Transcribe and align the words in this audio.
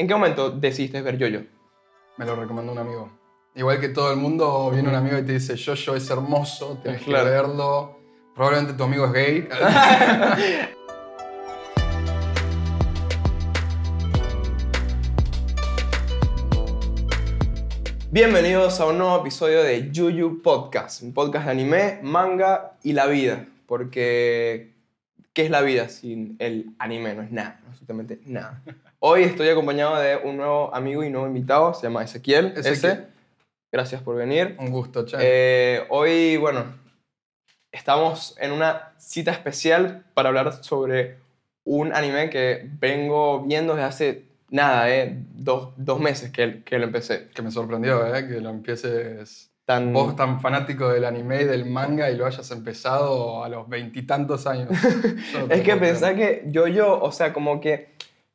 ¿En 0.00 0.08
qué 0.08 0.14
momento 0.14 0.50
decidiste 0.50 1.02
ver 1.02 1.18
Yoyo? 1.18 1.42
Me 2.16 2.24
lo 2.24 2.34
recomendó 2.34 2.72
un 2.72 2.78
amigo. 2.78 3.10
Igual 3.54 3.80
que 3.80 3.90
todo 3.90 4.10
el 4.10 4.16
mundo, 4.16 4.70
viene 4.72 4.88
un 4.88 4.94
amigo 4.94 5.18
y 5.18 5.26
te 5.26 5.32
dice, 5.32 5.56
Yoyo 5.56 5.94
es 5.94 6.08
hermoso, 6.08 6.78
tienes 6.82 7.02
Claro. 7.02 7.24
que 7.26 7.30
verlo. 7.30 7.98
Probablemente 8.34 8.72
tu 8.78 8.84
amigo 8.84 9.04
es 9.04 9.12
gay. 9.12 9.48
Bienvenidos 18.10 18.80
a 18.80 18.86
un 18.86 18.98
nuevo 18.98 19.20
episodio 19.20 19.62
de 19.62 19.90
Yuyu 19.90 20.40
Podcast, 20.42 21.02
un 21.02 21.12
podcast 21.12 21.44
de 21.44 21.50
anime, 21.52 22.00
manga 22.02 22.72
y 22.82 22.92
la 22.94 23.06
vida. 23.06 23.46
Porque, 23.66 24.72
¿qué 25.32 25.44
es 25.44 25.50
la 25.50 25.60
vida 25.60 25.88
sin 25.88 26.36
el 26.38 26.74
anime? 26.78 27.14
No 27.14 27.22
es 27.22 27.30
nada, 27.30 27.60
absolutamente 27.68 28.20
nada. 28.24 28.62
Hoy 29.02 29.22
estoy 29.22 29.48
acompañado 29.48 29.98
de 29.98 30.16
un 30.16 30.36
nuevo 30.36 30.74
amigo 30.74 31.02
y 31.02 31.08
nuevo 31.08 31.26
invitado, 31.26 31.72
se 31.72 31.84
llama 31.84 32.04
Ezequiel. 32.04 32.52
Ezequiel. 32.54 32.72
Ese, 32.74 33.06
gracias 33.72 34.02
por 34.02 34.14
venir. 34.14 34.56
un 34.58 34.70
gusto, 34.70 35.06
che. 35.06 35.16
Eh, 35.18 35.86
hoy, 35.88 36.36
bueno, 36.36 36.66
estamos 37.72 38.36
en 38.38 38.52
una 38.52 38.92
cita 38.98 39.30
especial 39.30 40.04
para 40.12 40.28
hablar 40.28 40.62
sobre 40.62 41.16
un 41.64 41.94
anime 41.94 42.28
que 42.28 42.68
vengo 42.78 43.42
viendo 43.42 43.74
desde 43.74 43.86
hace 43.86 44.24
nada, 44.50 44.90
eh, 44.90 45.24
dos, 45.32 45.72
dos 45.78 45.98
meses 45.98 46.30
que, 46.30 46.62
que 46.62 46.78
lo 46.78 46.84
empecé. 46.84 47.30
que 47.34 47.40
me 47.40 47.50
sorprendió, 47.50 48.14
¿eh? 48.14 48.28
Que 48.28 48.42
lo 48.42 48.50
empieces... 48.50 49.50
Tan, 49.64 49.92
Vos 49.94 50.16
tan 50.16 50.40
fanático 50.40 50.88
del 50.88 51.04
anime 51.04 51.42
y 51.42 51.44
del 51.44 51.64
manga 51.64 52.10
y 52.10 52.16
lo 52.16 52.26
hayas 52.26 52.50
empezado 52.50 53.44
a 53.44 53.48
los 53.48 53.68
veintitantos 53.68 54.46
años. 54.46 54.68
Yo 55.32 55.46
es 55.48 55.62
que 55.62 55.76
pensá 55.76 56.14
que 56.16 56.42
Yo-Yo, 56.48 57.00
o 57.00 57.12
sea, 57.12 57.32
como 57.32 57.60
que 57.60 57.89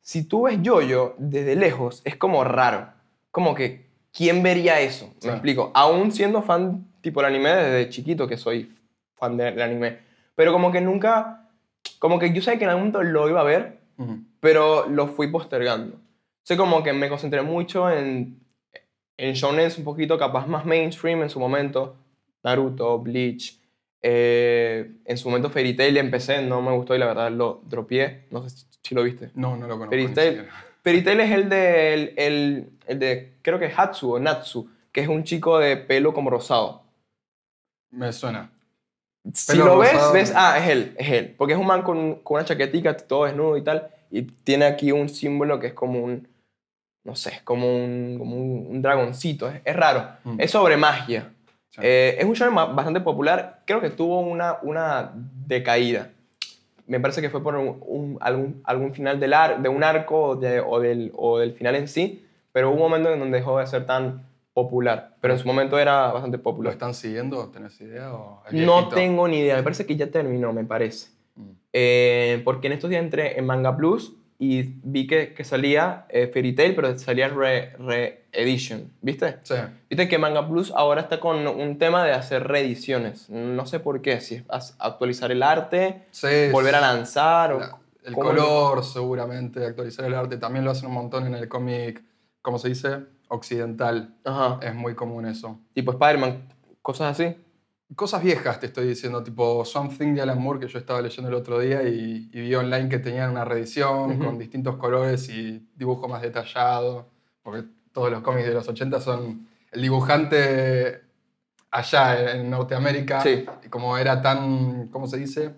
si 0.06 0.24
tú 0.28 0.44
ves 0.44 0.60
Yo-Yo 0.62 1.16
desde 1.18 1.56
lejos, 1.56 2.04
es 2.06 2.16
como 2.16 2.44
raro. 2.44 2.90
Como 3.32 3.56
que, 3.56 3.88
¿quién 4.14 4.44
vería 4.44 4.80
eso? 4.80 5.12
Sí. 5.20 5.28
Me 5.28 5.34
explico. 5.34 5.72
Aún 5.74 6.12
siendo 6.12 6.44
fan 6.44 6.86
tipo 7.02 7.22
del 7.22 7.34
anime 7.34 7.50
desde 7.50 7.90
chiquito, 7.90 8.28
que 8.28 8.38
soy 8.38 8.72
fan 9.16 9.36
del 9.36 9.60
anime. 9.60 9.98
Pero 10.36 10.52
como 10.54 10.72
que 10.72 10.80
nunca, 10.80 11.50
como 11.98 12.20
que 12.20 12.32
yo 12.32 12.42
sabía 12.44 12.60
que 12.60 12.66
en 12.66 12.70
algún 12.70 12.92
momento 12.92 13.02
lo 13.02 13.28
iba 13.28 13.42
a 13.42 13.46
ver, 13.46 13.80
pero 14.40 14.88
lo 14.88 15.08
fui 15.08 15.28
postergando. 15.32 15.96
O 15.96 16.44
sea, 16.44 16.56
como 16.56 16.84
que 16.84 16.94
me 16.94 17.10
concentré 17.10 17.42
mucho 17.42 17.90
en, 17.90 18.40
en 19.18 19.34
shonen 19.34 19.72
un 19.76 19.84
poquito 19.84 20.20
capaz 20.20 20.46
más 20.46 20.66
mainstream 20.66 21.24
en 21.24 21.30
su 21.32 21.40
momento. 21.40 21.96
Naruto, 22.44 23.00
Bleach. 23.00 23.60
eh, 24.04 24.92
en 25.04 25.18
su 25.18 25.30
momento 25.30 25.50
Fairy 25.50 25.76
Tail 25.76 25.98
empecé, 25.98 26.44
no 26.44 26.62
me 26.62 26.72
gustó 26.74 26.94
y 26.96 27.00
la 27.00 27.08
verdad 27.08 27.32
lo 27.32 27.62
dropié. 27.66 28.28
No 28.30 28.48
sé 28.48 28.68
si 28.86 28.96
lo 28.96 29.04
viste. 29.04 29.32
No, 29.36 29.56
no 29.58 29.68
lo 29.68 29.74
conozco. 29.78 29.90
Fairy 30.84 31.04
Tail 31.04 31.20
es 31.20 31.32
el 31.32 31.50
de, 31.50 31.94
el, 31.94 32.14
el- 32.18 32.70
el 32.88 33.00
de, 33.00 33.34
creo 33.42 33.58
que 33.58 33.72
Hatsu 33.76 34.14
o 34.14 34.20
Natsu, 34.20 34.70
que 34.92 35.02
es 35.02 35.08
un 35.08 35.24
chico 35.24 35.58
de 35.58 35.78
pelo 35.78 36.14
como 36.14 36.30
rosado. 36.30 36.84
Me 37.92 38.12
suena. 38.14 38.52
Si 39.34 39.54
Pelo 39.54 39.66
lo 39.66 39.78
ves, 39.80 39.94
rosado. 39.94 40.14
ves, 40.14 40.34
ah, 40.36 40.60
es 40.60 40.70
él, 40.70 40.96
es 41.00 41.10
él. 41.10 41.34
Porque 41.38 41.54
es 41.54 41.60
un 41.60 41.66
man 41.66 41.82
con, 41.82 42.16
con 42.22 42.36
una 42.36 42.46
chaquetica, 42.46 42.96
todo 42.96 43.26
desnudo 43.26 43.58
y 43.58 43.64
tal. 43.64 43.90
Y 44.12 44.22
tiene 44.22 44.66
aquí 44.66 44.92
un 44.92 45.10
símbolo 45.10 45.60
que 45.60 45.68
es 45.68 45.74
como 45.74 46.04
un, 46.04 46.28
no 47.04 47.16
sé, 47.16 47.30
es 47.32 47.42
como 47.42 47.66
un, 47.84 48.18
como 48.20 48.36
un, 48.36 48.68
un 48.70 48.82
dragoncito. 48.84 49.50
Es, 49.50 49.62
es 49.66 49.76
raro. 49.76 50.08
Mm. 50.24 50.40
Es 50.40 50.52
sobre 50.52 50.78
magia. 50.78 51.32
Sí. 51.72 51.82
Eh, 51.84 52.18
es 52.20 52.26
un 52.42 52.54
ma- 52.54 52.66
bastante 52.68 53.02
popular. 53.02 53.64
Creo 53.66 53.82
que 53.82 53.90
tuvo 53.90 54.20
una, 54.20 54.60
una 54.62 55.12
decaída. 55.16 56.12
Me 56.88 57.00
parece 57.00 57.22
que 57.22 57.30
fue 57.30 57.42
por 57.42 57.56
un, 57.56 57.78
un- 57.86 58.18
algún, 58.22 58.62
algún 58.64 58.94
final 58.94 59.20
del 59.20 59.34
ar- 59.34 59.62
de 59.62 59.70
un 59.70 59.84
arco 59.84 60.22
o, 60.22 60.36
de- 60.36 60.60
o 60.62 60.80
del, 60.80 61.12
o 61.16 61.40
del 61.40 61.54
final 61.54 61.76
en 61.76 61.88
sí. 61.88 62.24
Pero 62.52 62.70
hubo 62.70 62.76
un 62.76 62.82
momento 62.92 63.12
en 63.12 63.20
donde 63.20 63.38
dejó 63.40 63.60
de 63.60 63.68
ser 63.68 63.86
tan 63.86 64.24
popular. 64.54 65.16
Pero 65.20 65.34
en 65.34 65.40
su 65.40 65.48
momento 65.48 65.78
era 65.80 66.12
bastante 66.14 66.38
¿Lo 66.38 66.44
popular. 66.44 66.74
están 66.74 66.94
siguiendo? 66.94 67.50
¿Tenés 67.50 67.80
idea? 67.82 68.14
o 68.14 68.42
No 68.52 68.88
tengo 68.90 69.28
ni 69.28 69.40
idea. 69.40 69.58
Me 69.58 69.64
parece 69.64 69.86
que 69.86 69.96
ya 69.96 70.08
terminó, 70.08 70.54
me 70.54 70.64
parece. 70.64 71.10
Mm. 71.36 71.50
Eh, 71.74 72.42
porque 72.46 72.68
en 72.68 72.74
estos 72.74 72.90
días 72.90 73.04
entré 73.04 73.38
en 73.38 73.46
Manga 73.46 73.76
Plus 73.76 74.16
y 74.38 74.64
vi 74.84 75.08
que, 75.08 75.34
que 75.34 75.44
salía 75.44 76.06
eh, 76.10 76.28
Fairy 76.28 76.54
Tail, 76.54 76.76
pero 76.76 76.98
salía 76.98 77.30
Re, 77.30 78.26
Edition. 78.34 78.92
¿Viste? 79.02 79.38
Sí. 79.44 79.56
Viste 79.90 80.08
que 80.10 80.18
Manga 80.18 80.48
Plus 80.48 80.72
ahora 80.76 81.02
está 81.02 81.20
con 81.22 81.48
un 81.48 81.78
tema 81.80 82.04
de 82.04 82.12
hacer 82.12 82.46
reediciones. 82.48 83.30
No 83.30 83.66
sé 83.66 83.80
por 83.80 84.02
qué. 84.02 84.20
Si 84.20 84.36
es 84.36 84.44
actualizar 84.80 85.32
el 85.32 85.42
arte, 85.42 86.04
Sí, 86.12 86.50
volver 86.52 86.76
a 86.76 86.82
lanzar. 86.82 87.54
o- 87.54 87.60
la- 87.60 87.78
el 88.04 88.14
¿cómo? 88.14 88.28
color, 88.30 88.84
seguramente, 88.84 89.66
actualizar 89.66 90.06
el 90.06 90.14
arte. 90.14 90.38
También 90.38 90.64
lo 90.66 90.72
hacen 90.72 90.88
un 90.90 90.94
montón 90.96 91.26
en 91.28 91.34
el 91.34 91.48
cómic, 91.48 92.04
¿cómo 92.42 92.60
se 92.60 92.70
dice? 92.70 93.00
Occidental. 93.30 94.14
Ajá. 94.24 94.60
Es 94.62 94.76
muy 94.76 94.94
común 94.96 95.26
eso. 95.26 95.60
Tipo 95.74 95.92
Spider-Man, 95.94 96.48
cosas 96.84 97.20
así. 97.20 97.36
Cosas 97.96 98.22
viejas 98.24 98.60
te 98.60 98.66
estoy 98.68 98.88
diciendo, 98.88 99.24
tipo 99.24 99.64
Something 99.64 100.14
de 100.16 100.22
Alan 100.22 100.42
Moore 100.42 100.60
que 100.60 100.68
yo 100.68 100.80
estaba 100.80 101.02
leyendo 101.02 101.30
el 101.30 101.36
otro 101.36 101.60
día 101.60 101.84
y, 101.84 102.30
y 102.34 102.42
vi 102.42 102.54
online 102.56 102.90
que 102.90 103.00
tenían 103.00 103.32
una 103.32 103.46
reedición 103.46 104.20
con 104.20 104.38
distintos 104.38 104.76
colores 104.76 105.30
y 105.30 105.66
dibujo 105.76 106.08
más 106.10 106.22
detallado, 106.22 107.10
porque 107.42 107.64
todos 107.94 108.12
los 108.12 108.22
cómics 108.22 108.48
de 108.48 108.54
los 108.54 108.68
80 108.68 109.00
son 109.00 109.48
el 109.72 109.82
dibujante 109.82 111.02
allá 111.72 112.34
en 112.36 112.50
Norteamérica, 112.50 113.22
Sí. 113.22 113.46
y 113.66 113.70
como 113.70 113.98
era 113.98 114.22
tan, 114.22 114.88
¿cómo 114.90 115.08
se 115.08 115.18
dice? 115.18 115.56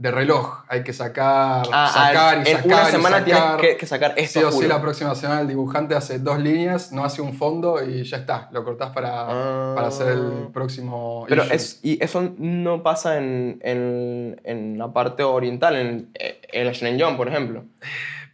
De 0.00 0.10
reloj, 0.10 0.64
hay 0.66 0.82
que 0.82 0.94
sacar, 0.94 1.62
Ah, 1.70 1.90
sacar 1.92 2.38
ah, 2.38 2.42
y 2.46 2.50
en 2.50 2.56
sacar 2.56 2.66
una 2.66 2.88
y 2.88 2.90
semana 2.92 3.22
tienes 3.22 3.42
sacar. 3.42 3.60
que, 3.60 3.76
que 3.76 3.86
sacar 3.86 4.14
esto. 4.16 4.40
Sí 4.40 4.44
o 4.46 4.50
sí, 4.50 4.66
la 4.66 4.80
próxima 4.80 5.14
semana 5.14 5.42
el 5.42 5.48
dibujante 5.48 5.94
hace 5.94 6.18
dos 6.18 6.38
líneas, 6.38 6.90
no 6.90 7.04
hace 7.04 7.20
un 7.20 7.34
fondo 7.34 7.84
y 7.84 8.02
ya 8.04 8.16
está. 8.16 8.48
Lo 8.50 8.64
cortás 8.64 8.92
para, 8.92 9.10
Ah. 9.28 9.72
para 9.74 9.88
hacer 9.88 10.08
el 10.12 10.48
próximo. 10.54 11.26
Pero 11.28 11.42
issue. 11.44 11.54
es, 11.54 11.80
y 11.82 12.02
eso 12.02 12.30
no 12.38 12.82
pasa 12.82 13.18
en, 13.18 13.58
en, 13.62 14.40
en 14.44 14.78
la 14.78 14.90
parte 14.90 15.22
oriental, 15.22 15.76
en, 15.76 16.10
en 16.14 16.66
la 16.66 16.72
Shonen 16.72 16.98
Jump, 16.98 17.18
por 17.18 17.28
ejemplo. 17.28 17.64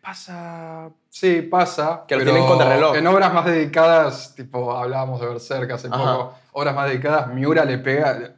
Pasa. 0.01 0.91
Sí, 1.11 1.43
pasa. 1.43 2.05
Que 2.07 2.15
lo 2.15 2.21
pero 2.21 2.31
tienen 2.33 2.49
contrarreloj. 2.49 2.95
En 2.97 3.07
obras 3.09 3.33
más 3.35 3.45
dedicadas, 3.45 4.35
tipo, 4.37 4.77
hablábamos 4.77 5.21
de 5.21 5.27
Berserk 5.27 5.69
hace 5.73 5.89
Ajá. 5.91 5.97
poco. 5.99 6.35
Obras 6.53 6.75
más 6.77 6.89
dedicadas, 6.89 7.27
Miura 7.35 7.65
le 7.65 7.79
pega. 7.79 8.36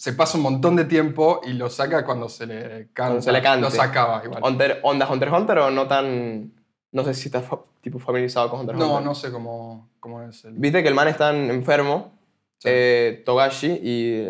Se 0.00 0.14
pasa 0.14 0.38
un 0.38 0.44
montón 0.44 0.76
de 0.76 0.86
tiempo 0.86 1.42
y 1.46 1.52
lo 1.52 1.68
saca 1.68 2.06
cuando 2.06 2.30
se 2.30 2.46
le 2.46 2.88
canta. 2.94 2.94
Cuando 2.96 3.20
se 3.20 3.32
le 3.32 3.42
cante. 3.42 3.60
Lo 3.60 3.70
sacaba 3.70 4.22
igual. 4.24 4.42
Hunter, 4.42 4.80
¿Onda 4.82 5.06
Hunter 5.06 5.28
x 5.28 5.38
Hunter 5.38 5.58
o 5.58 5.70
no 5.70 5.86
tan...? 5.86 6.54
No 6.90 7.04
sé 7.04 7.12
si 7.12 7.28
estás 7.28 7.44
tipo 7.82 7.98
familiarizado 7.98 8.48
con 8.48 8.60
Hunter 8.60 8.76
x 8.76 8.80
No, 8.86 8.92
Hunter. 8.94 9.04
no 9.06 9.14
sé 9.14 9.30
cómo, 9.30 9.90
cómo 10.00 10.22
es 10.22 10.42
el. 10.46 10.54
Viste 10.54 10.82
que 10.82 10.88
el 10.88 10.94
man 10.94 11.06
está 11.08 11.36
enfermo, 11.36 12.12
Sí. 12.56 12.68
eh, 12.72 13.22
Togashi, 13.26 13.78
y 13.82 14.28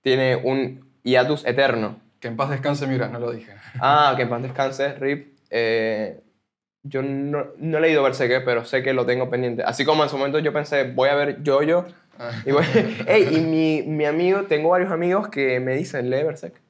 tiene 0.00 0.36
un 0.36 0.90
hiatus 1.02 1.44
eterno. 1.44 1.96
Que 2.18 2.28
en 2.28 2.36
paz 2.38 2.48
descanse 2.48 2.86
Miura, 2.86 3.08
no 3.08 3.18
lo 3.18 3.30
dije. 3.30 3.52
Ah, 3.78 4.14
que 4.16 4.22
en 4.22 4.30
paz 4.30 4.40
descanse, 4.40 4.94
Rip. 4.94 5.36
Eh, 5.50 6.18
yo 6.82 7.02
no, 7.02 7.48
no 7.58 7.76
he 7.76 7.80
leído 7.82 8.02
Berserk, 8.02 8.42
pero 8.46 8.64
sé 8.64 8.82
que 8.82 8.94
lo 8.94 9.04
tengo 9.04 9.28
pendiente. 9.28 9.62
Así 9.64 9.84
como 9.84 10.02
en 10.02 10.08
su 10.08 10.16
momento 10.16 10.38
yo 10.38 10.50
pensé, 10.54 10.84
voy 10.90 11.10
a 11.10 11.14
ver 11.14 11.40
Jojo. 11.44 11.84
Y, 12.46 12.52
voy- 12.52 12.64
Ey, 13.06 13.28
y 13.36 13.40
mi, 13.40 13.82
mi 13.82 14.04
amigo, 14.04 14.42
tengo 14.42 14.70
varios 14.70 14.90
amigos 14.92 15.28
que 15.28 15.58
me 15.60 15.74
dicen, 15.76 16.10
lee 16.10 16.22
Berserk. 16.24 16.60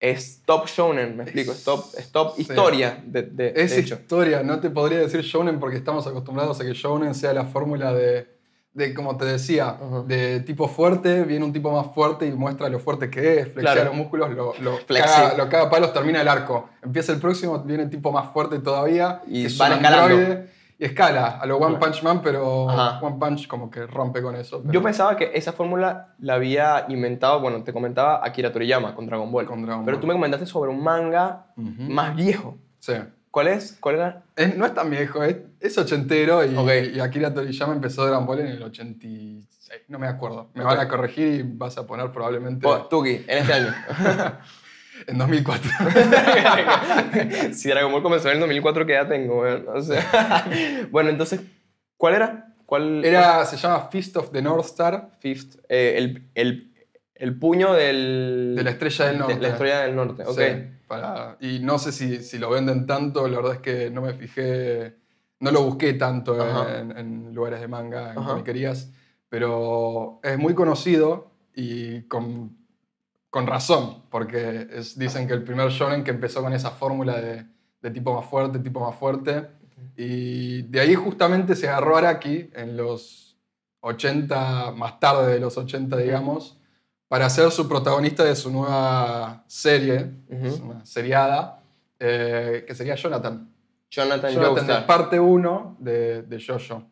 Es 0.00 0.42
top 0.44 0.66
shonen, 0.66 1.16
me 1.16 1.22
explico. 1.22 1.52
Es 1.52 1.64
top, 1.64 1.84
es 1.96 2.12
top 2.12 2.34
Sí. 2.36 2.42
historia, 2.42 3.02
de, 3.06 3.22
de, 3.22 3.52
Es 3.56 3.70
de 3.70 3.80
hecho. 3.80 3.94
historia, 3.94 4.42
no 4.42 4.60
te 4.60 4.68
podría 4.70 4.98
decir 4.98 5.20
shounen 5.22 5.58
porque 5.58 5.76
estamos 5.78 6.06
acostumbrados 6.06 6.60
a 6.60 6.64
que 6.64 6.72
shounen 6.74 7.14
sea 7.14 7.32
la 7.32 7.44
fórmula 7.46 7.94
de, 7.94 8.26
de 8.74 8.92
como 8.92 9.16
te 9.16 9.24
decía, 9.24 9.78
de 10.06 10.40
tipo 10.40 10.68
fuerte, 10.68 11.22
viene 11.22 11.44
un 11.44 11.52
tipo 11.54 11.70
más 11.72 11.94
fuerte 11.94 12.26
y 12.26 12.32
muestra 12.32 12.68
lo 12.68 12.80
fuerte 12.80 13.08
que 13.08 13.38
es, 13.38 13.44
flexia 13.52 13.72
Claro. 13.72 13.84
los 13.84 13.94
músculos, 13.94 14.30
lo, 14.34 14.52
lo, 14.60 14.78
caga, 14.86 15.34
lo 15.38 15.48
caga 15.48 15.70
palos, 15.70 15.92
termina 15.94 16.20
el 16.20 16.28
arco. 16.28 16.68
Empieza 16.82 17.12
el 17.12 17.18
próximo, 17.20 17.60
viene 17.60 17.84
el 17.84 17.90
tipo 17.90 18.12
más 18.12 18.30
fuerte 18.32 18.58
todavía, 18.58 19.22
Y 19.26 19.46
van 19.56 19.72
escalando. 19.74 20.42
Escala 20.86 21.38
a 21.40 21.46
lo 21.46 21.56
One 21.58 21.76
Punch 21.78 22.02
Man, 22.02 22.20
pero 22.22 22.68
Ajá. 22.70 22.98
One 23.00 23.16
Punch 23.18 23.46
como 23.46 23.70
que 23.70 23.86
rompe 23.86 24.20
con 24.22 24.36
eso. 24.36 24.60
pero 24.60 24.72
Yo 24.72 24.82
pensaba 24.82 25.16
que 25.16 25.30
esa 25.34 25.52
fórmula 25.52 26.14
la 26.18 26.34
había 26.34 26.86
inventado, 26.88 27.40
bueno, 27.40 27.62
te 27.62 27.72
comentaba 27.72 28.20
Akira 28.24 28.52
Toriyama 28.52 28.94
con 28.94 29.06
Dragon 29.06 29.30
Ball. 29.30 29.46
con 29.46 29.62
Dragon 29.62 29.84
Pero 29.84 29.96
Ball. 29.96 30.00
tú 30.00 30.06
me 30.06 30.12
comentaste 30.14 30.46
sobre 30.46 30.70
un 30.70 30.82
manga 30.82 31.46
más 31.56 32.14
viejo. 32.16 32.58
Sí. 32.78 32.94
¿Cuál 33.30 33.48
es? 33.48 33.76
¿Cuál 33.80 33.96
era? 33.96 34.22
Es- 34.36 34.56
no 34.56 34.64
es 34.64 34.74
tan 34.74 34.88
viejo, 34.90 35.24
es, 35.24 35.36
es 35.58 35.76
ochentero 35.76 36.44
y, 36.44 36.56
Ok. 36.56 36.70
y 36.94 37.00
Akira 37.00 37.34
Toriyama 37.34 37.72
empezó 37.74 38.06
Dragon 38.06 38.26
Ball 38.26 38.40
en 38.40 38.46
el 38.46 38.62
86, 38.62 39.82
no 39.88 39.98
me 39.98 40.06
acuerdo. 40.06 40.50
Me 40.54 40.62
van 40.62 40.78
a 40.78 40.86
corregir 40.86 41.26
y 41.28 41.42
vas 41.42 41.76
a 41.78 41.84
poner 41.86 42.12
probablemente 42.12 42.64
Oh, 42.66 42.82
Tuki, 42.86 43.24
en 43.26 43.38
este 43.38 43.52
año. 43.54 43.74
en 45.06 45.18
2004. 45.18 45.70
si 47.52 47.68
Dragon 47.68 47.92
Ball 47.92 48.02
comenzó 48.02 48.28
en 48.28 48.34
el 48.34 48.40
2004, 48.40 48.86
¿qué 48.86 48.94
edad 48.94 49.08
tengo? 49.08 49.40
weón? 49.40 49.66
O 49.68 49.82
sea, 49.82 50.46
bueno, 50.90 51.10
entonces, 51.10 51.40
¿cuál 51.96 52.14
era? 52.14 52.54
¿Cuál 52.66 53.04
Era, 53.04 53.44
se 53.44 53.56
llama 53.56 53.88
Fist 53.90 54.16
of 54.16 54.30
the 54.32 54.40
North 54.40 54.66
Star, 54.66 55.10
Fifth? 55.20 55.56
Eh, 55.68 55.94
el, 55.98 56.28
el, 56.34 56.72
el 57.14 57.38
puño 57.38 57.74
del... 57.74 58.54
de 58.56 58.62
la 58.62 58.70
estrella 58.70 59.06
del 59.06 59.18
norte. 59.18 59.34
de 59.34 59.40
la 59.40 59.48
estrella 59.48 59.80
del 59.80 59.96
norte, 59.96 60.22
ok. 60.24 60.38
Sí, 60.38 60.44
para, 60.88 61.36
y 61.40 61.58
no 61.60 61.78
sé 61.78 61.92
si, 61.92 62.22
si 62.22 62.38
lo 62.38 62.50
venden 62.50 62.86
tanto, 62.86 63.28
la 63.28 63.36
verdad 63.36 63.54
es 63.54 63.60
que 63.60 63.90
no 63.90 64.00
me 64.00 64.14
fijé 64.14 64.96
no 65.44 65.50
lo 65.50 65.62
busqué 65.62 65.92
tanto 65.92 66.36
en, 66.68 66.96
en 66.96 67.34
lugares 67.34 67.60
de 67.60 67.68
manga, 67.68 68.12
en 68.12 68.18
Ajá. 68.18 68.30
comiquerías, 68.30 68.90
pero 69.28 70.20
es 70.22 70.38
muy 70.38 70.54
conocido 70.54 71.32
y 71.54 72.02
con, 72.02 72.56
con 73.34 73.48
razón, 73.48 74.04
porque 74.10 74.68
es- 74.70 74.96
dicen 74.96 75.26
que 75.26 75.34
el 75.34 75.42
primer 75.42 75.68
shonen 75.70 76.04
que 76.04 76.12
empezó 76.12 76.40
con 76.40 76.52
esa 76.52 76.70
fórmula 76.70 77.20
de, 77.20 77.44
de 77.82 77.90
tipo 77.90 78.14
más 78.14 78.26
fuerte, 78.30 78.60
tipo 78.60 78.78
más 78.78 78.94
fuerte, 78.94 79.48
y 79.96 80.62
de 80.62 80.78
ahí 80.80 80.94
justamente 80.94 81.56
se 81.56 81.68
agarró 81.68 81.96
Araki 81.96 82.48
en 82.54 82.76
los 82.76 83.36
80, 83.80 84.70
más 84.76 85.00
tarde 85.00 85.32
de 85.32 85.40
los 85.40 85.58
80, 85.58 85.96
digamos, 85.96 86.60
para 87.08 87.28
ser 87.28 87.50
su 87.50 87.68
protagonista 87.68 88.22
de 88.22 88.36
su 88.36 88.52
nueva 88.52 89.42
serie, 89.48 90.12
Ujú. 90.30 90.46
es 90.46 90.60
una 90.60 90.86
seriada, 90.86 91.60
eh, 91.98 92.64
que 92.68 92.72
sería 92.76 92.94
Jonathan. 92.94 93.50
Jonathan, 93.90 94.32
Jonathan, 94.32 94.54
Joestar. 94.54 94.78
es 94.82 94.84
parte 94.86 95.18
1 95.18 95.76
de, 95.80 96.22
de 96.22 96.40
Jojo. 96.40 96.84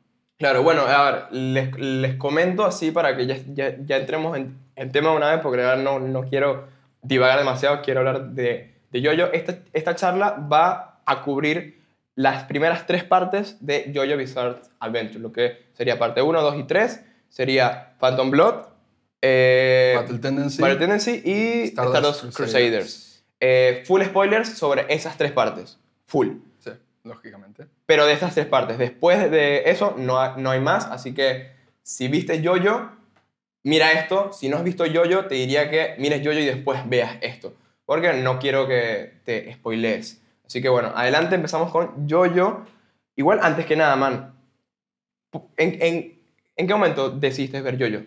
Claro, 0.43 0.65
bueno, 0.65 0.83
a 0.83 1.09
ver, 1.09 1.25
les, 1.31 1.79
les 1.79 2.17
comento 2.17 2.65
así 2.65 2.91
para 2.91 3.17
que 3.17 3.27
ya, 3.27 3.37
ya, 3.55 3.77
ya 3.79 3.97
entremos 3.99 4.37
en, 4.37 4.59
en 4.75 4.91
tema 4.91 5.13
una 5.13 5.31
vez, 5.31 5.41
porque 5.41 5.63
no, 5.79 6.01
no 6.01 6.23
quiero 6.25 6.67
divagar 7.01 7.39
demasiado, 7.39 7.81
quiero 7.81 8.01
hablar 8.01 8.31
de, 8.31 8.75
de 8.91 9.01
Yoyo. 9.01 9.33
Esta, 9.33 9.61
esta 9.73 9.95
charla 9.95 10.45
va 10.53 10.99
a 11.07 11.23
cubrir 11.23 11.81
las 12.17 12.43
primeras 12.43 12.89
tres 12.89 13.05
partes 13.05 13.57
de 13.65 13.93
Jojo 13.95 14.17
Bizarre 14.17 14.57
Adventure, 14.81 15.21
lo 15.21 15.31
que 15.31 15.67
sería 15.75 15.97
parte 15.97 16.21
1, 16.23 16.43
2 16.43 16.59
y 16.59 16.65
3, 16.65 17.05
sería 17.29 17.95
Phantom 18.01 18.33
Blood, 18.33 18.65
eh, 19.21 19.93
Battle 19.95 20.19
Tendency. 20.19 20.61
Battle 20.61 20.79
Tendency 20.79 21.23
y 21.25 21.63
Stardust 21.69 21.97
Stardust, 21.97 22.37
Crusaders. 22.37 23.25
Eh, 23.39 23.85
full 23.87 24.03
spoilers 24.03 24.49
sobre 24.49 24.93
esas 24.93 25.17
tres 25.17 25.31
partes, 25.31 25.79
full. 26.05 26.31
Lógicamente. 27.05 27.67
Pero 27.87 28.07
de 28.07 28.13
estas 28.13 28.35
tres 28.35 28.47
partes. 28.47 28.79
Después 28.79 29.31
de 29.31 29.63
eso 29.71 29.95
no, 29.99 30.19
ha- 30.21 30.37
no 30.37 30.51
hay 30.51 30.61
más. 30.61 30.87
Así 30.87 31.13
que 31.15 31.51
si 31.83 32.09
viste 32.09 32.41
Yoyo, 32.41 32.91
mira 33.65 33.93
esto. 33.93 34.33
Si 34.33 34.49
no 34.49 34.57
has 34.59 34.65
visto 34.65 34.87
Yoyo, 34.87 35.27
te 35.27 35.35
diría 35.35 35.69
que 35.71 35.95
mires 35.99 36.23
Yoyo 36.23 36.39
y 36.41 36.47
después 36.47 36.89
veas 36.89 37.17
esto. 37.23 37.55
Porque 37.85 38.13
no 38.13 38.39
quiero 38.39 38.69
que 38.69 39.15
te 39.25 39.53
spoilees. 39.55 40.23
Así 40.47 40.63
que 40.63 40.69
bueno, 40.69 40.93
adelante 40.95 41.35
empezamos 41.35 41.71
con 41.73 42.07
Yoyo. 42.07 42.61
Igual 43.17 43.41
antes 43.43 43.67
que 43.67 43.77
nada, 43.77 43.97
man. 43.97 44.35
¿En, 45.57 45.83
en, 45.83 46.21
en 46.57 46.67
qué 46.67 46.73
momento 46.75 47.11
decidiste 47.11 47.61
ver 47.63 47.77
Yoyo? 47.77 48.03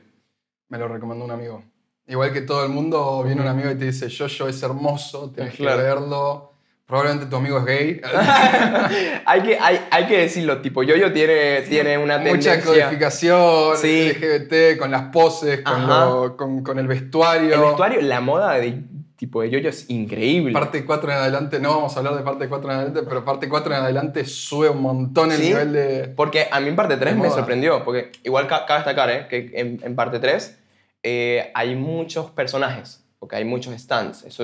Me 0.70 0.78
lo 0.78 0.88
recomendó 0.88 1.26
un 1.26 1.32
amigo. 1.32 1.64
Igual 2.08 2.32
que 2.34 2.42
todo 2.42 2.64
el 2.64 2.70
mundo, 2.72 3.24
viene 3.24 3.42
un 3.42 3.48
amigo 3.48 3.70
y 3.72 3.76
te 3.76 3.86
dice, 3.86 4.08
Jojo 4.16 4.48
es 4.48 4.62
hermoso, 4.64 5.32
tienes 5.32 5.56
Claro. 5.56 5.78
que 5.78 5.84
verlo. 5.84 6.52
Probablemente 6.88 7.26
tu 7.28 7.36
amigo 7.36 7.58
es 7.60 7.66
gay. 7.66 8.02
hay, 9.26 9.42
que, 9.42 9.58
hay, 9.60 9.80
hay 9.90 10.06
que 10.06 10.20
decirlo, 10.20 10.62
tipo, 10.62 10.84
Yoyo 10.84 11.12
tiene, 11.12 11.62
tiene 11.62 11.98
una 11.98 12.18
Mucha 12.20 12.32
tendencia... 12.54 12.64
codificación, 12.64 13.78
Sí. 13.78 14.12
LGBT, 14.14 14.78
con 14.78 14.92
las 14.92 15.04
poses, 15.12 15.62
con, 15.62 15.88
lo- 15.88 16.38
con, 16.38 16.64
con 16.64 16.78
el 16.78 16.88
vestuario. 16.88 17.56
El 17.56 17.62
vestuario, 17.62 18.02
la 18.02 18.22
moda 18.22 18.54
de 18.54 18.84
tipo 19.16 19.42
de 19.42 19.50
Yoyo 19.50 19.70
es 19.70 19.90
increíble. 19.90 20.52
Parte 20.54 20.86
4 20.86 21.12
en 21.12 21.18
adelante, 21.18 21.60
no 21.60 21.70
vamos 21.70 21.96
a 21.96 22.00
hablar 22.00 22.16
de 22.18 22.22
parte 22.22 22.48
4 22.50 22.70
en 22.70 22.76
adelante, 22.76 23.02
pero 23.08 23.26
parte 23.26 23.50
4 23.50 23.74
en 23.76 23.82
adelante 23.82 24.26
sube 24.26 24.70
un 24.70 24.82
montón 24.82 25.32
el 25.32 25.38
Sí. 25.38 25.48
nivel 25.48 25.74
de... 25.74 26.14
Porque 26.16 26.48
a 26.52 26.60
mí 26.60 26.68
en 26.68 26.76
parte 26.76 26.98
3 26.98 27.16
De 27.16 27.22
me 27.22 27.30
sorprendió, 27.32 27.84
porque 27.84 28.12
igual 28.24 28.46
ca- 28.48 28.66
cabe 28.68 28.80
destacar 28.82 29.10
¿eh? 29.10 29.28
que 29.30 29.52
en, 29.56 29.80
en 29.84 29.96
parte 29.96 30.20
3 30.20 30.60
eh, 31.02 31.50
hay 31.56 31.76
muchos 31.76 32.30
personajes, 32.32 33.04
porque 33.18 33.38
hay 33.38 33.46
muchos 33.46 33.74
stands, 33.82 34.24
eso, 34.24 34.44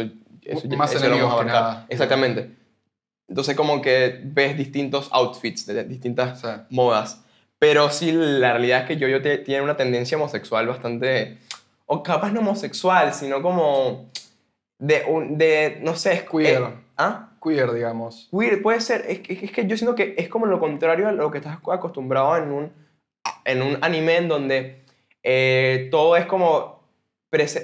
eso, 0.52 0.68
Más 0.78 0.92
eso 0.92 1.00
lo 1.02 1.06
enemigos 1.08 1.34
abarcar. 1.34 1.54
nada. 1.56 1.86
Exactamente. 1.90 2.52
Entonces 3.28 3.56
como 3.56 3.82
que 3.82 4.20
ves 4.24 4.58
distintos 4.58 5.08
outfits 5.12 5.66
de 5.66 5.84
distintas 5.86 6.42
sea, 6.42 6.66
modas. 6.70 7.24
Pero 7.60 7.90
sí, 7.90 8.12
la 8.12 8.52
realidad 8.54 8.82
es 8.82 8.88
que 8.88 8.98
Yoyo 8.98 9.22
tiene 9.22 9.62
una 9.62 9.78
tendencia 9.78 10.18
homosexual 10.18 10.68
bastante... 10.68 11.38
O 11.86 12.02
capaz 12.04 12.32
no 12.32 12.40
homosexual, 12.40 13.14
sino 13.14 13.42
como... 13.42 14.10
De, 14.80 15.04
un- 15.08 15.38
de 15.38 15.80
no 15.84 15.96
sé, 15.96 16.14
es 16.14 16.24
Queer. 16.24 16.62
eh, 16.64 16.74
¿Ah? 16.98 17.30
queer, 17.44 17.72
digamos. 17.72 18.28
Weird, 18.32 18.62
puede 18.64 18.82
ser. 18.82 19.06
Es, 19.08 19.20
que- 19.20 19.34
es 19.46 19.52
que 19.52 19.68
yo 19.68 19.78
siento 19.78 19.96
que 19.96 20.16
es 20.18 20.28
como 20.28 20.46
lo 20.48 20.60
contrario 20.60 21.08
a 21.08 21.12
lo 21.12 21.30
que 21.32 21.38
estás 21.38 21.58
acostumbrado 21.72 22.36
en 22.38 22.52
un, 22.52 22.72
en 23.46 23.62
un 23.62 23.78
anime 23.82 24.18
en 24.18 24.28
donde 24.28 24.82
eh, 25.24 25.88
todo 25.92 26.18
es 26.18 26.26
como 26.26 26.82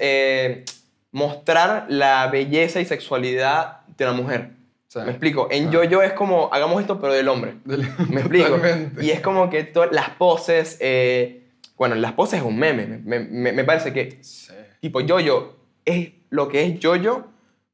eh, 0.00 0.64
mostrar 1.12 1.86
la 1.88 2.26
belleza 2.28 2.80
y 2.80 2.84
sexualidad 2.84 3.80
de 3.96 4.04
la 4.04 4.12
mujer. 4.12 4.50
Sea, 4.88 5.04
Me 5.04 5.10
explico. 5.10 5.48
En 5.50 5.68
ah. 5.68 5.70
Yo-Yo 5.70 6.02
es 6.02 6.12
como, 6.14 6.48
hagamos 6.52 6.80
esto, 6.80 7.00
pero 7.00 7.12
del 7.12 7.28
hombre. 7.28 7.54
Me 7.64 8.20
explico. 8.20 8.48
Totalmente. 8.56 9.04
Y 9.04 9.10
es 9.10 9.20
como 9.20 9.50
que 9.50 9.72
las 9.92 10.10
poses. 10.10 10.78
eh, 10.80 11.42
bueno, 11.76 11.94
las 11.94 12.12
poses 12.12 12.40
es 12.40 12.44
un 12.44 12.58
meme. 12.58 12.86
Me, 13.04 13.20
me- 13.20 13.52
me 13.52 13.64
parece 13.64 13.92
que 13.92 14.18
Sí. 14.22 14.52
tipo 14.80 15.00
Yoyo 15.00 15.56
es 15.84 16.10
lo 16.30 16.48
que 16.48 16.64
es 16.64 16.78
Yoyo 16.80 17.26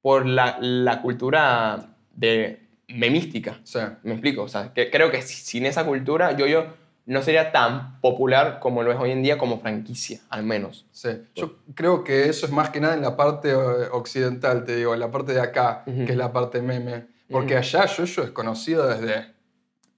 por 0.02 0.26
la, 0.26 0.58
la 0.60 1.00
cultura 1.02 1.94
de 2.14 2.60
memística. 2.88 3.60
Sea, 3.64 3.98
Me 4.02 4.12
explico, 4.12 4.42
o 4.42 4.48
sea, 4.48 4.72
que 4.75 4.90
creo 4.90 5.10
que 5.10 5.22
si- 5.22 5.34
sin 5.42 5.64
esa 5.66 5.84
cultura 5.86 6.36
Yoyo 6.36 6.66
no 7.06 7.22
sería 7.22 7.52
tan 7.52 8.00
popular 8.00 8.58
como 8.60 8.82
lo 8.82 8.90
es 8.92 8.98
hoy 8.98 9.10
en 9.10 9.22
día 9.22 9.36
como 9.36 9.60
franquicia, 9.60 10.20
al 10.30 10.42
menos. 10.42 10.86
Sí, 10.90 11.10
yo 11.34 11.56
creo 11.74 12.02
que 12.02 12.28
eso 12.28 12.46
es 12.46 12.52
más 12.52 12.70
que 12.70 12.80
nada 12.80 12.94
en 12.94 13.02
la 13.02 13.16
parte 13.16 13.50
eh, 13.50 13.54
occidental, 13.92 14.64
te 14.64 14.76
digo, 14.76 14.94
en 14.94 15.00
la 15.00 15.10
parte 15.10 15.34
de 15.34 15.40
acá, 15.40 15.82
que 15.84 16.04
es 16.10 16.16
la 16.16 16.32
parte 16.32 16.62
meme. 16.62 17.06
Porque 17.30 17.56
allá 17.56 17.84
es 17.84 18.30
conocido 18.30 18.86
desde, 18.86 19.34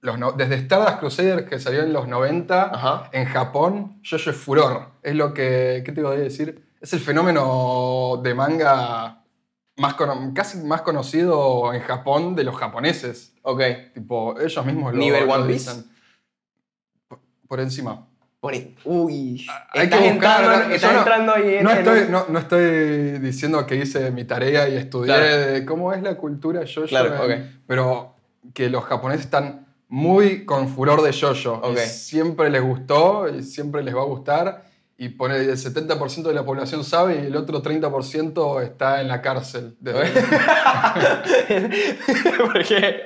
los 0.01 0.17
no- 0.19 0.31
desde 0.33 0.55
Stardust 0.55 0.99
Crusaders, 0.99 1.47
que 1.47 1.59
salió 1.59 1.81
en 1.83 1.93
los 1.93 2.07
90, 2.07 2.71
Ajá. 2.73 3.09
en 3.13 3.25
Japón, 3.25 4.01
Jojo 4.09 4.29
es 4.29 4.35
furor. 4.35 4.87
Es 5.03 5.15
lo 5.15 5.33
que, 5.33 5.83
¿qué 5.85 5.91
te 5.91 6.01
voy 6.01 6.15
a 6.17 6.19
decir? 6.19 6.63
Es 6.81 6.93
el 6.93 6.99
fenómeno 6.99 8.19
de 8.23 8.33
manga 8.33 9.23
más 9.77 9.95
casi 10.33 10.57
más 10.59 10.81
conocido 10.81 11.73
en 11.73 11.81
Japón 11.81 12.35
de 12.35 12.43
los 12.43 12.55
japoneses. 12.55 13.33
Ok. 13.43 13.61
Tipo, 13.93 14.39
ellos 14.39 14.65
mismos 14.65 14.93
lo 14.93 14.99
¿Nivel 14.99 15.27
lo 15.27 15.33
One 15.33 15.47
Piece? 15.53 15.71
dicen. 15.71 15.91
Por, 17.47 17.59
encima. 17.59 18.05
Por 18.39 18.53
ahí- 18.53 18.75
Uy. 18.85 19.45
Hay 19.73 19.85
estás 19.85 19.99
que 20.01 20.11
buscar, 20.13 20.41
entrando, 20.41 20.67
¿no? 20.69 20.75
estás 20.75 20.81
Yo 20.81 20.93
no- 20.93 20.99
entrando 20.99 21.33
ahí 21.35 21.55
en 21.55 21.63
No 21.63 21.71
estoy, 21.71 21.99
no, 22.09 22.25
no 22.29 22.39
estoy 22.39 23.19
diciendo 23.19 23.65
que 23.65 23.75
hice 23.75 24.11
mi 24.11 24.25
tarea 24.25 24.69
y 24.69 24.75
estudié 24.77 25.07
Claro. 25.13 25.25
de 25.53 25.65
cómo 25.65 25.93
es 25.93 26.01
la 26.03 26.15
cultura 26.15 26.63
yoyo, 26.63 26.87
Claro, 26.87 27.15
en- 27.25 27.41
ok. 27.41 27.45
pero 27.65 28.13
que 28.53 28.69
los 28.69 28.83
japoneses 28.85 29.25
están 29.25 29.65
muy 29.89 30.45
con 30.45 30.67
furor 30.69 31.01
de 31.01 31.11
yoyo. 31.11 31.55
Ok. 31.55 31.77
Y 31.77 31.87
siempre 31.89 32.49
les 32.49 32.61
gustó 32.61 33.27
y 33.29 33.41
siempre 33.43 33.83
les 33.83 33.95
va 33.95 34.01
a 34.01 34.05
gustar. 34.05 34.66
Y 34.99 35.09
pone 35.09 35.35
el 35.37 35.51
70% 35.51 36.23
de 36.23 36.33
la 36.33 36.43
población 36.43 36.83
sabe 36.83 37.21
y 37.21 37.27
el 37.27 37.35
otro 37.35 37.61
30% 37.61 38.63
está 38.63 38.99
en 38.99 39.07
la 39.07 39.21
cárcel. 39.21 39.75
Desde- 39.79 40.11
¿Por 42.37 42.63
qué? 42.65 43.01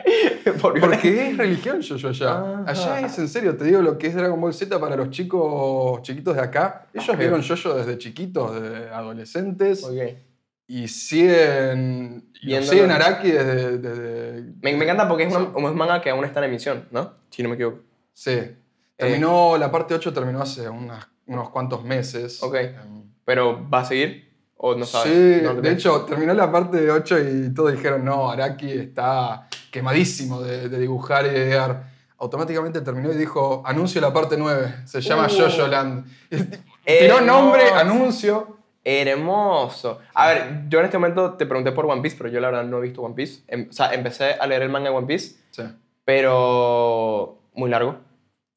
Porque, 0.61 0.79
Porque 0.79 1.29
es 1.29 1.37
religión 1.37 1.81
yoyo 1.81 2.09
allá. 2.09 2.31
Ajá. 2.31 2.63
Allá 2.67 3.01
es 3.07 3.17
en 3.19 3.27
serio, 3.27 3.57
te 3.57 3.65
digo 3.65 3.81
lo 3.81 3.97
que 3.97 4.07
es 4.07 4.15
Dragon 4.15 4.39
Ball 4.39 4.53
Z 4.53 4.79
para 4.79 4.95
los 4.95 5.09
chicos 5.09 6.01
chiquitos 6.03 6.35
de 6.35 6.41
acá. 6.41 6.87
Ellos 6.93 7.09
Ok. 7.09 7.17
vieron 7.17 7.41
yoyo 7.41 7.73
desde 7.75 7.97
chiquitos, 7.97 8.61
de 8.61 8.89
adolescentes. 8.89 9.83
Ok. 9.83 9.97
y 10.67 10.87
siguen, 10.87 12.31
y 12.41 12.55
siguen 12.63 12.91
Araki 12.91 13.29
desde, 13.31 13.77
desde- 13.79 14.43
Me, 14.61 14.73
me 14.77 14.85
encanta 14.85 15.05
porque 15.09 15.25
es, 15.25 15.35
una- 15.35 15.49
un 15.49 15.75
manga 15.75 16.01
que 16.01 16.09
aún 16.09 16.23
está 16.23 16.39
en 16.39 16.45
emisión, 16.45 16.85
¿no? 16.91 17.13
Si 17.29 17.43
no 17.43 17.49
me 17.49 17.55
equivoco. 17.55 17.79
Sí. 18.13 18.39
Terminó, 18.95 19.57
la 19.57 19.69
parte 19.69 19.93
8 19.95 20.13
terminó 20.13 20.41
hace 20.41 20.69
unas- 20.69 21.07
unos 21.33 21.49
cuantos 21.49 21.83
meses. 21.83 22.41
Ok. 22.43 22.55
Em, 22.55 23.03
Pero 23.25 23.67
¿va 23.69 23.79
a 23.81 23.85
seguir? 23.85 24.29
¿O 24.57 24.75
no 24.75 24.85
sabes? 24.85 25.11
Sí, 25.11 25.43
No 25.43 25.55
de 25.55 25.71
hecho, 25.71 26.01
terminó 26.05 26.33
la 26.33 26.51
parte 26.51 26.89
8 26.91 27.17
y 27.19 27.53
todos 27.53 27.71
dijeron, 27.71 28.05
no, 28.05 28.29
Araki 28.29 28.71
está 28.71 29.47
quemadísimo 29.71 30.41
de, 30.41 30.69
de 30.69 30.79
dibujar 30.79 31.25
y 31.25 31.29
de 31.29 31.37
idear. 31.47 31.89
Automáticamente 32.19 32.81
terminó 32.81 33.11
y 33.11 33.15
dijo, 33.15 33.63
anuncio 33.65 33.99
la 34.01 34.13
parte 34.13 34.37
9, 34.37 34.81
se 34.85 35.01
llama 35.01 35.27
Uh. 35.31 35.35
Jojo 35.41 35.67
Land. 35.67 36.05
Tiró 36.85 37.21
nombre, 37.21 37.69
anuncio. 37.71 38.57
Hermoso. 38.83 39.99
A 40.13 40.27
ver, 40.27 40.63
yo 40.69 40.79
en 40.79 40.85
este 40.85 40.97
momento 40.97 41.33
te 41.33 41.45
pregunté 41.47 41.71
por 41.71 41.85
One 41.85 42.01
Piece, 42.01 42.15
pero 42.17 42.29
yo 42.29 42.39
la 42.39 42.49
verdad 42.49 42.63
no 42.65 42.77
he 42.77 42.81
visto 42.81 43.01
One 43.01 43.15
Piece. 43.15 43.41
Em- 43.47 43.67
o 43.69 43.73
sea, 43.73 43.93
empecé 43.93 44.33
a 44.33 44.45
leer 44.47 44.61
el 44.63 44.69
manga 44.69 44.89
de 44.89 44.95
One 44.95 45.07
Piece, 45.07 45.35
Sí. 45.51 45.63
pero 46.05 47.39
muy 47.53 47.69
largo. 47.69 47.95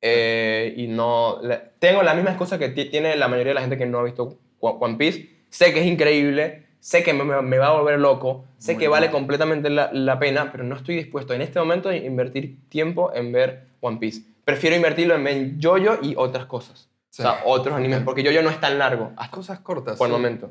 Eh, 0.06 0.75
y 0.76 0.87
no... 0.87 1.40
tengo 1.78 2.02
la 2.02 2.12
misma 2.14 2.30
excusa 2.30 2.58
que 2.58 2.68
ti- 2.68 2.90
tiene 2.90 3.16
la 3.16 3.26
mayoría 3.26 3.52
de 3.52 3.54
la 3.54 3.61
gente 3.62 3.78
que 3.78 3.87
no 3.87 3.99
ha 4.00 4.02
visto 4.04 4.38
One 4.61 4.96
Piece. 4.96 5.30
Sé 5.49 5.73
que 5.73 5.80
es 5.80 5.87
increíble, 5.87 6.66
sé 6.78 7.02
que 7.02 7.14
me, 7.14 7.25
me- 7.40 7.58
va 7.58 7.68
a 7.68 7.80
volver 7.80 7.99
loco, 7.99 8.44
sé 8.58 8.75
Muy 8.75 8.80
que 8.82 8.88
vale 8.88 9.11
completamente 9.11 9.70
la, 9.70 9.90
la 9.94 10.18
pena, 10.18 10.52
pero 10.52 10.62
no 10.64 10.76
estoy 10.76 10.96
dispuesto 10.96 11.32
en 11.32 11.40
este 11.40 11.58
momento 11.58 11.88
a 11.88 11.96
invertir 11.96 12.58
tiempo 12.68 13.12
en 13.14 13.32
ver 13.32 13.64
One 13.80 13.96
Piece. 13.96 14.23
Prefiero 14.44 14.76
invertirlo 14.76 15.14
en 15.14 15.25
ver 15.25 15.52
Jojo 15.62 15.99
y 16.02 16.14
otras 16.18 16.44
cosas. 16.44 16.90
Sí. 17.08 17.23
O 17.23 17.25
sea, 17.25 17.40
otros 17.46 17.75
animes, 17.75 18.00
porque 18.00 18.23
Jojo 18.23 18.42
no 18.42 18.50
es 18.50 18.61
tan 18.61 18.78
largo. 18.78 19.12
hasta 19.16 19.30
Cosas 19.34 19.61
cortas. 19.61 19.96
por 19.96 20.08
el 20.08 20.12
sí. 20.14 20.16
momento. 20.20 20.50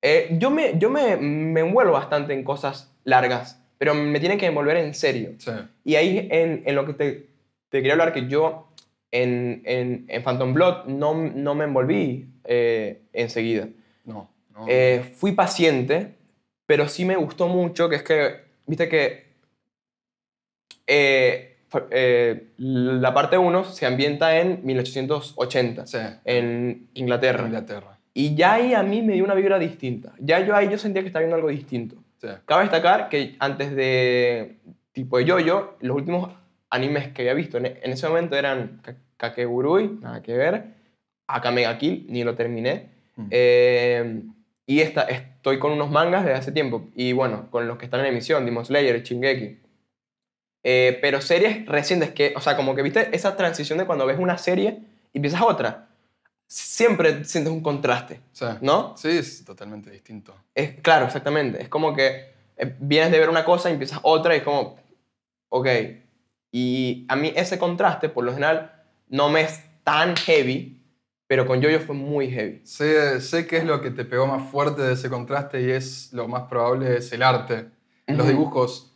Eh, 0.00 0.28
yo 0.38 0.50
me, 0.50 0.78
yo 0.78 0.88
me, 0.88 1.16
me 1.18 1.60
envuelvo 1.60 1.92
bastante 1.92 2.32
en 2.32 2.44
cosas 2.44 2.90
largas, 3.04 3.62
pero 3.76 3.92
me 3.94 4.18
tienen 4.20 4.38
que 4.38 4.46
envolver 4.46 4.78
en 4.78 4.94
serio. 4.94 5.32
Sí. 5.36 5.50
Y 5.84 5.96
ahí 5.96 6.28
en, 6.30 6.62
en 6.64 6.74
lo 6.74 6.86
que 6.86 6.94
te 6.94 7.30
te 7.68 7.78
quería 7.78 7.92
hablar 7.92 8.12
que 8.12 8.26
yo 8.26 8.69
en, 9.10 9.62
en, 9.64 10.04
en 10.08 10.22
Phantom 10.22 10.54
Blood 10.54 10.86
no, 10.86 11.14
no 11.14 11.54
me 11.54 11.64
envolví 11.64 12.28
eh, 12.44 13.02
enseguida. 13.12 13.68
No, 14.04 14.30
no. 14.54 14.66
Eh, 14.68 15.12
fui 15.16 15.32
paciente, 15.32 16.14
pero 16.66 16.88
sí 16.88 17.04
me 17.04 17.16
gustó 17.16 17.48
mucho, 17.48 17.88
que 17.88 17.96
es 17.96 18.02
que, 18.02 18.36
viste 18.66 18.88
que 18.88 19.30
eh, 20.86 21.56
eh, 21.90 22.48
la 22.58 23.14
parte 23.14 23.38
1 23.38 23.64
se 23.64 23.86
ambienta 23.86 24.36
en 24.38 24.60
1880, 24.64 25.86
sí, 25.86 25.98
en 26.24 26.88
Inglaterra. 26.94 27.46
Inglaterra. 27.46 27.98
Y 28.12 28.34
ya 28.34 28.54
ahí 28.54 28.74
a 28.74 28.82
mí 28.82 29.02
me 29.02 29.12
dio 29.12 29.24
una 29.24 29.34
vibra 29.34 29.58
distinta. 29.58 30.12
Ya 30.18 30.44
yo 30.44 30.56
ahí 30.56 30.68
yo 30.68 30.78
sentía 30.78 31.02
que 31.02 31.06
estaba 31.06 31.20
viendo 31.20 31.36
algo 31.36 31.48
distinto. 31.48 31.96
Sí. 32.20 32.26
Cabe 32.44 32.62
destacar 32.62 33.08
que 33.08 33.36
antes 33.38 33.74
de 33.74 34.58
tipo 34.92 35.18
de 35.18 35.24
Yoyo, 35.24 35.76
los 35.80 35.96
últimos 35.96 36.34
animes 36.70 37.08
que 37.08 37.22
había 37.22 37.34
visto 37.34 37.58
en, 37.58 37.66
en 37.66 37.92
ese 37.92 38.06
momento 38.08 38.36
eran 38.36 38.80
Ka- 38.82 38.94
Kakegurui, 39.16 39.98
nada 40.00 40.22
que 40.22 40.34
ver, 40.36 40.64
Akame 41.26 41.62
ga 41.62 41.76
Kill, 41.78 42.06
ni 42.08 42.24
lo 42.24 42.34
terminé. 42.34 42.88
Mm. 43.16 43.26
Eh, 43.30 44.22
y 44.66 44.80
esta, 44.80 45.02
estoy 45.02 45.58
con 45.58 45.72
unos 45.72 45.90
mangas 45.90 46.24
desde 46.24 46.38
hace 46.38 46.52
tiempo. 46.52 46.88
Y 46.94 47.12
bueno, 47.12 47.48
con 47.50 47.66
los 47.66 47.76
que 47.76 47.84
están 47.86 48.00
en 48.00 48.06
emisión, 48.06 48.44
Demon 48.44 48.64
Slayer, 48.64 49.02
Shingeki. 49.02 49.58
Eh, 50.62 50.98
pero 51.00 51.20
series 51.20 51.66
recientes 51.66 52.10
que, 52.10 52.34
o 52.36 52.40
sea, 52.40 52.56
como 52.56 52.74
que 52.74 52.82
viste 52.82 53.08
esa 53.16 53.36
transición 53.36 53.78
de 53.78 53.86
cuando 53.86 54.06
ves 54.06 54.18
una 54.18 54.38
serie 54.38 54.78
y 55.12 55.18
empiezas 55.18 55.42
otra. 55.42 55.88
Siempre 56.46 57.24
sientes 57.24 57.52
un 57.52 57.62
contraste, 57.62 58.20
Sí. 58.32 58.44
¿no? 58.60 58.96
Sí, 58.96 59.08
es 59.08 59.44
totalmente 59.44 59.90
distinto. 59.90 60.34
Es, 60.54 60.74
claro, 60.80 61.06
exactamente. 61.06 61.62
Es 61.62 61.68
como 61.68 61.94
que 61.94 62.32
eh, 62.56 62.74
vienes 62.80 63.10
de 63.12 63.18
ver 63.20 63.30
una 63.30 63.44
cosa 63.44 63.70
y 63.70 63.72
empiezas 63.74 64.00
otra 64.02 64.34
y 64.34 64.38
es 64.38 64.42
como, 64.44 64.76
ok. 65.48 65.66
Y 66.52 67.06
a 67.08 67.16
mí 67.16 67.32
ese 67.36 67.58
contraste, 67.58 68.08
por 68.08 68.24
lo 68.24 68.32
general, 68.32 68.72
no 69.08 69.28
me 69.28 69.42
es 69.42 69.62
tan 69.84 70.16
heavy, 70.16 70.80
pero 71.26 71.46
con 71.46 71.62
Jojo 71.62 71.78
fue 71.80 71.94
muy 71.94 72.30
heavy. 72.30 72.60
Sé, 72.64 73.20
sé 73.20 73.46
qué 73.46 73.58
es 73.58 73.64
lo 73.64 73.80
que 73.80 73.90
te 73.90 74.04
pegó 74.04 74.26
más 74.26 74.50
fuerte 74.50 74.82
de 74.82 74.94
ese 74.94 75.08
contraste 75.08 75.62
y 75.62 75.70
es 75.70 76.12
lo 76.12 76.26
más 76.26 76.42
probable 76.44 76.96
es 76.96 77.12
el 77.12 77.22
arte, 77.22 77.68
los 78.06 78.20
Ujú. 78.20 78.28
dibujos. 78.28 78.92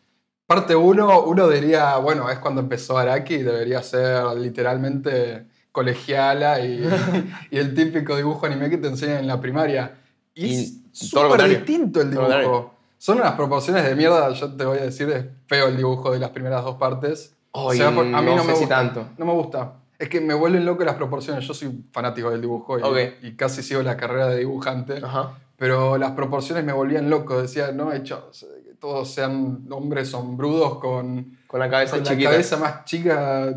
Parte 0.46 0.75
1, 0.76 1.23
uno 1.23 1.49
diría, 1.49 1.96
bueno, 1.99 2.28
es 2.30 2.38
cuando 2.38 2.61
empezó 2.61 2.99
Araki, 2.99 3.38
debería 3.38 3.82
ser 3.82 4.25
literalmente 4.37 5.46
colegiala 5.73 6.61
y, 6.61 6.84
y 7.50 7.58
el 7.58 7.75
típico 7.75 8.16
dibujo 8.16 8.46
anime 8.46 8.68
que 8.68 8.78
te 8.78 8.88
enseñan 8.88 9.18
en 9.18 9.26
la 9.26 9.40
primaria. 9.40 9.96
Y, 10.34 10.46
Y 10.46 10.54
es 10.54 10.75
súper 10.92 11.49
distinto 11.49 12.00
el 12.00 12.11
dibujo. 12.11 12.75
Son 12.99 13.18
unas 13.18 13.32
proporciones 13.32 13.84
de 13.84 13.94
mierda, 13.94 14.30
yo 14.32 14.52
te 14.54 14.64
voy 14.64 14.78
a 14.78 14.82
decir, 14.84 15.08
es 15.11 15.26
feo 15.46 15.68
el 15.68 15.76
dibujo 15.76 16.12
de 16.12 16.18
las 16.18 16.30
primeras 16.30 16.64
dos 16.64 16.76
partes. 16.76 17.34
Ay, 17.54 17.78
sea, 17.78 17.94
por- 17.94 18.04
a 18.04 18.20
mí 18.20 18.26
no, 18.30 18.37
no 18.37 18.44
me 18.44 18.52
si 18.54 18.61
gusta. 18.61 18.75
tanto. 18.76 19.06
No 19.16 19.25
me 19.26 19.32
gusta. 19.32 19.75
Es 19.99 20.08
que 20.08 20.20
me 20.20 20.34
vuelven 20.34 20.64
loco 20.66 20.84
las 20.84 20.96
proporciones. 20.96 21.46
Yo 21.46 21.54
soy 21.54 21.84
fanático 21.92 22.30
del 22.30 22.40
dibujo 22.40 22.78
y, 22.78 22.82
Ok. 22.82 22.99
y 23.23 23.37
casi 23.37 23.62
sigo 23.62 23.80
la 23.82 23.96
carrera 23.96 24.26
de 24.28 24.38
dibujante. 24.40 24.99
Ajá. 25.02 25.38
Pero 25.56 25.96
las 25.99 26.11
proporciones 26.12 26.64
me 26.64 26.73
volvían 26.73 27.08
loco. 27.08 27.40
Decía, 27.40 27.70
no, 27.73 27.92
he 27.92 27.99
hecho 27.99 28.30
que 28.66 28.75
todos 28.75 29.08
sean 29.14 29.66
hombres 29.70 30.08
sombrudos 30.11 30.78
con, 30.80 31.38
Con 31.46 31.61
la 31.61 31.70
cabeza 31.70 31.92
con 31.96 32.04
la 32.04 32.11
chiquita. 32.11 32.30
cabeza 32.30 32.56
más 32.56 32.84
chica. 32.84 33.54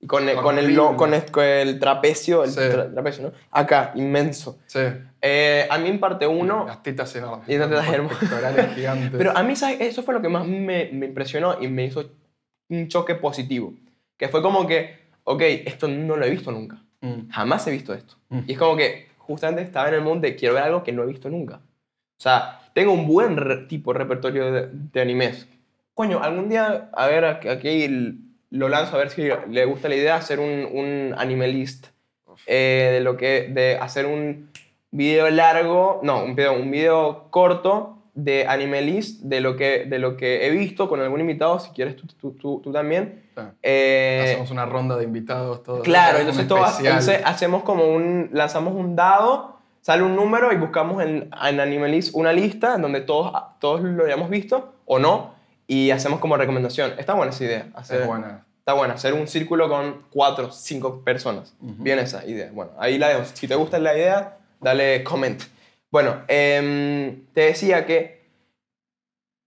Y 0.00 0.06
con, 0.06 0.28
el, 0.28 0.36
con, 0.36 0.58
el, 0.58 0.76
con, 0.96 1.14
el, 1.14 1.24
con 1.30 1.42
el 1.44 1.78
trapecio, 1.78 2.44
el 2.44 2.50
Sí. 2.50 2.60
tra- 2.60 2.92
trapecio, 2.92 3.24
¿no? 3.24 3.32
Acá, 3.50 3.92
inmenso. 3.96 4.58
Sí. 4.66 4.80
Eh, 5.20 5.66
a 5.70 5.78
mí 5.78 5.88
en 5.88 5.98
parte 6.00 6.26
1, 6.26 6.64
Las 6.66 6.82
tetas 6.82 7.14
enormes. 7.16 7.48
Y 7.48 7.56
las 7.58 7.68
tetas 7.68 7.88
hermosas. 7.88 8.74
Gigantes. 8.74 9.10
Pero 9.18 9.36
a 9.36 9.42
mí, 9.42 9.56
¿sabes? 9.56 9.78
Eso 9.80 10.02
fue 10.02 10.14
lo 10.14 10.22
que 10.22 10.28
más 10.28 10.46
me, 10.46 10.90
me 10.92 11.06
impresionó 11.06 11.60
y 11.60 11.66
me 11.68 11.84
hizo 11.84 12.04
un 12.68 12.88
choque 12.88 13.14
positivo. 13.14 13.74
Que 14.16 14.28
fue 14.28 14.42
como 14.42 14.66
que, 14.66 14.96
ok, 15.24 15.42
esto 15.64 15.88
no 15.88 16.16
lo 16.16 16.24
he 16.24 16.30
visto 16.30 16.50
nunca. 16.52 16.82
Mm. 17.00 17.28
Jamás 17.30 17.66
he 17.66 17.70
visto 17.70 17.94
esto. 17.94 18.14
Mm. 18.28 18.40
Y 18.46 18.52
es 18.52 18.58
como 18.58 18.76
que 18.76 19.08
justamente 19.18 19.62
estaba 19.62 19.88
en 19.88 19.94
el 19.94 20.00
mundo 20.00 20.26
de 20.26 20.34
quiero 20.36 20.54
ver 20.54 20.64
algo 20.64 20.82
que 20.82 20.92
no 20.92 21.02
he 21.02 21.06
visto 21.06 21.28
nunca. 21.30 21.56
O 21.56 22.20
sea, 22.20 22.60
tengo 22.74 22.92
un 22.92 23.06
buen 23.06 23.68
tipo 23.68 23.92
de 23.92 23.98
repertorio 23.98 24.50
de, 24.52 24.68
de 24.72 25.00
animes. 25.00 25.48
Coño, 25.94 26.20
algún 26.22 26.48
día, 26.48 26.90
a 26.92 27.06
ver, 27.06 27.24
aquí- 27.24 28.18
lo 28.50 28.68
lanzo 28.68 28.96
a 28.96 28.98
ver 28.98 29.10
si 29.10 29.28
le 29.50 29.64
gusta 29.66 29.88
la 29.88 29.94
idea 29.96 30.14
de 30.14 30.18
hacer 30.20 30.40
un, 30.40 30.66
un 30.72 31.14
anime 31.18 31.48
list. 31.48 31.88
eh, 32.46 32.90
de 32.94 33.00
lo 33.00 33.16
que, 33.16 33.48
de 33.48 33.76
hacer 33.76 34.06
un 34.06 34.50
video 34.90 35.28
largo, 35.30 36.00
no, 36.02 36.24
un 36.24 36.34
video, 36.34 36.54
un 36.54 36.70
video 36.70 37.26
corto 37.30 37.97
de 38.20 38.46
anime 38.48 38.82
list 38.82 39.22
de 39.22 39.40
lo 39.40 39.56
que, 39.56 39.84
de 39.84 39.98
lo 40.00 40.16
que 40.16 40.46
he 40.46 40.50
visto 40.50 40.88
con 40.88 41.00
algún 41.00 41.20
invitado, 41.20 41.60
si 41.60 41.70
quieres 41.70 41.94
tú, 41.96 42.06
tú, 42.20 42.32
tú, 42.32 42.60
tú 42.62 42.72
también. 42.72 43.22
Sí. 43.36 43.42
Eh, 43.62 44.22
Hacemos 44.24 44.50
una 44.50 44.66
ronda 44.66 44.96
de 44.96 45.04
invitados 45.04 45.62
todos. 45.62 45.82
Claro, 45.84 46.18
entonces, 46.18 46.48
todo- 46.48 46.64
hacemos 46.64 47.62
como 47.62 47.84
un, 47.86 48.30
lanzamos 48.32 48.74
un 48.74 48.96
dado, 48.96 49.56
sale 49.82 50.02
un 50.02 50.16
número 50.16 50.52
y 50.52 50.56
buscamos 50.56 51.00
en, 51.02 51.30
en 51.48 51.60
Animalist 51.60 52.14
una 52.14 52.32
lista 52.32 52.74
en 52.74 52.82
donde 52.82 53.02
todos, 53.02 53.32
todos 53.60 53.82
lo 53.82 54.04
hayamos 54.04 54.30
visto 54.30 54.74
o 54.84 54.98
no 54.98 55.34
y 55.68 55.92
hacemos 55.92 56.18
como 56.18 56.36
recomendación. 56.36 56.94
Está 56.98 57.14
buena 57.14 57.30
esa 57.30 57.44
idea. 57.44 57.66
Hacer, 57.74 58.00
Es 58.00 58.06
buena. 58.08 58.44
Está 58.58 58.72
buena, 58.74 58.94
hacer 58.94 59.14
un 59.14 59.28
círculo 59.28 59.68
con 59.68 60.02
cuatro, 60.10 60.50
cinco 60.50 61.02
personas. 61.04 61.54
Bien 61.60 62.00
esa 62.00 62.26
idea. 62.26 62.50
Bueno, 62.52 62.72
ahí 62.78 62.98
la 62.98 63.08
dejo. 63.10 63.22
Si 63.32 63.46
te 63.46 63.54
gusta 63.54 63.78
la 63.78 63.94
idea, 63.96 64.38
dale 64.60 65.04
comment. 65.04 65.40
Bueno, 65.90 66.22
em, 66.28 67.24
te 67.32 67.42
decía 67.42 67.86
que 67.86 68.22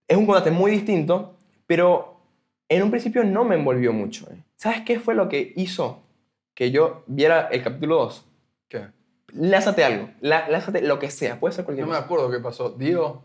es 0.08 0.16
un 0.16 0.26
contraste 0.26 0.50
muy 0.50 0.70
distinto, 0.70 1.36
pero 1.66 2.20
en 2.68 2.82
un 2.82 2.90
principio 2.90 3.24
no 3.24 3.44
me 3.44 3.54
envolvió 3.54 3.92
mucho. 3.92 4.26
¿eh? 4.30 4.42
¿Sabes 4.56 4.82
qué 4.82 4.98
fue 4.98 5.14
lo 5.14 5.28
que 5.28 5.52
hizo 5.56 6.02
que 6.54 6.70
yo 6.70 7.04
viera 7.06 7.48
el 7.48 7.62
capítulo 7.62 7.96
2? 7.96 8.24
¿Qué? 8.68 8.86
Lázate 9.34 9.84
algo, 9.84 10.10
lá- 10.20 10.48
lázate 10.48 10.82
lo 10.82 10.98
que 10.98 11.10
sea, 11.10 11.38
puede 11.40 11.54
ser 11.54 11.64
cualquier 11.64 11.86
No 11.86 11.92
me 11.92 11.98
acuerdo 11.98 12.30
qué 12.30 12.38
pasó. 12.40 12.70
Dio. 12.70 13.22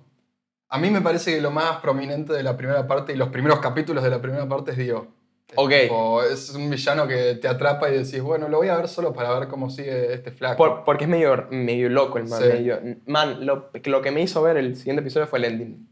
A 0.69 0.77
mí 0.77 0.89
me 0.89 1.01
parece 1.01 1.33
que 1.35 1.41
lo 1.41 1.51
más 1.51 1.77
prominente 1.81 2.33
de 2.33 2.43
la 2.43 2.55
primera 2.55 2.87
parte 2.87 3.13
y 3.13 3.15
los 3.15 3.29
primeros 3.29 3.59
capítulos 3.59 4.03
de 4.03 4.09
la 4.09 4.21
primera 4.21 4.47
parte 4.47 4.71
es 4.71 4.77
Dio. 4.77 5.07
Ok. 5.55 5.71
tipo, 5.83 6.23
es 6.23 6.49
un 6.51 6.69
villano 6.69 7.07
que 7.07 7.35
te 7.35 7.47
atrapa 7.47 7.89
y 7.89 7.93
decís, 7.93 8.21
bueno, 8.21 8.49
lo 8.49 8.57
voy 8.57 8.67
a 8.67 8.75
ver 8.77 8.87
solo 8.89 9.13
para 9.13 9.37
ver 9.39 9.47
cómo 9.47 9.69
sigue 9.69 10.13
este 10.13 10.31
flaco. 10.31 10.57
Por- 10.57 10.83
porque 10.83 11.05
es 11.05 11.09
medio, 11.09 11.47
medio 11.51 11.89
loco 11.89 12.17
el 12.17 12.27
man. 12.27 12.41
Sí. 12.41 12.47
medio- 12.49 12.79
man, 13.05 13.45
lo, 13.45 13.69
lo 13.85 14.01
que 14.01 14.11
me 14.11 14.21
hizo 14.21 14.41
ver 14.41 14.57
el 14.57 14.75
siguiente 14.75 15.01
episodio 15.01 15.25
fue 15.27 15.39
el 15.39 15.45
ending. 15.45 15.87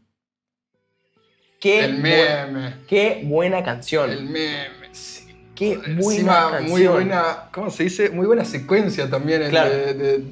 Qué, 1.58 1.84
el 1.84 1.98
meme. 1.98 2.74
qué 2.86 3.22
buena 3.24 3.64
canción. 3.64 4.10
El 4.10 4.24
meme. 4.26 4.68
sí. 4.92 5.24
qué 5.54 5.76
buena 5.78 5.90
Encima, 6.00 6.50
canción. 6.50 6.70
muy 6.70 6.86
buena, 6.86 7.48
¿cómo 7.50 7.70
se 7.70 7.84
dice? 7.84 8.10
Muy 8.10 8.26
buena 8.26 8.44
secuencia 8.44 9.08
también. 9.08 9.40
el 9.42 9.48
Claro. 9.50 9.70
de- 9.70 9.94
de- 9.94 10.24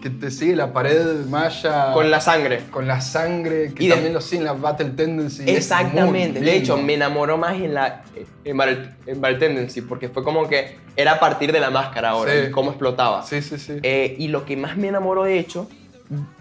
que 0.00 0.10
te 0.10 0.30
sigue 0.30 0.56
la 0.56 0.72
pared 0.72 1.24
maya. 1.26 1.92
Con 1.92 2.10
la 2.10 2.20
sangre. 2.20 2.62
con 2.70 2.86
la 2.86 3.00
sangre, 3.00 3.72
que 3.74 3.84
Y 3.84 3.88
de- 3.88 3.94
también 3.94 4.12
lo 4.14 4.20
sigue 4.20 4.38
en 4.38 4.44
la 4.44 4.52
Battle 4.54 4.90
Tendency. 4.90 5.44
Exactamente. 5.48 6.40
De 6.40 6.56
hecho, 6.56 6.76
me 6.76 6.94
enamoró 6.94 7.36
más 7.38 7.54
en 7.54 7.74
la 7.74 8.02
en 8.44 8.56
Battle, 8.56 8.90
en 9.06 9.20
Battle 9.20 9.38
Tendency, 9.38 9.82
porque 9.82 10.08
fue 10.08 10.24
como 10.24 10.48
que 10.48 10.76
era 10.96 11.12
a 11.12 11.20
partir 11.20 11.52
de 11.52 11.60
la 11.60 11.70
máscara 11.70 12.10
ahora, 12.10 12.32
Sí. 12.32 12.38
y 12.48 12.50
cómo 12.50 12.70
explotaba. 12.70 13.22
Sí, 13.24 13.42
sí, 13.42 13.58
sí. 13.58 13.78
Eh, 13.82 14.16
y 14.18 14.28
lo 14.28 14.44
que 14.44 14.56
más 14.56 14.76
me 14.76 14.88
enamoró, 14.88 15.24
de 15.24 15.38
hecho, 15.38 15.68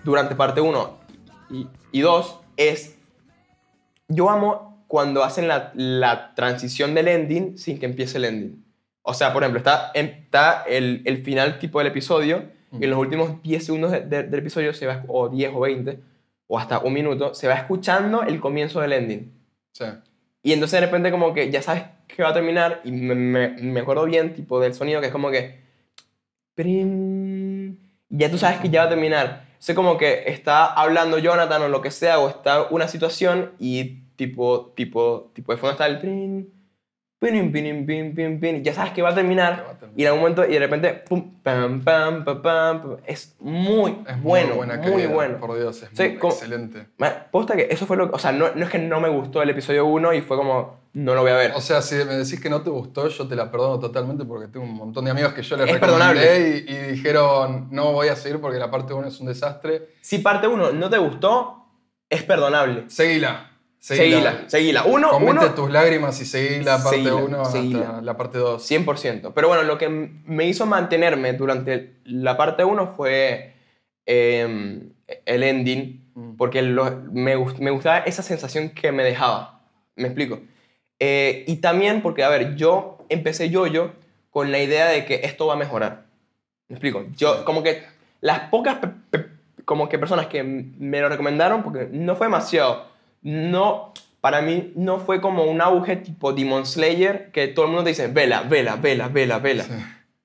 durante 0.04 0.36
parte 0.36 0.62
1 0.62 0.98
y 1.92 2.00
2, 2.02 2.40
es. 2.58 2.96
Yo 4.08 4.30
amo 4.30 4.84
cuando 4.88 5.24
hacen 5.24 5.48
la, 5.48 5.72
la 5.76 6.34
transición 6.34 6.96
del 6.96 7.08
ending 7.08 7.58
sin 7.58 7.80
que 7.80 7.86
empiece 7.86 8.18
el 8.18 8.26
ending. 8.26 8.66
O 9.04 9.14
sea, 9.14 9.34
por 9.34 9.44
ejemplo, 9.44 9.60
está, 9.60 9.92
está 9.94 10.64
el, 10.68 11.02
el 11.06 11.24
final 11.24 11.60
tipo 11.60 11.80
del 11.80 11.88
episodio 11.88 12.44
y 12.72 12.84
en 12.84 12.90
los 12.90 13.00
últimos 13.00 13.42
10 13.42 13.66
segundos 13.66 13.92
de- 13.92 14.02
de- 14.02 14.24
del 14.24 14.40
episodio, 14.40 14.74
se 14.74 14.86
va, 14.86 15.04
o 15.08 15.30
10 15.30 15.52
o 15.54 15.60
20, 15.62 16.00
o 16.48 16.58
hasta 16.60 16.80
un 16.80 16.94
minuto, 16.94 17.34
se 17.34 17.48
va 17.48 17.54
escuchando 17.56 18.24
el 18.24 18.40
comienzo 18.40 18.82
del 18.82 18.94
ending. 18.94 19.32
Sí. 19.74 19.86
Y 20.44 20.54
entonces 20.54 20.80
de 20.80 20.86
repente 20.86 21.12
como 21.12 21.34
que 21.34 21.50
ya 21.52 21.62
sabes 21.62 21.84
que 22.08 22.24
va 22.24 22.30
a 22.30 22.34
terminar 22.34 22.82
y 22.84 22.92
me, 22.92 23.14
me, 23.16 23.50
me 23.50 23.80
acuerdo 23.82 24.06
bien 24.06 24.34
tipo 24.34 24.60
del 24.60 24.74
sonido 24.74 25.00
que 25.02 25.08
es 25.08 25.12
como 25.12 25.30
que... 25.32 25.60
prin, 26.56 27.80
y 28.10 28.18
ya 28.18 28.30
tú 28.32 28.38
sabes 28.38 28.60
que 28.60 28.70
ya 28.70 28.82
va 28.82 28.86
a 28.88 28.90
terminar. 28.90 29.46
Es 29.60 29.74
como 29.76 29.98
que 29.98 30.24
está 30.28 30.66
hablando 30.66 31.18
Jonathan 31.20 31.62
o 31.64 31.68
lo 31.70 31.82
que 31.82 31.92
sea 31.92 32.20
o 32.20 32.30
está 32.30 32.64
una 32.70 32.88
situación 32.88 33.52
y 33.60 34.02
tipo, 34.16 34.74
tipo, 34.76 35.32
tipo 35.34 35.52
de 35.52 35.58
fondo 35.58 35.72
está 35.74 35.86
el... 35.88 36.00
prin, 36.00 36.52
pin, 37.20 37.52
pin, 37.52 37.86
pin, 37.86 38.16
pin, 38.16 38.40
pin, 38.40 38.64
ya 38.64 38.74
sabes 38.74 38.94
que 38.94 39.02
va 39.02 39.10
a 39.10 39.16
terminar 39.16 39.66
va 39.68 39.72
a 39.72 39.78
terminar. 39.78 39.94
y 40.00 40.02
en 40.04 40.08
algún 40.08 40.22
momento 40.22 40.46
y 40.46 40.54
de 40.54 40.60
repente 40.60 40.94
pum, 40.94 41.34
pam, 41.44 41.82
pam, 41.84 42.24
pam, 42.24 42.42
pam, 42.42 42.82
pam. 42.82 42.98
es 43.06 43.36
muy 43.40 43.98
Es 44.08 44.22
bueno, 44.24 44.48
muy 44.56 44.58
buena 44.68 44.78
muy 44.78 45.06
bueno. 45.08 45.38
Por 45.38 45.58
Dios, 45.58 45.84
es 45.84 45.90
Sí, 45.94 46.04
muy 46.04 46.18
como- 46.18 46.34
excelente. 46.34 46.86
Posta 47.32 47.56
que 47.58 47.68
eso 47.70 47.86
fue 47.86 47.98
lo 47.98 48.10
O 48.12 48.20
sea, 48.20 48.32
no, 48.32 48.48
no 48.56 48.64
es 48.64 48.70
que 48.72 48.80
no 48.80 49.02
me 49.02 49.10
gustó 49.10 49.42
el 49.42 49.50
episodio 49.50 49.86
1 49.86 50.14
y 50.14 50.22
fue 50.22 50.38
como, 50.38 50.80
no 50.94 51.14
lo 51.14 51.22
voy 51.22 51.32
a 51.32 51.36
ver. 51.36 51.52
O 51.56 51.62
sea, 51.62 51.82
si 51.82 51.96
me 51.96 52.16
decís 52.16 52.40
que 52.40 52.50
no 52.50 52.62
te 52.62 52.70
gustó, 52.70 53.08
yo 53.10 53.28
te 53.28 53.36
la 53.36 53.52
perdono 53.52 53.80
totalmente 53.80 54.24
porque 54.24 54.48
tengo 54.48 54.66
un 54.66 54.76
montón 54.76 55.04
de 55.06 55.12
amigos 55.12 55.34
que 55.34 55.42
yo 55.44 55.58
les 55.58 55.68
Es 55.68 55.74
recomendé 55.80 56.64
y, 56.68 56.72
y 56.74 56.78
dijeron, 56.94 57.68
no 57.72 57.92
voy 57.92 58.08
a 58.08 58.16
seguir 58.16 58.40
porque 58.40 58.58
la 58.60 58.72
parte 58.72 58.94
1 58.94 59.08
es 59.08 59.20
un 59.20 59.28
desastre. 59.28 59.90
Si 60.02 60.20
parte 60.20 60.48
1 60.48 60.72
no 60.72 60.90
te 60.90 60.98
gustó, 60.98 61.66
es 62.10 62.24
perdonable. 62.24 62.86
Seguila. 62.90 63.49
Seguila, 63.80 64.44
seguila. 64.48 64.84
Uno, 64.84 65.10
Comente 65.10 65.46
uno, 65.46 65.54
tus 65.56 65.72
lágrimas 65.72 66.20
y 66.22 66.26
seguí 66.26 66.64
la 66.64 66.78
parte 66.84 66.98
Seguila, 66.98 67.16
1 67.16 67.42
hasta 67.42 67.52
seguila. 67.60 68.00
la 68.04 68.18
parte 68.18 68.38
2. 68.38 68.62
100%. 68.70 69.32
Pero 69.34 69.48
bueno, 69.48 69.64
lo 69.64 69.78
que 69.78 69.88
me 69.90 70.46
hizo 70.46 70.66
mantenerme 70.66 71.32
durante 71.34 71.94
la 72.04 72.36
parte 72.36 72.64
1 72.66 72.88
fue 72.88 73.54
eh, 74.06 74.82
el 75.26 75.44
ending, 75.44 76.12
Mm. 76.16 76.36
porque 76.36 76.62
lo- 76.62 77.04
me, 77.12 77.36
me 77.60 77.72
gustaba 77.72 78.00
esa 78.00 78.22
sensación 78.24 78.70
que 78.72 78.92
me 78.92 79.04
dejaba. 79.04 79.62
¿Me 79.96 80.06
explico? 80.08 80.40
Eh, 81.00 81.46
y 81.48 81.58
también 81.58 82.02
porque, 82.02 82.24
a 82.24 82.30
ver, 82.30 82.56
yo 82.56 82.98
empecé 83.08 83.50
yo-yo 83.50 83.92
con 84.30 84.52
la 84.52 84.60
idea 84.60 84.88
de 84.88 85.06
que 85.06 85.22
esto 85.24 85.48
va 85.48 85.54
a 85.54 85.58
mejorar. 85.58 86.06
¿Me 86.68 86.76
explico? 86.76 87.06
Yo, 87.16 87.46
como 87.46 87.64
que 87.64 87.84
las 88.22 88.50
pocas 88.50 88.80
como 89.66 89.88
que 89.88 89.98
personas 90.00 90.26
que 90.28 90.44
me 90.44 91.00
lo 91.00 91.08
recomendaron, 91.10 91.64
porque 91.64 91.88
no 91.92 92.16
fue 92.16 92.28
demasiado, 92.28 92.88
no, 93.22 93.94
para 94.22 94.42
mí 94.42 94.72
no 94.76 95.00
fue 95.00 95.22
como 95.22 95.44
un 95.46 95.62
auge 95.62 95.96
tipo 95.98 96.34
Demon 96.34 96.66
Slayer, 96.66 97.32
que 97.32 97.48
todo 97.48 97.66
el 97.66 97.72
mundo 97.72 97.84
te 97.84 97.90
dice, 97.90 98.08
vela, 98.08 98.42
vela, 98.44 98.76
vela, 98.76 99.08
vela, 99.08 99.40
vela. 99.40 99.64
Sí. 99.64 99.74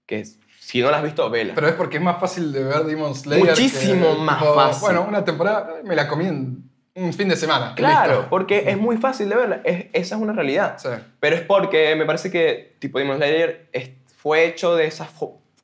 Que 0.07 0.25
si 0.59 0.81
no 0.81 0.91
la 0.91 0.99
has 0.99 1.03
visto, 1.05 1.29
vela. 1.31 1.55
Pero 1.55 1.69
es 1.69 1.75
porque 1.75 1.99
es 1.99 2.03
más 2.03 2.19
fácil 2.21 2.53
de 2.53 2.65
ver 2.65 2.85
Demon 2.85 3.15
Slayer. 3.15 3.47
Muchísimo 3.51 4.15
que, 4.15 4.21
más 4.23 4.39
tipo, 4.39 4.55
fácil. 4.55 4.81
Bueno, 4.83 5.05
una 5.09 5.25
temporada 5.25 5.75
me 5.85 5.95
la 5.95 6.09
comí 6.09 6.27
en 6.27 6.71
un 6.97 7.13
fin 7.13 7.29
de 7.29 7.37
semana. 7.37 7.75
claro, 7.75 8.13
listo. 8.13 8.31
porque 8.31 8.71
es 8.71 8.77
muy 8.79 8.97
fácil 8.97 9.29
de 9.29 9.35
verla, 9.37 9.61
es- 9.65 9.87
esa 9.93 10.15
es 10.17 10.21
una 10.23 10.33
realidad. 10.33 10.77
Sí. 10.79 10.89
Pero 11.21 11.37
es 11.37 11.43
porque 11.43 11.95
me 11.97 12.05
parece 12.07 12.31
que 12.31 12.77
tipo 12.79 12.99
Demon 12.99 13.17
Slayer 13.17 13.69
es- 13.73 13.91
fue 14.17 14.47
hecho 14.47 14.75
de 14.77 14.87
esa 14.87 15.09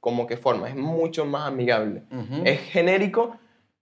como 0.01 0.27
que 0.27 0.37
forma, 0.37 0.69
es 0.69 0.75
mucho 0.77 1.25
más 1.27 1.47
amigable. 1.49 2.03
Es 2.45 2.61
genérico, 2.71 3.37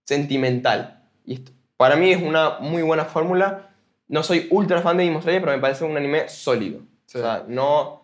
sentimental. 0.05 1.02
Y 1.25 1.35
esto, 1.35 1.52
para 1.78 1.97
mí 1.97 2.11
es 2.11 2.23
una 2.23 2.58
muy 2.58 2.82
buena 2.82 3.06
fórmula. 3.06 3.70
No 4.08 4.23
soy 4.23 4.47
ultra 4.50 4.82
fan 4.82 4.99
de 4.99 5.04
Demon 5.04 5.23
Slayer, 5.23 5.40
pero 5.40 5.52
me 5.52 5.58
parece 5.62 5.85
un 5.85 5.97
anime 5.97 6.28
sólido. 6.28 6.80
Sí. 7.06 7.16
O 7.18 7.20
sea, 7.23 7.44
no... 7.49 8.02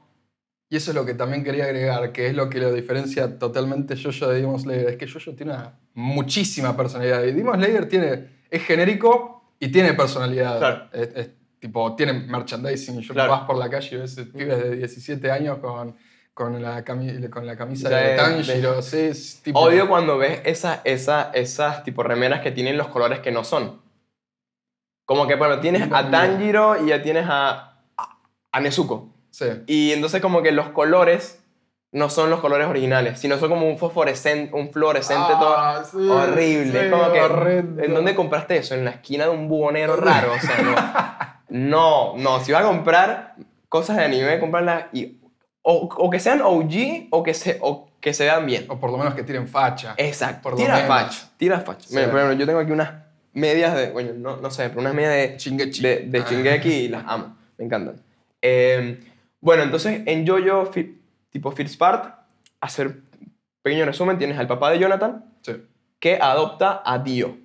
Y 0.71 0.76
eso 0.76 0.90
es 0.90 0.95
lo 0.95 1.04
que 1.04 1.12
también 1.14 1.45
quería 1.45 1.64
agregar, 1.64 2.11
que 2.12 2.26
es 2.28 2.35
lo 2.35 2.49
que 2.49 2.59
lo 2.59 2.73
diferencia 2.73 3.38
totalmente 3.38 3.97
Jojo 4.02 4.28
de 4.28 4.40
Demon 4.40 4.59
Slayer. 4.59 4.88
Es 4.88 4.97
que 4.97 5.07
Jojo 5.07 5.33
tiene 5.37 5.52
una 5.52 5.78
muchísima 5.93 6.76
personalidad. 6.76 7.23
Y 7.25 7.33
Demon 7.33 7.57
Slayer 7.57 7.87
tiene, 7.88 8.28
es 8.50 8.62
genérico 8.62 9.54
y 9.61 9.69
tiene 9.69 9.93
personalidad. 9.93 10.59
Claro. 10.59 10.88
Es, 10.93 11.09
es 11.14 11.31
tipo, 11.59 11.95
tiene 11.97 12.12
merchandising. 12.14 13.00
Yo 13.00 13.12
Claro. 13.14 13.33
vas 13.33 13.43
por 13.43 13.57
la 13.57 13.69
calle 13.69 13.97
y 13.97 13.99
ves 14.00 14.14
pibes 14.33 14.62
de 14.62 14.76
17 14.76 15.31
años 15.31 15.59
con, 15.59 15.95
con, 16.35 16.61
la, 16.61 16.85
cami- 16.85 17.31
con 17.31 17.47
la 17.47 17.57
camisa 17.57 17.88
de 17.88 18.17
Tanjiro. 18.17 18.83
Sí, 18.83 19.11
tipo... 19.43 19.59
Odio 19.61 19.88
cuando 19.88 20.19
ves 20.19 20.41
esas, 20.45 20.81
esas, 20.85 21.29
esas 21.35 21.85
tipo 21.85 22.03
remeras 22.03 22.41
que 22.41 22.50
tienen 22.50 22.76
los 22.76 22.88
colores 22.88 23.21
que 23.21 23.31
no 23.31 23.45
son. 23.45 23.81
Como 25.07 25.26
que, 25.26 25.35
bueno, 25.37 25.61
tienes 25.61 25.91
a 25.93 26.11
Tanjiro 26.11 26.83
y 26.85 26.88
ya 26.88 27.03
tienes 27.03 27.26
a, 27.29 27.79
a, 27.97 28.19
a 28.53 28.61
Nezuko. 28.61 29.11
Sí. 29.31 29.47
Y 29.67 29.93
entonces 29.93 30.21
como 30.21 30.43
que 30.43 30.53
los 30.53 30.69
colores 30.71 31.41
no 31.93 32.09
son 32.11 32.29
los 32.31 32.41
colores 32.41 32.67
originales, 32.67 33.21
sino 33.21 33.38
son 33.38 33.50
como 33.50 33.69
un 33.69 33.79
fosforescente, 33.79 34.53
un 34.55 34.73
fluorescente 34.73 35.33
Ah, 35.37 35.83
sí, 35.85 35.93
todo 35.99 36.23
horrible. 36.23 36.85
sí, 36.85 36.91
como 36.91 37.12
que, 37.12 37.21
horrendo. 37.21 37.83
¿en 37.85 37.95
dónde 37.95 38.14
compraste 38.17 38.57
eso? 38.57 38.75
En 38.75 38.85
la 38.85 38.91
esquina 38.93 39.25
de 39.25 39.31
un 39.31 39.49
bubonero 39.49 39.95
raro. 40.00 40.33
O 40.33 40.41
sea, 40.41 41.41
no, 41.50 42.14
no, 42.17 42.17
no. 42.17 42.41
Si 42.45 42.50
vas 42.50 42.64
a 42.64 42.67
comprar 42.67 43.35
cosas 43.69 43.97
de 43.99 44.05
anime, 44.05 44.41
comprarlas 44.41 44.87
y... 44.93 45.19
O, 45.66 45.88
o 45.97 46.11
que 46.11 46.21
sean 46.21 46.42
OG 46.42 47.09
o 47.11 47.23
que, 47.23 47.33
se, 47.33 47.59
o 47.62 47.88
que 48.00 48.12
se 48.12 48.25
vean 48.25 48.44
bien. 48.44 48.66
O 48.68 48.78
por 48.78 48.90
lo 48.90 48.99
menos 48.99 49.14
que 49.14 49.23
tiren 49.23 49.49
facha. 49.49 49.94
Exacto. 49.97 50.42
Por 50.42 50.52
lo 50.52 50.59
Tira 50.59 50.75
menos. 50.75 50.88
facho. 50.88 51.26
Tira 51.38 51.61
facho. 51.61 51.88
Sí. 51.88 51.94
Mira, 51.97 52.11
por 52.11 52.18
ejemplo, 52.21 52.38
yo 52.38 52.47
tengo 52.47 52.59
aquí 52.61 52.71
unas 52.73 52.90
medias 53.33 53.75
de... 53.75 53.90
Bueno, 53.90 54.12
no, 54.14 54.37
no 54.37 54.50
sé, 54.50 54.68
pero 54.68 54.80
unas 54.83 54.92
medias 54.94 55.12
de 55.14 55.37
Chingechi. 55.38 55.83
de, 55.83 55.97
de 56.00 56.21
Ah. 56.21 56.66
Y 56.66 56.88
las 56.88 57.04
amo. 57.06 57.37
Me 57.56 57.64
encantan. 57.64 57.97
Eh, 58.42 59.00
bueno, 59.40 59.62
entonces 59.62 60.02
en 60.04 60.26
Jojo, 60.26 60.66
fi- 60.66 61.00
tipo 61.30 61.50
First 61.50 61.78
Part, 61.78 62.14
hacer 62.61 62.99
pequeño 63.62 63.87
resumen, 63.87 64.18
tienes 64.18 64.39
al 64.39 64.47
papá 64.47 64.71
de 64.71 64.78
Jonathan 64.78 65.25
Sí. 65.41 65.52
que 65.99 66.19
adopta 66.21 66.82
a 66.84 66.99
Dio. 66.99 67.39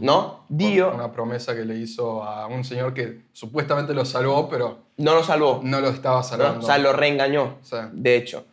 ¿No? 0.00 0.44
Dio 0.48 0.94
Una 0.94 1.12
promesa 1.12 1.54
que 1.54 1.64
le 1.64 1.76
hizo 1.76 2.22
a 2.24 2.46
un 2.46 2.64
señor 2.64 2.94
que 2.94 3.20
supuestamente 3.32 3.92
lo 3.94 4.04
salvó, 4.04 4.48
pero 4.48 4.78
no 4.96 5.14
lo 5.14 5.22
salvó. 5.22 5.60
no 5.62 5.80
lo 5.80 5.88
estaba 5.90 6.16
¿no? 6.16 6.22
salvando. 6.22 6.60
O 6.60 6.62
sea, 6.62 6.78
lo 6.78 6.92
reengañó, 6.92 7.58
O 7.60 7.64
sea, 7.64 7.90
de 7.92 8.16
hecho. 8.16 8.44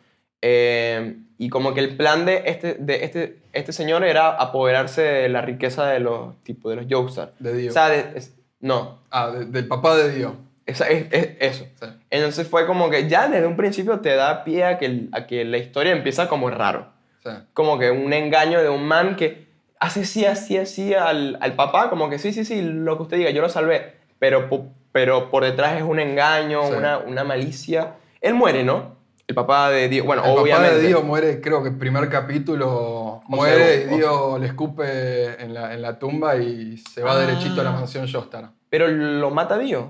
Eh, 0.42 1.16
y 1.38 1.48
como 1.48 1.72
que 1.74 1.80
el 1.80 1.96
plan 1.96 2.24
de 2.26 2.42
este, 2.46 2.74
de 2.74 3.04
este, 3.04 3.38
este 3.52 3.72
señor 3.72 4.04
era 4.04 4.30
apoderarse 4.30 5.02
de 5.02 5.28
la 5.28 5.40
riqueza 5.42 5.86
de 5.86 6.00
los, 6.00 6.36
tipo, 6.42 6.70
de 6.70 6.76
los 6.76 6.86
Joestar. 6.88 7.32
de 7.38 7.54
Dio. 7.56 7.70
O 7.70 7.72
sea, 7.72 7.88
de- 7.88 8.12
es- 8.16 8.34
no, 8.60 8.98
ah, 9.10 9.30
de- 9.30 9.46
del 9.46 9.66
papá 9.66 9.96
de 9.96 10.12
Dio. 10.14 10.36
esa- 10.66 10.88
es- 10.88 11.06
es- 11.10 11.30
eso. 11.40 11.64
Sí. 11.80 11.86
Entonces 12.10 12.46
fue 12.46 12.66
como 12.66 12.90
que 12.90 13.08
ya 13.08 13.28
desde 13.28 13.46
un 13.46 13.56
principio 13.56 14.00
te 14.00 14.14
da 14.14 14.44
pie 14.44 14.64
a 14.64 14.78
que, 14.78 14.86
el- 14.86 15.08
a 15.12 15.26
que 15.26 15.44
la 15.44 15.56
historia 15.58 15.92
empieza 15.92 16.28
como 16.28 16.50
raro. 16.50 16.88
Sí. 17.24 17.30
Como 17.54 17.78
que 17.78 17.90
un 17.90 18.12
engaño 18.12 18.62
de 18.62 18.68
un 18.68 18.84
man 18.86 19.16
que 19.16 19.49
hace 19.80 20.04
sí, 20.04 20.24
así, 20.24 20.56
así 20.58 20.94
al, 20.94 21.36
al 21.40 21.54
papá, 21.54 21.90
como 21.90 22.08
que 22.08 22.18
sí, 22.18 22.32
sí, 22.32 22.44
sí, 22.44 22.62
lo 22.62 22.96
que 22.96 23.02
usted 23.04 23.16
diga, 23.16 23.30
yo 23.30 23.42
lo 23.42 23.48
salvé. 23.48 23.96
Pero, 24.18 24.48
pero 24.92 25.30
por 25.30 25.42
detrás 25.44 25.76
es 25.76 25.82
un 25.82 25.98
engaño, 25.98 26.62
Sí. 26.68 26.74
una, 26.76 26.98
una 26.98 27.24
malicia. 27.24 27.94
Él 28.20 28.34
muere, 28.34 28.62
¿no? 28.64 28.96
El 29.26 29.34
papá 29.34 29.70
de 29.70 29.88
Dios. 29.88 30.04
Bueno, 30.04 30.24
el 30.24 30.30
obviamente. 30.38 30.70
papá 30.70 30.80
de 30.82 30.86
Dio 30.88 31.02
muere, 31.02 31.40
creo 31.40 31.62
que 31.62 31.68
el 31.70 31.78
primer 31.78 32.08
capítulo 32.10 33.22
muere 33.28 33.84
sea, 33.84 33.92
y 33.92 33.94
o- 33.94 33.96
Dio 33.96 34.38
le 34.38 34.46
escupe 34.46 35.42
en 35.42 35.54
la, 35.54 35.72
en 35.72 35.82
la 35.82 35.98
tumba 35.98 36.36
y 36.36 36.76
se 36.78 37.02
va 37.02 37.12
Ah. 37.12 37.18
derechito 37.18 37.60
a 37.60 37.64
la 37.64 37.70
mansión 37.72 38.10
Jostar. 38.12 38.50
Pero 38.68 38.88
lo 38.88 39.30
mata 39.30 39.56
Dios. 39.58 39.84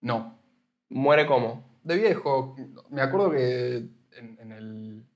No. 0.00 0.36
Muere 0.90 1.26
como. 1.26 1.62
De 1.84 1.96
viejo, 1.96 2.54
me 2.90 3.00
acuerdo 3.02 3.30
que 3.30 3.84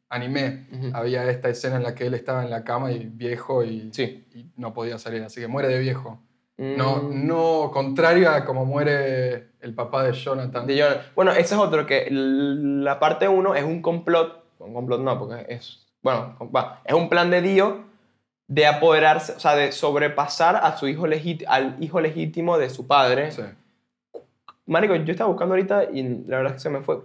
anime 0.08 0.66
Ujú. 0.72 0.90
había 0.94 1.28
esta 1.30 1.48
escena 1.48 1.76
en 1.76 1.82
la 1.82 1.94
que 1.94 2.06
él 2.06 2.14
estaba 2.14 2.44
en 2.44 2.50
la 2.50 2.62
cama 2.64 2.92
y 2.92 3.04
viejo 3.06 3.64
y, 3.64 3.90
Sí. 3.92 4.24
y 4.34 4.46
no 4.56 4.72
podía 4.72 4.98
salir, 4.98 5.22
así 5.22 5.40
que 5.40 5.48
muere 5.48 5.68
de 5.68 5.78
viejo. 5.80 6.20
No, 6.58 7.02
Mm, 7.02 7.26
no, 7.26 7.70
contrario 7.72 8.30
a 8.30 8.44
como 8.46 8.64
muere 8.64 9.48
el 9.60 9.74
papá 9.74 10.04
de 10.04 10.12
Jonathan. 10.12 10.66
de 10.66 10.76
Jonathan. 10.76 11.02
Bueno, 11.14 11.32
ese 11.32 11.54
es 11.54 11.60
otro 11.60 11.84
que 11.84 12.08
la 12.10 12.98
parte 12.98 13.28
1 13.28 13.54
es 13.54 13.64
un 13.64 13.82
complot. 13.82 14.42
Un 14.60 14.72
complot 14.72 15.00
no, 15.02 15.18
porque 15.18 15.44
es. 15.52 15.86
Bueno, 16.02 16.34
va, 16.54 16.80
es 16.84 16.94
un 16.94 17.08
plan 17.10 17.30
de 17.30 17.42
Dios 17.42 17.74
de 18.48 18.64
apoderarse, 18.66 19.32
o 19.32 19.40
sea, 19.40 19.54
de 19.56 19.70
sobrepasar 19.72 20.56
a 20.56 20.76
su 20.78 20.86
hijo 20.88 21.04
al 21.48 21.76
hijo 21.80 22.00
legítimo 22.00 22.56
de 22.58 22.70
su 22.70 22.86
padre. 22.86 23.32
Sí. 23.32 23.42
Marico, 24.66 24.94
yo 24.96 25.10
estaba 25.12 25.28
buscando 25.30 25.54
ahorita 25.54 25.84
y 25.92 26.02
la 26.26 26.38
verdad 26.38 26.46
es 26.46 26.52
que 26.54 26.60
se 26.60 26.70
me 26.70 26.80
fue 26.80 26.98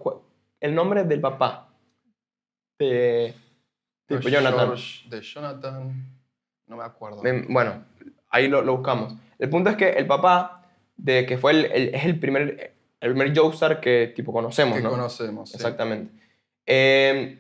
el 0.62 0.74
nombre 0.76 1.04
del 1.04 1.20
papá 1.20 1.68
de, 2.86 3.34
de 4.08 4.22
George- 4.22 4.30
Jonathan. 4.32 4.76
de 5.10 5.22
Jonathan, 5.22 6.06
no 6.68 6.78
me 6.78 6.84
acuerdo. 6.84 7.22
Bueno, 7.50 7.84
ahí 8.30 8.48
lo, 8.48 8.62
lo 8.62 8.78
buscamos. 8.78 9.16
El 9.40 9.50
punto 9.50 9.70
es 9.70 9.76
que 9.76 9.90
el 9.92 10.06
papá, 10.08 10.70
de 10.98 11.26
que 11.26 11.38
fue 11.38 11.52
el, 11.52 11.66
el- 11.66 11.96
es 11.96 12.06
el 12.06 12.20
primer, 12.20 12.74
el 13.00 13.10
primer 13.12 13.36
Joestar 13.38 13.80
que 13.82 14.14
tipo 14.16 14.32
conocemos, 14.32 14.78
que 14.78 14.84
¿no? 14.84 14.90
conocemos. 14.92 15.50
sí. 15.50 15.56
Exactamente. 15.56 16.14
Eh, 16.66 17.38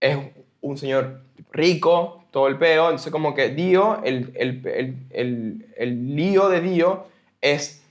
es 0.00 0.18
un 0.60 0.78
señor 0.78 1.22
rico, 1.52 2.24
todo 2.30 2.48
el 2.48 2.56
peo. 2.58 2.84
Entonces, 2.86 3.10
como 3.12 3.34
que 3.34 3.50
Dio, 3.50 4.02
el, 4.04 4.32
el, 4.36 4.66
el, 4.66 4.96
el, 5.10 5.74
el 5.76 6.16
lío 6.16 6.48
de 6.48 6.60
Dio 6.60 7.06
es 7.40 7.83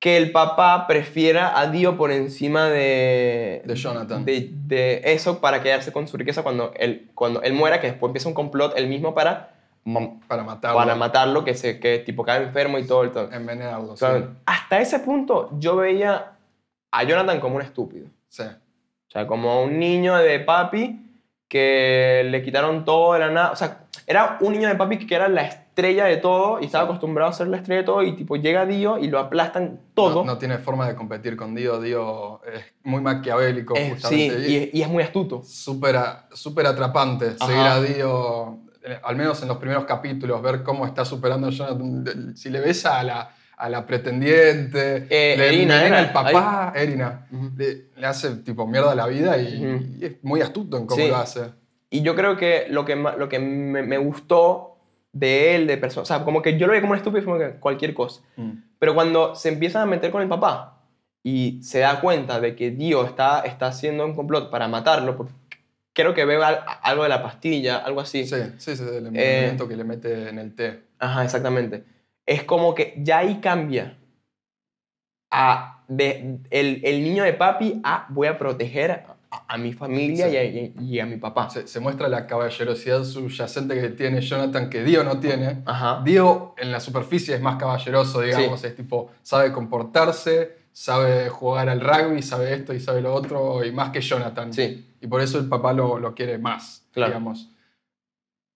que 0.00 0.16
el 0.16 0.30
papá 0.30 0.86
prefiera 0.86 1.58
a 1.58 1.66
Dio 1.66 1.96
por 1.96 2.12
encima 2.12 2.66
de, 2.68 3.62
De 3.64 3.74
Jonathan. 3.74 4.24
de, 4.24 4.50
de 4.52 5.00
eso 5.04 5.40
para 5.40 5.60
quedarse 5.62 5.92
con 5.92 6.06
su 6.06 6.16
riqueza 6.16 6.42
cuando 6.42 6.72
él, 6.76 7.10
cuando 7.14 7.42
él 7.42 7.52
muera, 7.52 7.80
que 7.80 7.88
después 7.88 8.08
empieza 8.10 8.28
un 8.28 8.34
complot 8.34 8.74
él 8.76 8.86
mismo 8.86 9.12
para, 9.14 9.50
Para 10.28 10.44
matarlo. 10.44 10.78
para 10.78 10.94
matarlo, 10.94 11.44
que, 11.44 11.54
se, 11.54 11.80
que 11.80 11.98
tipo 11.98 12.22
cae 12.24 12.42
enfermo 12.44 12.78
y 12.78 12.86
todo 12.86 13.02
el 13.02 13.10
todo. 13.10 13.32
Envenenarlo. 13.32 13.92
O 13.94 13.96
sea, 13.96 14.18
sí. 14.18 14.24
Hasta 14.46 14.80
ese 14.80 15.00
punto 15.00 15.50
yo 15.58 15.74
veía 15.76 16.32
a 16.92 17.02
Jonathan 17.02 17.40
como 17.40 17.56
un 17.56 17.62
estúpido. 17.62 18.06
Sí. 18.28 18.44
O 18.44 19.10
sea, 19.10 19.26
como 19.26 19.62
un 19.64 19.78
niño 19.80 20.16
de 20.16 20.38
papi 20.38 21.00
que 21.48 22.22
le 22.30 22.42
quitaron 22.42 22.84
todo 22.84 23.14
de 23.14 23.20
la 23.20 23.30
nada. 23.30 23.50
O 23.50 23.56
sea, 23.56 23.86
era 24.06 24.36
un 24.42 24.52
niño 24.52 24.68
de 24.68 24.74
papi 24.76 25.06
que 25.06 25.14
era 25.14 25.28
la 25.28 25.42
estrella 25.78 26.06
de 26.06 26.16
todo 26.16 26.58
y 26.60 26.64
estaba 26.64 26.84
Sí. 26.84 26.88
acostumbrado 26.90 27.30
a 27.30 27.32
ser 27.32 27.46
la 27.46 27.58
estrella 27.58 27.82
de 27.82 27.86
todo 27.86 28.02
y 28.02 28.16
tipo 28.16 28.34
llega 28.34 28.66
Dio 28.66 28.98
y 28.98 29.06
lo 29.06 29.20
aplastan 29.20 29.78
todo. 29.94 30.24
No, 30.24 30.32
no 30.32 30.38
tiene 30.38 30.58
forma 30.58 30.88
de 30.88 30.96
competir 30.96 31.36
con 31.36 31.54
Dio. 31.54 31.80
Dio 31.80 32.42
es 32.44 32.64
muy 32.82 33.00
maquiavélico, 33.00 33.76
sí, 33.76 33.90
justamente. 33.90 34.50
y, 34.50 34.56
es- 34.56 34.74
y 34.74 34.82
es 34.82 34.88
muy 34.88 35.04
astuto. 35.04 35.40
súper 35.44 35.96
súper 36.32 36.66
atrapante 36.66 37.26
Ajá. 37.38 37.46
seguir 37.46 37.62
a 37.62 37.80
Dio, 37.80 38.58
eh, 38.82 38.98
al 39.04 39.14
menos 39.14 39.40
en 39.42 39.46
los 39.48 39.58
primeros 39.58 39.84
capítulos, 39.84 40.42
ver 40.42 40.64
cómo 40.64 40.84
está 40.84 41.04
superando 41.04 41.46
a 41.46 41.50
Jonathan. 41.50 42.36
Si 42.36 42.50
le 42.50 42.58
ves 42.58 42.84
a 42.84 43.00
la, 43.04 43.30
a 43.56 43.68
la 43.68 43.86
pretendiente, 43.86 45.06
Eh, 45.08 45.36
le 45.38 45.46
Erina 45.48 45.84
era, 45.86 45.98
al 46.00 46.12
papá, 46.12 46.72
Erina, 46.74 47.28
Ujú. 47.30 47.50
le, 47.56 47.84
le 47.96 48.06
hace 48.06 48.30
tipo 48.38 48.66
mierda 48.66 48.96
la 48.96 49.06
vida 49.06 49.38
y, 49.38 49.98
es 50.00 50.12
muy 50.24 50.40
astuto 50.40 50.76
en 50.76 50.86
cómo 50.86 51.00
Sí. 51.04 51.08
lo 51.08 51.16
hace. 51.18 51.42
Y 51.90 52.02
yo 52.02 52.14
creo 52.16 52.36
que 52.36 52.66
lo 52.68 52.84
que, 52.84 52.96
lo 52.96 53.28
que 53.28 53.38
me, 53.38 53.82
me 53.82 53.96
gustó 53.96 54.67
de 55.12 55.54
él, 55.56 55.66
de 55.66 55.76
persona, 55.78 56.02
o 56.02 56.06
sea, 56.06 56.24
como 56.24 56.42
que 56.42 56.58
yo 56.58 56.66
lo 56.66 56.72
veía 56.72 56.80
como 56.82 56.92
un 56.92 56.98
estúpido, 56.98 57.24
como 57.24 57.38
que 57.38 57.50
cualquier 57.60 57.94
cosa. 57.94 58.20
Mm. 58.36 58.50
Pero 58.78 58.94
cuando 58.94 59.34
se 59.34 59.48
empiezan 59.48 59.82
a 59.82 59.86
meter 59.86 60.10
con 60.10 60.22
el 60.22 60.28
papá 60.28 60.82
y 61.22 61.60
se 61.62 61.80
da 61.80 62.00
cuenta 62.00 62.40
de 62.40 62.54
que 62.54 62.70
Dio 62.70 63.04
está, 63.04 63.40
está 63.40 63.66
haciendo 63.68 64.04
un 64.04 64.14
complot 64.14 64.50
para 64.50 64.68
matarlo, 64.68 65.16
porque 65.16 65.32
creo 65.92 66.14
que 66.14 66.24
veo 66.24 66.42
al- 66.44 66.60
algo 66.82 67.02
de 67.02 67.08
la 67.08 67.22
pastilla, 67.22 67.78
algo 67.78 68.00
así. 68.00 68.24
Sí, 68.26 68.36
sí, 68.58 68.76
sí, 68.76 68.82
el 68.84 68.88
Eh, 68.88 69.08
envenenamiento 69.08 69.66
que 69.68 69.76
le 69.76 69.84
mete 69.84 70.28
en 70.28 70.38
el 70.38 70.54
té. 70.54 70.84
Ajá, 70.98 71.24
exactamente. 71.24 71.84
Es 72.24 72.44
como 72.44 72.74
que 72.74 72.94
ya 72.98 73.18
ahí 73.18 73.40
cambia 73.40 73.96
a 75.30 75.82
de, 75.88 76.38
el, 76.50 76.80
el 76.84 77.02
niño 77.02 77.24
de 77.24 77.32
papi 77.32 77.80
a 77.84 78.06
voy 78.10 78.26
a 78.28 78.38
proteger 78.38 79.04
a, 79.30 79.54
a 79.54 79.58
mi 79.58 79.72
familia 79.72 80.26
Sí. 80.28 80.32
y, 80.32 80.36
a, 80.36 80.44
y- 80.44 80.74
y 80.80 81.00
a 81.00 81.06
mi 81.06 81.16
papá. 81.16 81.50
Se, 81.50 81.66
se 81.66 81.80
muestra 81.80 82.08
la 82.08 82.26
caballerosidad 82.26 83.04
subyacente 83.04 83.80
que 83.80 83.88
tiene 83.90 84.20
Jonathan 84.20 84.68
que 84.70 84.82
Dio 84.84 85.04
no 85.04 85.18
tiene. 85.20 85.62
Ajá. 85.66 86.02
Dio 86.04 86.54
en 86.58 86.72
la 86.72 86.80
superficie 86.80 87.34
es 87.34 87.40
más 87.40 87.56
caballeroso, 87.56 88.20
digamos, 88.20 88.62
es 88.64 88.74
tipo, 88.74 89.10
sabe 89.22 89.52
comportarse, 89.52 90.56
sabe 90.72 91.28
jugar 91.28 91.68
al 91.68 91.80
rugby, 91.80 92.22
sabe 92.22 92.54
esto 92.54 92.72
y 92.72 92.80
sabe 92.80 93.00
lo 93.00 93.12
otro, 93.14 93.64
y 93.64 93.72
más 93.72 93.90
que 93.90 94.00
Jonathan. 94.00 94.52
Sí, 94.52 94.84
Y 95.00 95.06
por 95.06 95.20
eso 95.20 95.38
el 95.38 95.48
papá 95.48 95.72
lo, 95.72 95.98
lo 95.98 96.14
quiere 96.14 96.38
más, 96.38 96.84
Claro. 96.92 97.10
digamos. 97.12 97.50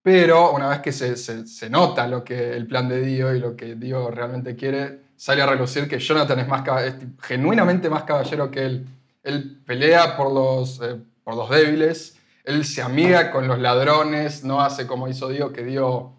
Pero 0.02 0.52
una 0.52 0.68
vez 0.68 0.80
que 0.80 0.90
se, 0.92 1.16
se- 1.16 1.46
se 1.46 1.70
nota 1.70 2.08
lo 2.08 2.24
que 2.24 2.54
el 2.56 2.66
plan 2.66 2.88
de 2.88 3.02
Dio 3.02 3.34
y 3.34 3.38
lo 3.38 3.54
que 3.56 3.76
Dio 3.76 4.10
realmente 4.10 4.56
quiere, 4.56 5.00
sale 5.16 5.42
a 5.42 5.46
relucir 5.46 5.88
que 5.88 5.98
Jonathan 6.00 6.40
es, 6.40 6.48
más, 6.48 6.64
es 6.84 6.94
genuinamente 7.20 7.88
más 7.88 8.02
caballero 8.02 8.50
que 8.50 8.64
él. 8.66 8.86
Él 9.22 9.62
pelea 9.66 10.16
por 10.16 10.32
los, 10.32 10.80
eh, 10.82 10.96
por 11.24 11.36
los 11.36 11.48
débiles, 11.50 12.18
él 12.44 12.64
se 12.64 12.82
amiga 12.82 13.30
con 13.30 13.46
los 13.46 13.58
ladrones, 13.58 14.42
no 14.44 14.60
hace 14.60 14.86
como 14.86 15.06
hizo 15.08 15.28
Dio, 15.28 15.52
que 15.52 15.62
Dio 15.64 16.12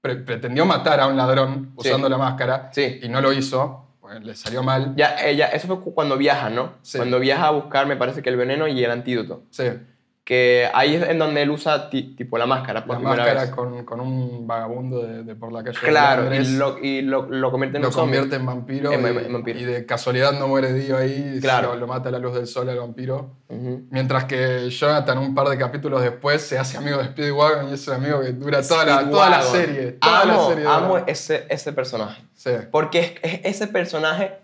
pre- 0.00 0.16
pretendió 0.16 0.66
matar 0.66 1.00
a 1.00 1.06
un 1.06 1.16
ladrón 1.16 1.72
Sí. 1.78 1.88
usando 1.88 2.08
la 2.08 2.18
máscara 2.18 2.70
sí. 2.72 3.00
y 3.02 3.08
no 3.08 3.20
lo 3.20 3.32
hizo, 3.32 3.86
pues, 4.00 4.22
le 4.22 4.34
salió 4.34 4.62
mal. 4.62 4.94
Ya, 4.96 5.16
ella, 5.24 5.46
eso 5.46 5.66
fue 5.68 5.80
cu- 5.80 5.94
cuando 5.94 6.18
viaja, 6.18 6.50
¿no? 6.50 6.74
Sí. 6.82 6.98
Cuando 6.98 7.18
viaja 7.18 7.46
a 7.46 7.50
buscar, 7.50 7.86
me 7.86 7.96
parece 7.96 8.20
que 8.22 8.28
el 8.28 8.36
veneno 8.36 8.66
y 8.68 8.82
el 8.84 8.90
antídoto. 8.90 9.44
Sí, 9.50 9.64
Que 10.24 10.68
ahí 10.72 10.94
es 10.94 11.02
en 11.08 11.18
donde 11.18 11.42
él 11.42 11.50
usa 11.50 11.90
ti- 11.90 12.14
tipo 12.14 12.38
la 12.38 12.46
máscara 12.46 12.84
por 12.84 12.94
la 12.94 13.00
primera 13.00 13.16
máscara 13.24 13.40
vez. 13.40 13.50
con, 13.50 13.84
con 13.84 13.98
un 14.00 14.46
vagabundo 14.46 15.02
de, 15.04 15.24
de 15.24 15.34
por 15.34 15.50
la 15.52 15.64
calle. 15.64 15.76
de 15.80 15.88
Claro, 15.88 16.22
Londres. 16.22 16.48
y 16.48 16.56
lo, 16.56 16.78
y 16.78 17.02
lo, 17.02 17.26
lo 17.28 17.50
convierte 17.50 17.78
en 17.78 17.82
lo 17.82 17.88
un 17.88 17.94
convierte 17.94 18.36
en 18.36 18.46
vampiro, 18.46 18.92
En- 18.92 19.02
y, 19.04 19.18
en 19.26 19.32
vampiro. 19.32 19.58
y 19.58 19.64
de 19.64 19.84
casualidad 19.84 20.32
no 20.38 20.46
muere 20.46 20.72
Dio 20.74 20.96
ahí, 20.96 21.38
Claro. 21.40 21.74
lo, 21.74 21.88
mata 21.88 22.08
a 22.08 22.12
la 22.12 22.20
luz 22.20 22.34
del 22.34 22.46
sol 22.46 22.68
al 22.68 22.78
vampiro. 22.78 23.34
Ujú. 23.48 23.86
Mientras 23.90 24.24
que 24.26 24.70
Jonathan 24.70 25.18
un 25.18 25.34
par 25.34 25.48
de 25.48 25.58
capítulos 25.58 26.00
después 26.00 26.40
se 26.40 26.56
hace 26.56 26.76
amigo 26.76 26.98
de 26.98 27.06
Speedwagon 27.06 27.68
y 27.70 27.74
es 27.74 27.88
un 27.88 27.94
amigo 27.94 28.20
que 28.20 28.30
dura 28.32 28.62
toda 28.62 28.84
la, 28.84 29.10
toda 29.10 29.28
la 29.28 29.42
serie. 29.42 29.92
Toda 30.00 30.20
amo, 30.22 30.32
la 30.48 30.54
serie 30.54 30.68
amo 30.68 30.98
ese, 31.04 31.46
ese 31.48 31.72
personaje. 31.72 32.22
Sí, 32.34 32.50
Porque 32.70 33.18
es, 33.22 33.40
es 33.44 33.56
ese 33.56 33.66
personaje, 33.66 34.34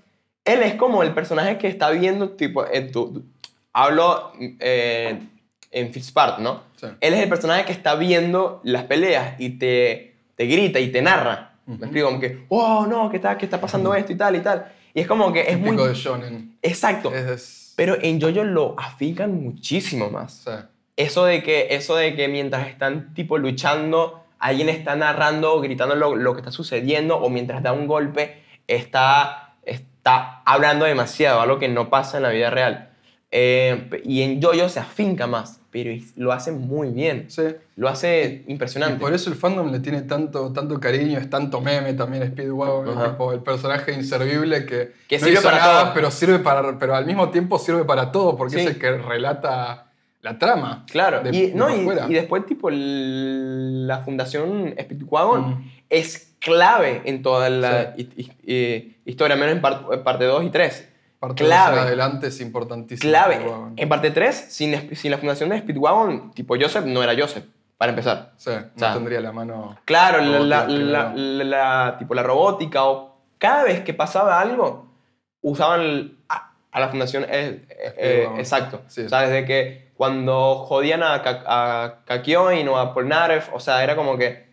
él 0.45 0.61
es 0.64 0.75
como 0.75 1.05
el 1.05 1.14
personaje 1.14 1.57
que 1.57 1.69
está 1.69 1.91
viendo, 1.91 2.31
tipo, 2.31 2.67
en 2.67 2.91
tu- 2.91 3.25
hablo 3.73 4.33
eh, 4.59 5.21
en 5.70 5.92
Fitzpatrick, 5.92 6.40
¿no? 6.40 6.62
sí. 6.76 6.87
Él 7.00 7.14
es 7.14 7.20
el 7.22 7.28
personaje 7.28 7.64
que 7.64 7.72
está 7.72 7.94
viendo 7.94 8.61
las 8.64 8.85
peleas 8.85 9.35
y 9.38 9.50
te, 9.59 10.14
te 10.35 10.46
grita 10.46 10.81
y 10.81 10.90
te 10.90 11.02
narra. 11.02 11.52
Ujú. 11.66 11.78
Me 11.78 11.87
explico, 11.87 12.07
como 12.09 12.20
que, 12.20 12.44
oh, 12.48 12.87
no, 12.87 13.11
¿qué 13.11 13.16
está, 13.16 13.37
qué 13.37 13.44
está 13.44 13.61
pasando 13.61 13.94
esto 13.94 14.12
y 14.12 14.16
tal 14.16 14.37
y 14.37 14.40
tal? 14.40 14.72
Y 14.94 15.00
es 15.00 15.07
como 15.07 15.33
que 15.33 15.42
es 15.42 15.59
muy... 15.59 15.70
Típico 15.70 15.87
de 15.88 15.94
Shonen. 15.94 16.57
Exacto. 16.62 17.14
Es, 17.14 17.26
es- 17.31 17.72
Pero 17.76 17.96
en 18.00 18.20
Jojo 18.20 18.44
lo 18.44 18.74
afincan 18.78 19.42
muchísimo 19.42 20.11
más. 20.11 20.42
sí. 20.44 20.50
Eso 20.96 21.26
de 21.26 21.44
que, 21.44 21.68
eso 21.76 21.94
de 21.94 22.16
que 22.16 22.26
mientras 22.26 22.66
están 22.66 23.14
tipo 23.14 23.38
luchando, 23.38 24.24
alguien 24.40 24.68
está 24.68 24.96
narrando, 24.96 25.61
gritando 25.61 25.94
lo, 25.94 26.16
lo 26.16 26.33
que 26.35 26.40
está 26.40 26.50
sucediendo, 26.50 27.18
o 27.18 27.28
mientras 27.31 27.62
da 27.62 27.72
un 27.72 27.87
golpe, 27.87 28.42
está, 28.66 29.54
está 29.64 30.42
hablando 30.44 30.87
demasiado, 30.87 31.40
algo 31.40 31.59
que 31.61 31.68
no 31.68 31.88
pasa 31.88 32.16
en 32.16 32.24
la 32.24 32.31
vida 32.31 32.50
real. 32.50 32.88
Eh, 33.31 34.01
y 34.05 34.23
en 34.23 34.41
Jojo 34.43 34.69
se 34.71 34.81
afinca 34.81 35.27
más, 35.27 35.61
pero 35.71 35.91
lo 36.17 36.33
hace 36.33 36.51
muy 36.51 36.88
bien. 36.88 37.27
Sí. 37.29 37.43
Lo 37.77 37.88
hace 37.91 38.43
Y 38.47 38.53
impresionante. 38.53 38.99
por 38.99 39.12
eso 39.12 39.29
el 39.29 39.37
fandom 39.37 39.71
le 39.71 39.81
tiene 39.81 40.01
tanto, 40.03 40.51
tanto 40.53 40.81
cariño, 40.81 41.19
es 41.19 41.29
tanto 41.29 41.61
meme 41.61 41.93
también 41.93 42.27
Speedwagon, 42.27 42.88
Ajá. 42.97 43.11
tipo 43.11 43.33
el 43.35 43.41
personaje 43.41 43.93
inservible 43.93 44.64
que, 44.64 44.93
Que 45.09 45.19
no 45.19 45.25
sirve 45.27 45.33
hizo 45.41 45.43
para 45.43 45.59
nada, 45.59 45.83
todo. 45.85 45.95
pero 45.95 46.11
sirve 46.11 46.38
para, 46.38 46.79
pero 46.79 46.95
al 46.95 47.05
mismo 47.05 47.29
tiempo 47.31 47.59
sirve 47.59 47.85
para 47.85 48.11
todo 48.12 48.35
porque 48.35 48.55
Sí. 48.55 48.61
es 48.61 48.67
el 48.69 48.79
que 48.79 48.93
relata 48.97 49.85
la 50.23 50.38
trama. 50.38 50.87
Claro, 50.91 51.21
de- 51.23 51.37
y, 51.37 51.47
de 51.49 51.55
no, 51.55 51.69
y, 51.69 51.87
y 52.11 52.14
después 52.14 52.47
tipo 52.47 52.71
la 52.71 53.99
fundación 53.99 54.75
Speedwagon 54.81 55.51
Mm. 55.51 55.71
es 55.91 56.35
clave 56.41 57.03
en 57.05 57.23
toda 57.23 57.51
la 57.51 57.95
hi- 57.97 58.09
hi- 58.17 58.33
eh, 58.47 58.97
historia, 59.05 59.37
menos 59.37 59.55
en 59.55 59.61
par- 59.61 59.83
en 59.93 60.03
parte 60.03 60.25
2 60.25 60.45
y 60.45 60.51
3. 60.51 60.88
Parte 61.18 61.44
clave. 61.44 61.76
de 61.76 61.83
adelante 61.83 62.28
es 62.28 62.40
importantísimo. 62.40 63.11
Clave. 63.11 63.44
En 63.76 63.88
parte 63.88 64.11
3, 64.12 64.37
sin, 64.50 64.94
sin 64.94 65.11
la 65.11 65.18
fundación 65.18 65.48
de 65.48 65.59
Speedwagon, 65.59 66.33
tipo 66.33 66.54
Joseph 66.61 66.85
no 66.85 67.02
era 67.02 67.14
Joseph, 67.20 67.44
para 67.76 67.90
empezar. 67.90 68.33
Sí, 68.37 68.50
no 68.52 68.70
sea, 68.76 68.94
tendría 68.94 69.20
la 69.20 69.33
mano. 69.33 69.76
Claro, 69.85 70.20
la, 70.20 70.66
la- 70.68 71.12
la- 71.14 71.96
tipo 71.98 72.14
la 72.14 72.22
robótica 72.22 72.85
o 72.85 73.16
cada 73.38 73.64
vez 73.64 73.81
que 73.83 73.94
pasaba 73.94 74.40
algo, 74.40 74.87
usaban 75.40 76.18
a, 76.28 76.52
a 76.70 76.81
la 76.81 76.88
fundación. 76.88 77.24
eh, 77.28 77.64
eh, 77.68 77.94
eh, 77.96 78.28
exacto. 78.38 78.83
Sí. 78.87 79.02
O 79.02 79.09
sea, 79.09 79.22
desde 79.22 79.44
que 79.44 79.88
cuando 79.96 80.54
jodían 80.66 81.02
a, 81.02 81.14
a 81.24 82.04
Kakyoin 82.04 82.68
o 82.68 82.78
a 82.78 82.94
Polnareff, 82.94 83.48
o 83.52 83.59
sea, 83.59 83.83
era 83.83 83.96
como 83.96 84.16
que 84.16 84.46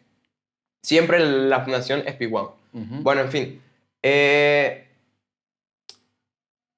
siempre 0.82 1.20
la 1.20 1.62
fundación 1.62 2.04
Speedwagon. 2.10 2.54
Ujú. 2.74 2.96
Bueno, 3.04 3.22
en 3.22 3.30
fin. 3.32 3.62
Eh, 4.02 4.85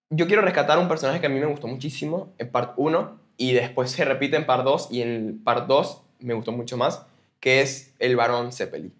yo 0.09 0.27
quiero 0.27 0.41
rescatar 0.41 0.79
un 0.79 0.87
personaje 0.87 1.19
que 1.19 1.27
a 1.27 1.29
mí 1.29 1.39
me 1.39 1.45
gustó 1.45 1.67
muchísimo 1.67 2.33
en 2.37 2.49
part 2.49 2.73
1 2.77 3.19
y 3.37 3.53
después 3.53 3.91
se 3.91 4.05
repite 4.05 4.37
en 4.37 4.45
part 4.45 4.63
2 4.63 4.89
y 4.91 5.01
en 5.01 5.41
part 5.43 5.67
2 5.67 6.03
me 6.19 6.33
gustó 6.33 6.51
mucho 6.51 6.77
más, 6.77 7.05
que 7.39 7.61
es 7.61 7.93
el 7.99 8.15
varón 8.15 8.51
Zeppeli. 8.51 8.91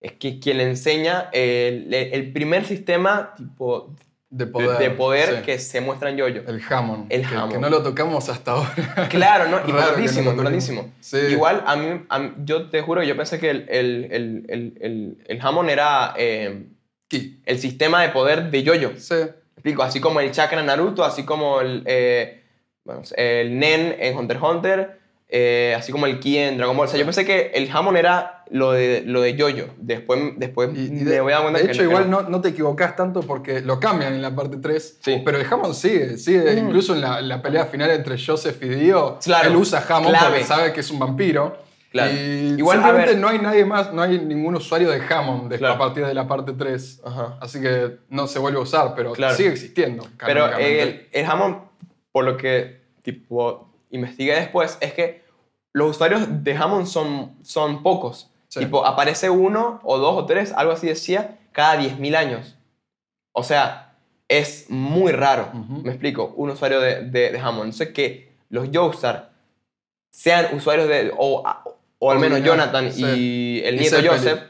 Es 0.00 0.12
que 0.12 0.38
quien 0.38 0.58
le 0.58 0.64
enseña 0.64 1.30
el, 1.32 1.92
el 1.92 2.32
primer 2.32 2.64
sistema 2.64 3.34
tipo 3.36 3.94
de 3.98 4.06
de 4.30 4.46
poder, 4.46 4.78
de 4.78 4.90
poder 4.90 5.36
sí. 5.36 5.42
que 5.42 5.58
se 5.58 5.80
muestra 5.80 6.10
en 6.10 6.16
Yoyo. 6.16 6.42
El 6.46 6.60
Hammond. 6.68 7.06
El 7.10 7.26
que, 7.26 7.34
Hammond. 7.34 7.52
que 7.52 7.58
no 7.58 7.70
lo 7.70 7.82
tocamos 7.82 8.28
hasta 8.28 8.52
ahora. 8.52 9.08
Claro, 9.08 9.48
¿no? 9.48 9.62
Que 9.64 9.72
no 9.72 9.78
Importantísimo, 9.78 10.30
importantísimo. 10.30 10.92
Sí. 11.00 11.18
Igual, 11.30 11.62
a 11.66 11.76
mí, 11.76 12.02
a 12.08 12.18
mí- 12.18 12.32
yo 12.44 12.68
te 12.68 12.82
juro, 12.82 13.02
yo 13.02 13.16
pensé 13.16 13.38
que 13.38 13.50
el, 13.50 13.66
el, 13.68 14.44
el, 14.48 15.18
el, 15.26 15.40
Hammond 15.40 15.70
era 15.70 16.14
eh, 16.16 16.66
el 17.44 17.58
sistema 17.58 18.02
de 18.02 18.08
poder 18.10 18.50
de 18.50 18.62
Yoyo. 18.62 18.92
Sí. 18.98 19.14
Explico, 19.56 19.82
así 19.82 20.00
como 20.00 20.20
el 20.20 20.30
chakra 20.32 20.60
en 20.60 20.66
Naruto, 20.66 21.02
así 21.04 21.24
como 21.24 21.60
el, 21.60 21.82
eh, 21.86 22.42
bueno, 22.84 23.02
el 23.16 23.58
Nen 23.58 23.96
en 23.98 24.16
Hunter 24.16 24.36
x 24.36 24.48
Hunter, 24.48 25.00
eh, 25.28 25.74
así 25.76 25.90
como 25.90 26.06
el 26.06 26.20
Ki 26.20 26.38
en 26.38 26.56
Dragon 26.58 26.76
Ball. 26.76 26.86
O 26.86 26.90
sea, 26.90 26.98
yo 27.00 27.04
pensé 27.04 27.24
que 27.24 27.50
el 27.54 27.68
Hammond 27.72 27.96
era 27.96 28.44
lo 28.50 28.72
de, 28.72 29.02
lo 29.04 29.22
de 29.22 29.34
Yoyo. 29.34 29.68
Después, 29.78 30.20
después 30.36 30.70
Y, 30.74 30.86
y 30.86 30.90
me 30.90 31.10
de, 31.10 31.20
voy 31.20 31.32
a 31.32 31.36
dar 31.36 31.42
cuenta 31.44 31.60
de 31.60 31.66
hecho, 31.72 31.78
que 31.78 31.88
igual 31.88 32.08
no, 32.08 32.22
no 32.22 32.40
te 32.40 32.50
equivocás 32.50 32.94
tanto 32.94 33.20
porque 33.22 33.60
lo 33.60 33.80
cambian 33.80 34.12
en 34.14 34.22
la 34.22 34.36
parte 34.36 34.58
3. 34.58 34.98
Sí. 35.02 35.22
Pero 35.24 35.38
el 35.38 35.46
Hammond 35.50 35.74
sigue, 35.74 36.16
sigue. 36.18 36.54
Mm. 36.54 36.66
Incluso 36.68 36.94
en 36.94 37.00
la, 37.00 37.20
la 37.22 37.42
pelea 37.42 37.66
final 37.66 37.90
entre 37.90 38.16
Joseph 38.24 38.62
y 38.62 38.68
Dio, 38.68 39.18
Claro, 39.24 39.48
él 39.48 39.56
usa 39.56 39.84
clave. 39.84 40.16
porque 40.28 40.44
sabe 40.44 40.72
que 40.72 40.80
es 40.80 40.90
un 40.90 40.98
vampiro. 41.00 41.65
Claro. 42.04 42.12
Y 42.12 42.54
Igual, 42.58 42.78
a 42.78 42.82
simplemente 42.82 43.12
ver- 43.12 43.20
no 43.20 43.28
hay 43.28 43.38
nadie 43.38 43.64
más, 43.64 43.92
no 43.92 44.02
hay 44.02 44.18
ningún 44.18 44.54
usuario 44.56 44.90
de 44.90 45.00
Hammond 45.00 45.50
de- 45.50 45.58
Claro. 45.58 45.74
a 45.74 45.78
partir 45.78 46.06
de 46.06 46.14
la 46.14 46.26
parte 46.28 46.52
3. 46.52 47.00
Ajá. 47.04 47.38
Así 47.40 47.60
que 47.60 47.98
no 48.08 48.26
se 48.26 48.38
vuelve 48.38 48.58
a 48.58 48.62
usar, 48.62 48.94
pero 48.94 49.12
Claro. 49.12 49.34
sigue 49.34 49.50
existiendo. 49.50 50.04
Pero 50.18 50.44
canónicamente. 50.50 50.82
el, 50.82 51.08
el 51.12 51.26
Hammond, 51.30 51.56
por 52.12 52.24
lo 52.24 52.36
que 52.36 52.80
tipo, 53.02 53.68
investigué 53.90 54.34
después, 54.34 54.78
es 54.80 54.92
que 54.92 55.22
los 55.72 55.90
usuarios 55.90 56.22
de 56.44 56.56
Hammond 56.56 56.86
son, 56.86 57.36
son 57.42 57.82
pocos. 57.82 58.30
Sí. 58.48 58.60
Tipo, 58.60 58.86
aparece 58.86 59.28
uno 59.28 59.80
o 59.84 59.98
dos 59.98 60.16
o 60.16 60.24
tres, 60.26 60.52
algo 60.52 60.72
así 60.72 60.86
decía, 60.86 61.38
cada 61.52 61.76
10.000 61.76 62.16
años. 62.16 62.56
O 63.32 63.42
sea, 63.42 63.94
es 64.28 64.66
muy 64.70 65.12
raro, 65.12 65.50
Ujú. 65.52 65.82
me 65.82 65.90
explico, 65.90 66.32
un 66.36 66.50
usuario 66.50 66.80
de, 66.80 67.02
de, 67.02 67.30
de 67.32 67.38
Hammond. 67.38 67.64
Entonces, 67.72 67.90
que 67.90 68.32
los 68.48 68.68
Joestar 68.72 69.32
sean 70.10 70.54
usuarios 70.56 70.88
de, 70.88 71.12
o, 71.16 71.44
o 71.98 72.10
al 72.10 72.18
menos 72.18 72.42
Jonathan 72.42 72.92
sí. 72.92 73.02
y 73.04 73.60
el 73.64 73.76
Y 73.76 73.78
nieto 73.80 73.96
Zeppeli. 73.96 74.08
Joseph, 74.18 74.40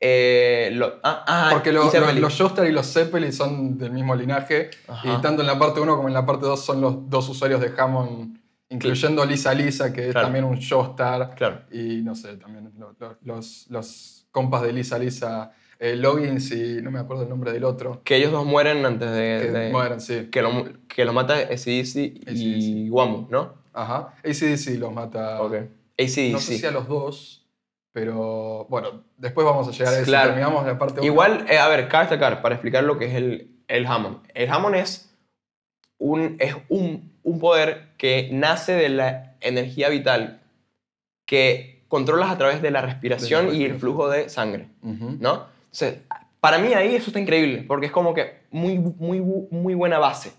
eh, 0.00 0.70
lo- 0.74 0.94
ah, 1.02 1.24
ah, 1.26 1.48
Porque 1.52 1.70
y 1.70 1.72
lo- 1.72 1.84
los 1.84 2.36
Joestar 2.38 2.66
y 2.66 2.72
los 2.72 2.92
Zeppeli 2.92 3.32
son 3.32 3.78
del 3.78 3.92
mismo 3.92 4.14
linaje. 4.14 4.70
Ajá. 4.88 5.14
Y 5.18 5.20
tanto 5.22 5.42
en 5.42 5.46
la 5.46 5.58
parte 5.58 5.80
1 5.80 5.96
como 5.96 6.08
en 6.08 6.14
la 6.14 6.26
parte 6.26 6.46
2 6.46 6.64
son 6.64 6.80
los 6.80 7.08
dos 7.08 7.28
usuarios 7.28 7.60
de 7.60 7.72
Hammond, 7.78 8.38
incluyendo 8.68 9.24
Lisa 9.24 9.54
Lisa, 9.54 9.92
que 9.92 10.06
es 10.06 10.12
Claro. 10.12 10.26
también 10.26 10.44
un 10.44 10.60
Joestar. 10.60 11.34
Claro. 11.36 11.60
Y 11.70 12.02
no 12.02 12.14
sé, 12.14 12.36
también 12.36 12.70
lo- 12.78 12.94
lo- 12.98 13.18
los, 13.22 13.66
los 13.70 14.26
compas 14.30 14.62
de 14.62 14.72
Lisa 14.72 14.98
Lisa, 14.98 15.52
eh, 15.78 15.96
Loggins 15.96 16.50
y 16.52 16.80
no 16.82 16.90
me 16.90 16.98
acuerdo 16.98 17.22
el 17.24 17.28
nombre 17.28 17.52
del 17.52 17.64
otro. 17.64 18.00
Que 18.04 18.16
ellos 18.16 18.32
dos 18.32 18.44
mueren 18.46 18.84
antes 18.86 19.10
de... 19.10 19.40
Que 19.42 19.50
de- 19.52 19.70
mueren, 19.70 20.00
sí. 20.00 20.28
que 20.30 20.42
lo, 20.42 20.68
que 20.88 21.04
lo 21.04 21.12
mata 21.12 21.34
ACDC 21.34 21.96
y. 22.30 22.88
Wamu, 22.90 23.28
¿no? 23.30 23.54
Ajá. 23.72 24.14
ACDC 24.24 24.78
los 24.78 24.92
mata. 24.92 25.40
Ok. 25.42 25.54
ACDC. 25.98 26.32
No 26.32 26.40
sé 26.40 26.58
si 26.58 26.66
a 26.66 26.70
los 26.70 26.88
dos. 26.88 27.40
Pero 27.92 28.66
bueno, 28.68 29.04
después 29.16 29.44
vamos 29.46 29.68
a 29.68 29.70
llegar 29.70 29.94
a 29.94 29.96
eso. 29.98 30.06
Claro. 30.06 30.28
Terminamos 30.30 30.66
la 30.66 30.78
parte. 30.78 31.04
Igual, 31.04 31.46
eh, 31.48 31.58
a 31.58 31.68
ver, 31.68 31.88
cabe 31.88 32.04
destacar, 32.06 32.42
para 32.42 32.56
explicar 32.56 32.82
lo 32.82 32.98
que 32.98 33.04
es 33.06 33.14
el, 33.14 33.50
el 33.68 33.86
Hammond. 33.86 34.18
El 34.34 34.50
Hammond 34.50 34.74
es, 34.74 35.14
un, 35.98 36.36
es 36.40 36.56
un, 36.68 37.12
un 37.22 37.38
poder 37.38 37.90
que 37.96 38.30
nace 38.32 38.72
de 38.72 38.88
la 38.88 39.36
energía 39.40 39.88
vital 39.90 40.40
que 41.24 41.84
controlas 41.86 42.30
a 42.32 42.38
través 42.38 42.60
de 42.62 42.72
la 42.72 42.80
respiración 42.80 43.44
y 43.46 43.48
el 43.48 43.50
respiración. 43.50 43.78
flujo 43.80 44.08
de 44.10 44.28
sangre, 44.28 44.68
Ujú. 44.82 45.16
¿no? 45.20 45.46
Entonces, 45.66 45.98
para 46.40 46.58
mí 46.58 46.74
ahí 46.74 46.96
eso 46.96 47.06
está 47.10 47.20
increíble, 47.20 47.62
porque 47.66 47.86
es 47.86 47.92
como 47.92 48.12
que 48.12 48.40
muy, 48.50 48.78
muy, 48.78 49.20
muy 49.20 49.74
buena 49.74 49.98
base 49.98 50.32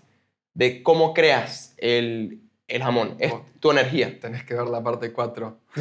de 0.52 0.82
cómo 0.82 1.14
creas 1.14 1.74
el, 1.78 2.42
el 2.68 2.82
jamón. 2.82 3.14
Es 3.18 3.32
tu 3.60 3.70
energía. 3.70 4.18
Tenés 4.20 4.44
que 4.44 4.54
ver 4.54 4.66
la 4.66 4.82
parte 4.82 5.12
4. 5.12 5.58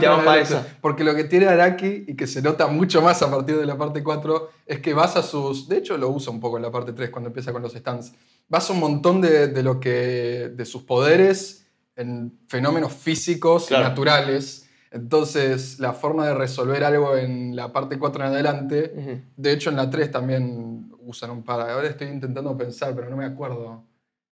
Ya 0.00 0.10
vamos 0.10 0.24
para 0.24 0.40
esa. 0.40 0.66
Porque 0.80 1.04
lo 1.04 1.14
que 1.14 1.24
tiene 1.24 1.46
Araki, 1.46 2.04
y 2.08 2.16
que 2.16 2.26
se 2.26 2.40
nota 2.42 2.66
mucho 2.68 3.02
más 3.02 3.20
a 3.22 3.30
partir 3.30 3.56
de 3.58 3.66
la 3.66 3.76
parte 3.76 4.02
4, 4.02 4.50
es 4.66 4.80
que 4.80 4.94
basa 4.94 5.22
sus... 5.22 5.68
De 5.68 5.76
hecho, 5.78 5.96
lo 5.98 6.08
usa 6.08 6.32
un 6.32 6.40
poco 6.40 6.56
en 6.56 6.62
la 6.62 6.70
parte 6.70 6.92
3 6.92 7.10
cuando 7.10 7.28
empieza 7.28 7.52
con 7.52 7.60
los 7.62 7.72
stands. 7.74 8.12
Basa 8.48 8.72
un 8.72 8.80
montón 8.80 9.20
de, 9.20 9.48
de 9.48 9.62
lo 9.62 9.78
que... 9.78 10.50
de 10.54 10.64
sus 10.64 10.82
poderes 10.82 11.66
en 11.96 12.38
fenómenos 12.48 12.92
físicos 12.94 13.66
Claro. 13.66 13.84
y 13.84 13.88
naturales. 13.88 14.68
Entonces, 14.90 15.78
la 15.80 15.92
forma 15.92 16.26
de 16.26 16.34
resolver 16.34 16.82
algo 16.82 17.16
en 17.16 17.54
la 17.54 17.72
parte 17.72 17.98
4 17.98 18.24
en 18.24 18.32
adelante... 18.32 19.24
De 19.36 19.52
hecho, 19.52 19.68
en 19.70 19.76
la 19.76 19.90
3 19.90 20.10
también 20.10 20.90
usan 21.00 21.30
un 21.30 21.42
par. 21.42 21.68
Ahora 21.68 21.88
estoy 21.88 22.08
intentando 22.08 22.56
pensar, 22.56 22.94
pero 22.94 23.10
no 23.10 23.16
me 23.16 23.24
acuerdo 23.26 23.84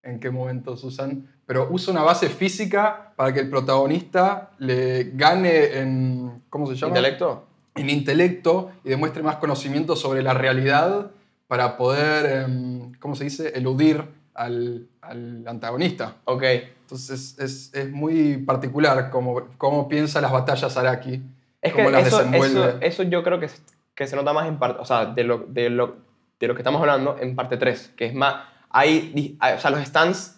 en 0.03 0.19
qué 0.19 0.29
momentos 0.29 0.83
usan. 0.83 1.27
Pero 1.45 1.67
usa 1.71 1.91
una 1.91 2.03
base 2.03 2.29
física 2.29 3.13
para 3.15 3.33
que 3.33 3.39
el 3.39 3.49
protagonista 3.49 4.51
le 4.59 5.11
gane 5.13 5.79
en. 5.79 6.43
¿Cómo 6.49 6.67
se 6.67 6.75
llama? 6.75 6.97
¿Intelecto? 6.97 7.47
En 7.75 7.89
intelecto 7.89 8.71
y 8.83 8.89
demuestre 8.89 9.23
más 9.23 9.37
conocimiento 9.37 9.95
sobre 9.95 10.21
la 10.21 10.33
realidad 10.33 11.11
para 11.47 11.77
poder, 11.77 12.43
em, 12.43 12.93
¿cómo 12.99 13.15
se 13.15 13.23
dice?, 13.23 13.51
eludir 13.55 14.05
al, 14.35 14.87
al 15.01 15.47
antagonista. 15.47 16.17
Ok. 16.25 16.43
Entonces 16.81 17.37
es, 17.39 17.73
es 17.73 17.91
muy 17.91 18.37
particular 18.37 19.09
cómo, 19.11 19.47
cómo 19.57 19.87
piensa 19.87 20.21
las 20.21 20.31
batallas 20.31 20.75
Araki. 20.75 21.21
Es 21.61 21.73
que 21.73 21.77
cómo 21.77 21.89
las 21.89 22.07
eso, 22.07 22.17
desenvuelve. 22.17 22.69
eso, 22.69 22.77
eso 22.81 23.03
yo 23.03 23.21
creo 23.23 23.39
que, 23.39 23.49
que 23.93 24.07
se 24.07 24.15
nota 24.15 24.33
más 24.33 24.47
en 24.47 24.57
parte, 24.57 24.81
o 24.81 24.85
sea, 24.85 25.05
de 25.05 25.23
lo, 25.23 25.39
de, 25.47 25.69
lo, 25.69 25.97
de 26.39 26.47
lo 26.47 26.55
que 26.55 26.61
estamos 26.61 26.79
hablando 26.81 27.17
en 27.19 27.35
parte 27.35 27.57
3, 27.57 27.93
que 27.97 28.05
es 28.05 28.13
más, 28.13 28.43
hay, 28.69 29.35
hay- 29.39 29.53
o 29.55 29.59
sea, 29.59 29.71
los 29.71 29.81
stands 29.85 30.35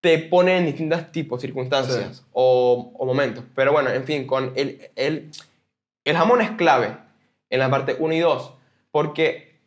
te 0.00 0.18
ponen 0.18 0.58
en 0.58 0.66
distintos 0.66 1.10
tipos, 1.12 1.40
circunstancias 1.40 2.18
Sí. 2.18 2.22
o, 2.32 2.92
o 2.98 3.06
momentos. 3.06 3.44
Pero 3.54 3.72
bueno, 3.72 3.90
en 3.90 4.04
fin, 4.04 4.26
con 4.26 4.52
el, 4.54 4.90
el, 4.96 5.30
el 6.04 6.16
jamón 6.16 6.40
es 6.42 6.50
clave 6.52 6.96
en 7.50 7.58
la 7.58 7.70
parte 7.70 7.96
1 7.98 8.12
y 8.14 8.18
2, 8.20 8.52
porque 8.90 9.58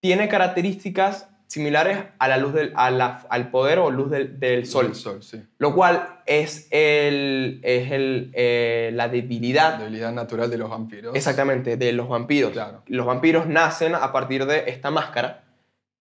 tiene 0.00 0.28
características 0.28 1.28
similares 1.48 1.98
a 2.18 2.28
la 2.28 2.36
luz 2.38 2.52
del, 2.54 2.72
a 2.76 2.90
la- 2.90 3.26
al 3.30 3.50
poder 3.50 3.78
o 3.78 3.90
luz 3.90 4.10
del, 4.10 4.38
del 4.38 4.66
sol. 4.66 4.86
El 4.86 4.94
sol, 4.94 5.22
sí. 5.22 5.42
Lo 5.58 5.74
cual 5.74 6.20
es, 6.26 6.68
el, 6.70 7.60
es 7.62 7.90
el, 7.90 8.30
eh, 8.34 8.90
la 8.94 9.08
debilidad 9.08 9.78
Debilidad 9.78 10.12
natural 10.12 10.50
de 10.50 10.58
los 10.58 10.68
vampiros. 10.70 11.14
Exactamente, 11.16 11.76
de 11.78 11.92
los 11.92 12.08
vampiros. 12.08 12.52
Claro. 12.52 12.82
Los 12.86 13.06
vampiros 13.06 13.46
nacen 13.46 13.94
a 13.94 14.12
partir 14.12 14.44
de 14.46 14.64
esta 14.68 14.90
máscara 14.90 15.44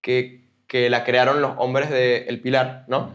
que, 0.02 0.47
que 0.68 0.90
la 0.90 1.04
crearon 1.04 1.42
los 1.42 1.54
hombres 1.58 1.90
del 1.90 2.40
Pilar, 2.42 2.86
¿no? 2.88 3.12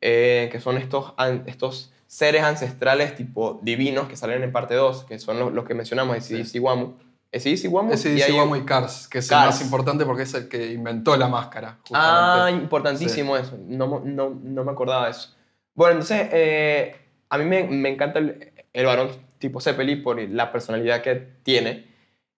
Eh, 0.00 0.48
que 0.50 0.60
son 0.60 0.78
estos, 0.78 1.14
estos 1.46 1.92
seres 2.06 2.42
ancestrales 2.42 3.14
tipo 3.16 3.60
divinos 3.62 4.08
que 4.08 4.16
salen 4.16 4.42
en 4.42 4.52
parte 4.52 4.74
2, 4.74 5.04
que 5.04 5.18
son 5.18 5.38
los, 5.38 5.52
los 5.52 5.64
que 5.64 5.74
mencionamos, 5.74 6.16
Sí. 6.22 6.34
Esidis 6.34 6.54
Iwamu. 6.54 6.94
Esidis 7.30 7.64
Iwamu 7.64 7.92
Ese 7.92 8.10
y 8.10 8.62
y 8.62 8.64
Cars, 8.64 9.08
que 9.08 9.18
es 9.18 9.28
Cars. 9.28 9.42
el 9.42 9.46
más 9.50 9.62
importante 9.62 10.04
porque 10.04 10.24
es 10.24 10.34
el 10.34 10.48
que 10.48 10.72
inventó 10.72 11.16
la 11.16 11.28
máscara. 11.28 11.78
Ah, 11.92 12.44
justamente. 12.44 12.62
importantísimo 12.64 13.36
eso. 13.36 13.58
No, 13.66 14.02
no, 14.04 14.30
no 14.42 14.64
me 14.64 14.70
acordaba 14.70 15.06
de 15.06 15.12
eso. 15.12 15.34
Bueno, 15.74 15.92
entonces, 15.92 16.28
eh, 16.32 16.94
a 17.30 17.38
mí 17.38 17.44
me, 17.46 17.64
me 17.64 17.88
encanta 17.88 18.18
el, 18.18 18.52
el 18.72 18.86
varón 18.86 19.08
tipo 19.38 19.60
Zeppeli 19.60 19.96
por 19.96 20.20
la 20.20 20.52
personalidad 20.52 21.00
que 21.02 21.14
tiene 21.42 21.86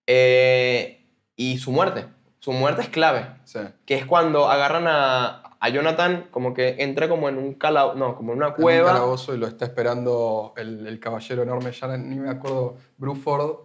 eh, 0.06 1.04
y 1.36 1.58
su 1.58 1.72
muerte. 1.72 2.06
Su 2.44 2.52
muerte 2.52 2.82
es 2.82 2.88
clave, 2.90 3.26
Sí. 3.44 3.60
que 3.86 3.94
es 3.94 4.04
cuando 4.04 4.50
agarran 4.50 4.84
a, 4.86 5.42
a 5.58 5.68
Jonathan, 5.70 6.26
como 6.30 6.52
que 6.52 6.76
entra 6.80 7.08
como 7.08 7.30
en 7.30 7.38
un 7.38 7.54
calao, 7.54 7.94
no, 7.94 8.16
como 8.16 8.32
en 8.32 8.38
una 8.38 8.48
En 8.48 8.52
un 8.52 8.60
cueva. 8.60 8.92
calabozo 8.92 9.34
y 9.34 9.38
lo 9.38 9.46
está 9.46 9.64
esperando 9.64 10.52
el, 10.58 10.86
el 10.86 11.00
caballero 11.00 11.42
enorme, 11.42 11.72
ya 11.72 11.96
ni 11.96 12.16
me 12.16 12.28
acuerdo, 12.28 12.76
Bruford. 12.98 13.60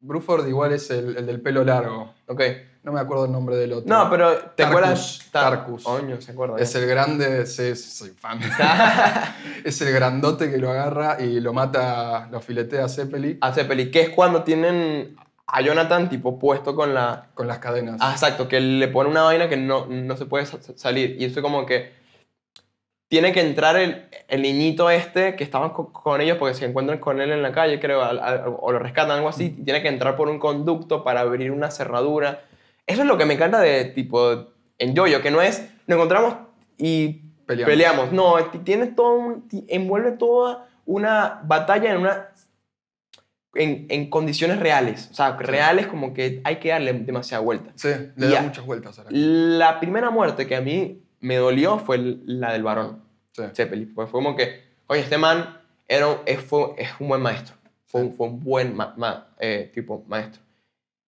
Bruford 0.00 0.46
igual 0.48 0.72
es 0.72 0.90
el, 0.90 1.16
el 1.16 1.26
del 1.26 1.40
pelo 1.42 1.64
largo. 1.64 2.14
Ok. 2.28 2.40
No 2.84 2.92
me 2.92 3.00
acuerdo 3.00 3.26
el 3.26 3.32
nombre 3.32 3.56
del 3.56 3.72
otro. 3.74 3.88
No, 3.94 4.08
pero 4.08 4.30
¿te 4.38 4.62
Tarkus, 4.62 4.64
acuerdas? 4.66 5.28
Tar- 5.30 5.50
Tarkus. 5.56 5.82
Coño, 5.84 6.20
se 6.22 6.32
acuerda. 6.32 6.56
Es 6.58 6.74
el 6.76 6.86
grande, 6.86 7.44
sí, 7.44 7.74
soy 7.76 8.10
fan. 8.10 8.40
a 8.58 9.34
es 9.64 9.80
el 9.82 9.92
grandote 9.92 10.50
que 10.50 10.56
lo 10.56 10.70
agarra 10.70 11.20
y 11.20 11.40
lo 11.40 11.52
mata, 11.52 12.28
lo 12.30 12.40
filetea 12.40 12.86
a 12.86 12.88
Zeppeli 12.88 13.38
Zeppeli, 13.52 13.90
que 13.90 14.00
es 14.02 14.08
cuando 14.10 14.42
tienen 14.44 15.16
a 15.50 15.62
Jonathan 15.62 16.08
tipo 16.10 16.38
puesto 16.38 16.74
con 16.76 16.92
la, 16.94 17.28
con 17.34 17.46
las 17.48 17.58
cadenas. 17.58 17.96
Ah, 18.00 18.12
exacto, 18.12 18.48
que 18.48 18.60
le 18.60 18.86
pone 18.88 19.08
una 19.10 19.22
vaina 19.22 19.48
que 19.48 19.56
no, 19.56 19.86
no 19.86 20.16
se 20.16 20.26
puede 20.26 20.44
sa- 20.46 20.58
salir. 20.76 21.16
Y 21.18 21.24
eso 21.24 21.40
como 21.42 21.64
que 21.66 21.92
tiene 23.08 23.32
que 23.32 23.40
entrar 23.40 23.76
el, 23.76 24.06
el 24.28 24.42
niñito 24.42 24.90
este 24.90 25.34
que 25.36 25.44
estaban 25.44 25.70
co- 25.70 25.90
con 25.92 26.20
ellos 26.20 26.36
porque 26.36 26.54
se 26.54 26.66
encuentran 26.66 26.98
con 26.98 27.20
él 27.22 27.30
en 27.32 27.42
la 27.42 27.52
calle, 27.52 27.80
creo, 27.80 28.02
al- 28.02 28.18
al- 28.18 28.42
o 28.60 28.70
lo 28.72 28.78
rescatan, 28.78 29.12
algo 29.16 29.28
así. 29.30 29.54
y 29.58 29.64
tiene 29.64 29.80
que 29.82 29.88
entrar 29.88 30.16
por 30.16 30.28
un 30.28 30.38
conducto 30.38 31.02
para 31.02 31.20
abrir 31.20 31.50
una 31.50 31.70
cerradura. 31.70 32.42
Eso 32.86 33.00
es 33.02 33.08
lo 33.08 33.16
que 33.16 33.24
me 33.24 33.34
encanta 33.34 33.60
de 33.60 33.86
tipo 33.86 34.48
en 34.78 34.94
Yoyo, 34.94 35.22
que 35.22 35.30
no 35.30 35.40
es 35.40 35.66
nos 35.86 35.96
encontramos 35.96 36.34
y 36.76 37.22
Peleamos. 37.46 37.70
peleamos. 37.72 38.12
No, 38.12 38.36
ti- 38.50 38.58
tiene 38.58 38.88
todo 38.88 39.12
un- 39.14 39.48
envuelve 39.68 40.12
toda 40.12 40.66
una 40.84 41.40
batalla 41.44 41.90
en 41.90 41.98
una 41.98 42.28
en, 43.54 43.86
en 43.88 44.10
condiciones 44.10 44.58
reales. 44.60 45.08
O 45.10 45.14
sea, 45.14 45.36
reales 45.36 45.86
como 45.86 46.12
que 46.14 46.40
hay 46.44 46.56
que 46.56 46.68
darle 46.70 46.92
demasiada 46.92 47.42
vuelta. 47.42 47.72
Sí, 47.74 47.88
le 48.16 48.26
Y 48.26 48.30
da 48.30 48.40
a- 48.40 48.42
muchas 48.42 48.64
vueltas 48.66 48.98
ahora. 48.98 49.10
La 49.12 49.80
primera 49.80 50.10
muerte 50.10 50.46
que 50.46 50.56
a 50.56 50.60
mí 50.60 51.02
me 51.20 51.36
dolió 51.36 51.78
fue 51.78 51.98
la 52.24 52.52
del 52.52 52.62
varón, 52.62 53.02
Sí. 53.32 53.42
Zeppelin. 53.54 53.92
Pues 53.94 54.10
fue 54.10 54.18
como 54.22 54.36
que, 54.36 54.62
oye, 54.86 55.00
este 55.00 55.18
man 55.18 55.60
era, 55.88 56.18
es, 56.26 56.40
fue- 56.40 56.74
es 56.78 56.88
un 57.00 57.08
buen 57.08 57.22
maestro. 57.22 57.56
Fue, 57.86 58.02
un, 58.02 58.12
fue 58.14 58.26
un 58.26 58.40
buen 58.40 58.76
ma- 58.76 58.92
ma- 58.96 59.28
eh, 59.40 59.70
tipo 59.74 60.04
maestro. 60.08 60.42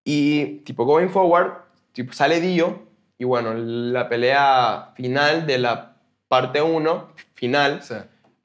Y 0.05 0.61
tipo, 0.65 0.85
going 0.87 1.09
forward, 1.09 1.53
tipo, 1.93 2.13
sale 2.13 2.41
Dio. 2.41 2.89
Y 3.19 3.25
bueno, 3.25 3.53
la 3.55 4.09
pelea 4.09 4.93
final 4.97 5.47
de 5.47 5.59
la 5.59 5.97
parte 6.29 6.63
1, 6.63 7.09
final, 7.35 7.83
Sí. 7.83 7.95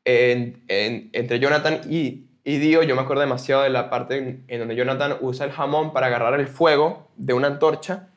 en- 0.04 0.64
en- 0.68 1.10
entre 1.14 1.40
Jonathan 1.40 1.80
y, 1.90 2.25
y 2.46 2.60
Dio, 2.60 2.84
yo 2.84 2.96
me 2.96 3.02
acuerdo 3.02 3.22
demasiado 3.22 3.64
de 3.64 3.70
la 3.72 3.90
parte 3.90 4.18
en, 4.18 4.46
en 4.48 4.60
donde 4.60 4.76
Jonathan 4.76 5.18
usa 5.20 5.46
el 5.46 5.52
jamón 5.52 5.92
para 5.92 6.08
agarrar 6.08 6.40
el 6.40 6.48
fuego 6.48 7.10
de 7.18 7.34
una 7.34 7.48
antorcha 7.48 8.08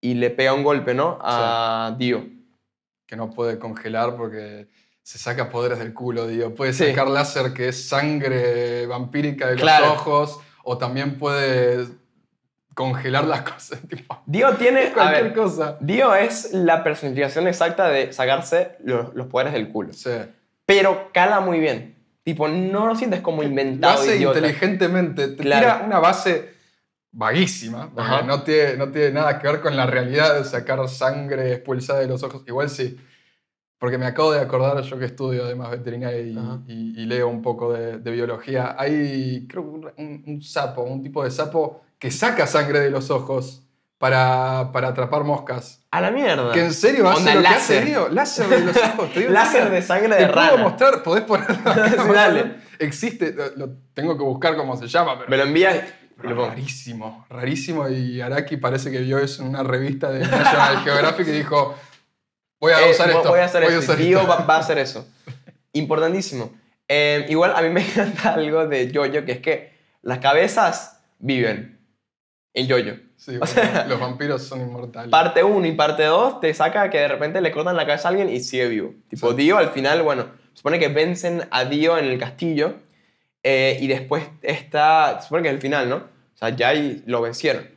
y 0.00 0.14
le 0.14 0.28
pega 0.30 0.52
un 0.52 0.62
golpe, 0.64 0.92
¿no? 0.92 1.18
A 1.22 1.94
Dio. 1.98 2.26
que 3.06 3.14
no 3.16 3.30
puede 3.30 3.58
congelar 3.60 4.16
porque 4.16 4.66
se 5.02 5.18
saca 5.18 5.48
poderes 5.48 5.78
del 5.78 5.94
culo, 5.94 6.26
digo. 6.26 6.52
Puede 6.56 6.72
Sí. 6.72 6.88
sacar 6.88 7.06
láser 7.08 7.52
que 7.54 7.68
es 7.68 7.88
sangre 7.88 8.84
vampírica 8.86 9.46
de 9.46 9.52
los 9.52 9.62
Claro. 9.62 9.92
ojos, 9.92 10.40
o 10.64 10.76
también 10.76 11.16
puede 11.16 11.86
congelar 12.74 13.24
las 13.24 13.42
cosas, 13.52 13.80
tipo, 13.88 14.20
Dio 14.26 14.52
tiene, 14.56 14.88
a 14.88 14.92
cualquier 14.92 15.22
ver, 15.24 15.34
cosa. 15.34 15.76
Dio 15.80 16.14
es 16.16 16.52
la 16.52 16.82
personificación 16.84 17.46
exacta 17.46 17.88
de 17.88 18.12
sacarse 18.12 18.76
los, 18.84 19.14
los 19.14 19.28
poderes 19.28 19.52
del 19.52 19.68
culo. 19.70 19.92
Sí. 19.92 20.10
Pero 20.66 21.10
cala 21.14 21.38
muy 21.40 21.60
bien. 21.60 21.95
Tipo, 22.26 22.48
no 22.48 22.88
lo 22.88 22.96
sientes 22.96 23.20
como 23.20 23.42
Lo 23.42 23.48
inventado, 23.48 24.00
hace 24.02 24.16
idiota. 24.16 24.38
inteligentemente, 24.40 25.28
te 25.28 25.44
Claro. 25.44 25.60
tira 25.76 25.86
una 25.86 26.00
base 26.00 26.54
vaguísima, 27.12 27.88
no 28.26 28.42
tiene, 28.42 28.76
no 28.76 28.88
tiene 28.90 29.12
nada 29.12 29.38
que 29.38 29.46
ver 29.46 29.60
con 29.60 29.76
la 29.76 29.86
realidad 29.86 30.36
de 30.36 30.42
sacar 30.44 30.88
sangre 30.88 31.52
expulsada 31.52 32.00
de 32.00 32.08
los 32.08 32.24
ojos. 32.24 32.42
Igual 32.48 32.68
sí, 32.68 32.96
porque 33.78 33.96
me 33.96 34.06
acabo 34.06 34.32
de 34.32 34.40
acordar, 34.40 34.82
yo 34.82 34.98
que 34.98 35.04
estudio 35.04 35.44
además 35.44 35.70
veterinaria 35.70 36.20
y, 36.20 36.36
Ajá. 36.36 36.62
y- 36.66 37.00
y 37.00 37.06
leo 37.06 37.28
un 37.28 37.42
poco 37.42 37.72
de, 37.72 37.98
de 37.98 38.10
biología, 38.10 38.74
hay 38.76 39.46
creo 39.48 39.62
un 39.96 40.42
sapo, 40.42 40.82
un 40.82 41.04
tipo 41.04 41.22
de 41.22 41.30
sapo 41.30 41.82
que 41.96 42.10
saca 42.10 42.44
sangre 42.48 42.80
de 42.80 42.90
los 42.90 43.08
ojos 43.10 43.65
para, 43.98 44.70
para 44.72 44.88
atrapar 44.88 45.24
moscas. 45.24 45.82
A 45.90 46.00
la 46.00 46.10
mierda. 46.10 46.52
Que 46.52 46.60
en 46.60 46.72
serio 46.74 47.08
hace 47.08 47.18
Onda 47.20 47.34
lo 47.34 47.40
que 47.40 47.48
láser. 47.48 47.78
hace 47.78 47.86
Dio. 47.86 48.08
Láser 48.08 48.46
de 48.48 48.60
los 48.60 48.76
ojos. 48.76 49.12
te 49.12 49.20
digo 49.20 49.28
en 49.28 49.34
Láser 49.34 49.70
de 49.70 49.82
sangre 49.82 50.14
de 50.16 50.26
Te 50.26 50.32
puedo 50.32 50.46
rana. 50.50 50.62
mostrar, 50.62 51.02
podés 51.02 51.24
ponerlo 51.24 51.56
acá, 51.70 51.88
Sí, 51.90 52.12
dale. 52.12 52.54
Existe, 52.78 53.32
lo, 53.32 53.56
lo 53.56 53.68
tengo 53.94 54.16
que 54.18 54.22
buscar 54.24 54.56
cómo 54.56 54.76
se 54.76 54.86
llama, 54.86 55.16
pero 55.18 55.30
Me 55.30 55.36
lo 55.38 55.44
envías 55.44 55.76
lo 56.22 56.48
rarísimo, 56.48 57.26
rarísimo. 57.30 57.88
Y 57.88 58.20
Araki 58.20 58.56
parece 58.58 58.90
que 58.90 58.98
vio 59.00 59.18
eso 59.18 59.42
en 59.42 59.48
una 59.50 59.62
revista 59.62 60.10
de 60.10 60.20
National 60.20 60.78
Geographic 60.84 61.28
y 61.28 61.32
dijo, 61.32 61.74
voy 62.60 62.72
a 62.72 62.86
Eh, 62.86 62.90
usar 62.90 63.08
esto. 63.10 63.28
Voy 63.28 63.40
a 63.40 63.44
hacer 63.44 63.62
esto. 63.64 63.78
usar 63.78 64.00
y 64.00 64.04
Dio 64.08 64.18
esto". 64.20 64.30
va, 64.30 64.36
va 64.44 64.56
a 64.56 64.60
hacer 64.60 64.78
eso. 64.78 65.06
Importantísimo. 65.72 66.52
Eh, 66.88 67.26
igual 67.28 67.52
a 67.56 67.62
mí 67.62 67.68
me 67.70 67.80
encanta 67.82 68.34
algo 68.34 68.66
de 68.66 68.90
Jojo, 68.94 69.24
que 69.24 69.32
es 69.32 69.38
que 69.40 69.74
las 70.02 70.18
cabezas 70.18 71.00
viven 71.18 71.80
en 72.54 72.66
yoyo. 72.66 72.96
Sí, 73.26 73.34
O 73.34 73.38
bueno, 73.40 73.46
sea- 73.54 73.86
los 73.88 73.98
vampiros 73.98 74.42
son 74.44 74.60
inmortales. 74.60 75.10
Parte 75.10 75.42
1 75.42 75.66
y 75.66 75.72
parte 75.72 76.04
2 76.04 76.40
te 76.40 76.54
saca 76.54 76.88
que 76.90 76.98
de 76.98 77.08
repente 77.08 77.40
le 77.40 77.50
cortan 77.50 77.76
la 77.76 77.84
cabeza 77.84 78.06
a 78.06 78.10
alguien 78.12 78.28
y 78.30 78.38
sigue 78.38 78.68
vivo. 78.68 78.94
Tipo, 79.08 79.30
Sí. 79.30 79.36
Dio 79.38 79.58
al 79.58 79.70
final, 79.70 80.02
bueno, 80.02 80.26
supone 80.52 80.78
que 80.78 80.86
vencen 80.86 81.42
a 81.50 81.64
Dio 81.64 81.98
en 81.98 82.04
el 82.04 82.18
castillo 82.20 82.74
eh, 83.42 83.78
y 83.80 83.88
después 83.88 84.22
está, 84.42 85.20
supone 85.22 85.42
que 85.42 85.48
es 85.48 85.54
el 85.56 85.60
final, 85.60 85.88
¿no? 85.88 85.96
O 85.96 86.36
sea, 86.38 86.50
ya 86.50 86.68
ahí 86.68 87.02
lo 87.06 87.20
vencieron. 87.20 87.68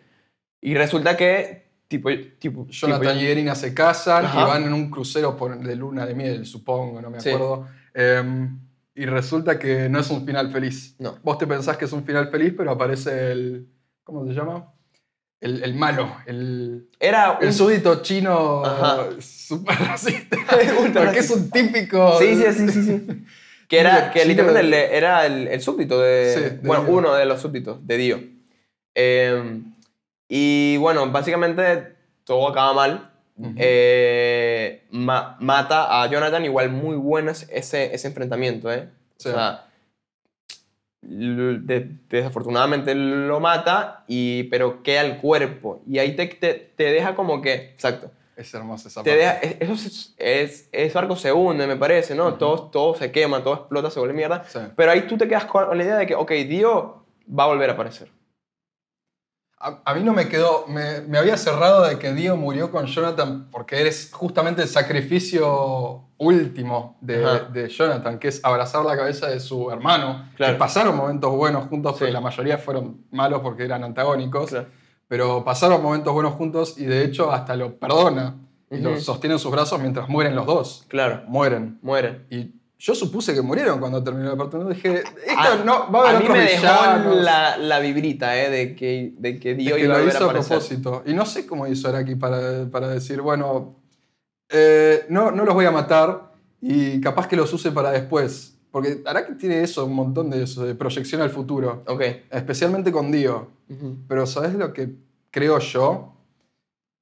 Y 0.62 0.76
resulta 0.76 1.18
que, 1.18 1.70
tipo, 1.88 2.10
tipo, 2.38 2.68
Jonathan 2.68 3.14
tipo- 3.18 3.24
y 3.24 3.28
Erina 3.28 3.56
se 3.56 3.74
casan 3.74 4.26
Ajá. 4.26 4.42
y 4.42 4.44
van 4.46 4.64
en 4.66 4.74
un 4.74 4.92
crucero 4.92 5.36
por- 5.36 5.58
de 5.60 5.76
luna 5.76 6.06
de 6.06 6.14
miel, 6.14 6.46
supongo, 6.46 7.02
no 7.02 7.10
me 7.10 7.20
Sí. 7.22 7.30
acuerdo. 7.30 7.68
Em, 7.96 8.60
y 8.94 9.06
resulta 9.08 9.58
que 9.58 9.90
no 9.90 10.00
es 10.00 10.10
un 10.12 10.26
final 10.28 10.52
feliz. 10.52 10.96
No. 11.00 11.18
Vos 11.24 11.38
te 11.40 11.48
pensás 11.48 11.76
que 11.78 11.86
es 11.86 11.92
un 11.92 12.04
final 12.04 12.30
feliz, 12.30 12.54
pero 12.56 12.70
aparece 12.72 13.32
el. 13.32 13.68
¿Cómo 14.04 14.26
se 14.28 14.34
llama? 14.34 14.74
El, 15.42 15.64
el 15.64 15.74
malo, 15.74 16.14
el, 16.26 16.90
Era 17.00 17.38
un... 17.40 17.46
el 17.48 17.54
súbdito 17.54 18.02
chino 18.02 18.64
Ajá. 18.66 19.06
super 19.22 19.78
racista. 19.78 20.38
Porque 20.94 21.20
es 21.20 21.32
un 21.32 21.50
típico. 21.50 22.20
Sí, 22.20 22.36
sí, 22.36 22.44
sí, 22.54 22.70
sí, 22.70 22.84
sí. 22.84 23.26
Que 23.70 23.80
era, 23.80 24.10
que 24.12 24.26
literalmente 24.26 24.62
el- 24.68 24.74
era 24.74 25.28
el, 25.28 25.48
el 25.48 25.62
súbdito 25.62 26.02
de, 26.02 26.34
Sí, 26.34 26.40
de 26.42 26.50
Bueno, 26.68 26.86
Dio. 26.86 26.94
uno 26.96 27.14
de 27.14 27.26
los 27.26 27.40
súbditos 27.40 27.86
de 27.86 27.98
Dio. 27.98 28.20
Eh, 28.96 29.62
y 30.28 30.76
bueno, 30.78 31.10
básicamente 31.12 31.94
todo 32.24 32.48
acaba 32.50 32.74
mal. 32.74 33.12
Ujú. 33.38 33.54
Eh, 33.58 34.84
ma- 34.90 35.38
mata 35.40 36.02
a 36.02 36.08
Jonathan, 36.10 36.44
igual 36.46 36.70
muy 36.72 36.96
bueno 36.98 37.30
es 37.30 37.48
ese, 37.52 37.94
ese 37.94 38.08
enfrentamiento, 38.08 38.72
¿eh? 38.74 38.90
Sí. 39.18 39.30
O 39.30 39.34
sea, 39.34 39.68
desafortunadamente 41.02 42.94
lo 42.96 43.40
mata, 43.40 44.04
y, 44.08 44.44
pero 44.44 44.84
queda 44.84 45.02
el 45.02 45.18
cuerpo. 45.18 45.82
Y 45.88 46.00
ahí 46.00 46.16
te, 46.16 46.28
te, 46.28 46.54
te 46.54 46.84
deja 46.86 47.16
como 47.16 47.42
que... 47.42 47.54
Exacto. 47.54 48.12
Es 48.36 48.54
hermosa 48.54 48.88
esa 48.88 49.04
Te 49.04 49.10
parte. 49.12 49.26
deja, 49.26 49.34
es- 49.40 49.58
eso 49.60 49.74
es, 49.74 50.16
es, 50.18 50.70
ese 50.72 50.98
arco 50.98 51.16
se 51.18 51.34
hunde, 51.34 51.68
me 51.68 51.76
parece, 51.76 52.16
¿no? 52.16 52.28
Ujú. 52.30 52.38
todo, 52.38 52.62
todo 52.70 52.96
se 52.96 53.12
quema, 53.12 53.44
todo 53.44 53.54
explota, 53.56 53.92
se 53.92 54.00
vuelve 54.00 54.16
mierda. 54.16 54.46
Sí. 54.48 54.60
Pero 54.78 54.92
ahí 54.92 55.02
tú 55.02 55.18
te 55.18 55.28
quedas 55.28 55.44
con 55.46 55.78
la 55.78 55.84
idea 55.84 55.98
de 55.98 56.08
que, 56.08 56.16
ok, 56.16 56.32
Dio 56.48 57.04
va 57.38 57.44
a 57.44 57.48
volver 57.48 57.70
a 57.70 57.74
aparecer. 57.74 58.08
A, 59.62 59.82
a 59.84 59.94
mí 59.94 60.02
no 60.04 60.14
me 60.14 60.30
quedó, 60.30 60.66
me, 60.68 61.02
me 61.02 61.18
había 61.18 61.36
cerrado 61.36 61.84
de 61.86 62.00
que 62.00 62.14
Dio 62.14 62.38
murió 62.38 62.72
con 62.72 62.86
Jonathan 62.86 63.50
porque 63.52 63.82
eres 63.82 64.10
justamente 64.14 64.62
el 64.62 64.70
sacrificio 64.70 66.06
último 66.18 66.98
de, 67.02 67.68
Jonathan, 67.70 68.20
que 68.20 68.30
es 68.30 68.40
abrazar 68.44 68.86
la 68.86 68.96
cabeza 68.96 69.28
de 69.28 69.40
su 69.40 69.70
hermano. 69.72 70.30
Claro. 70.36 70.54
Que 70.54 70.60
pasaron 70.60 70.96
momentos 70.96 71.32
buenos 71.36 71.68
juntos, 71.68 71.94
Sí. 71.94 72.00
pero 72.02 72.14
la 72.14 72.22
mayoría 72.22 72.58
fueron 72.58 73.06
malos 73.12 73.42
porque 73.42 73.66
eran 73.66 73.84
antagónicos. 73.84 74.50
Claro. 74.50 74.68
Pero 75.08 75.44
pasaron 75.44 75.82
momentos 75.82 76.14
buenos 76.14 76.34
juntos 76.36 76.78
y 76.78 76.86
de 76.86 77.04
hecho 77.04 77.32
hasta 77.32 77.56
lo 77.56 77.78
perdona 77.80 78.36
y 78.70 78.78
lo 78.78 78.92
Ujú. 78.92 79.00
sostiene 79.00 79.34
en 79.36 79.40
sus 79.40 79.52
brazos 79.52 79.80
mientras 79.82 80.08
mueren 80.08 80.36
los 80.36 80.46
dos. 80.46 80.86
Claro, 80.88 81.24
Mueren. 81.28 81.80
mueren. 81.82 82.28
Y 82.30 82.54
yo 82.82 82.96
supuse 82.96 83.34
que 83.34 83.42
murieron 83.42 83.80
cuando 83.80 84.02
terminó 84.04 84.30
la 84.30 84.38
parte 84.38 84.56
1. 84.58 84.70
Dije, 84.70 85.00
esto 85.00 85.38
A- 85.38 85.64
no, 85.66 85.92
va 85.92 86.00
a 86.00 86.10
haber 86.12 86.16
a 86.16 86.20
mí 86.22 86.30
me 86.30 86.40
dejó 86.46 87.14
la, 87.16 87.58
la 87.58 87.80
vibrita, 87.80 88.42
¿eh? 88.42 88.50
De 88.50 88.74
que, 88.76 89.14
de 89.18 89.38
que 89.38 89.54
Dio 89.54 89.76
Es 89.76 89.82
que 89.82 89.86
iba 89.86 89.98
lo 89.98 90.06
a 90.06 90.08
hizo 90.08 90.30
a 90.30 90.34
propósito. 90.34 91.04
Y 91.06 91.14
no 91.14 91.26
sé 91.26 91.46
cómo 91.46 91.68
hizo 91.68 91.90
Araki 91.90 92.16
para, 92.16 92.66
para 92.72 92.88
decir, 92.88 93.20
bueno, 93.22 93.76
eh, 94.50 95.06
no, 95.10 95.32
no 95.32 95.44
los 95.46 95.54
voy 95.54 95.66
a 95.66 95.72
matar 95.72 96.32
y 96.62 97.00
capaz 97.02 97.28
que 97.28 97.36
los 97.36 97.52
use 97.54 97.72
para 97.72 97.92
después. 97.92 98.56
Porque 98.72 99.02
Araki 99.06 99.34
tiene 99.34 99.62
eso, 99.62 99.86
un 99.86 99.94
montón 99.96 100.30
de 100.30 100.44
eso, 100.44 100.64
de 100.66 100.74
proyección 100.76 101.22
al 101.22 101.32
futuro. 101.32 101.84
Ok. 101.88 102.02
Especialmente 102.32 102.92
con 102.92 103.12
Dio. 103.12 103.50
Pero 104.08 104.26
¿sabes 104.26 104.54
lo 104.54 104.74
que 104.74 104.90
creo 105.32 105.60
yo? 105.60 106.14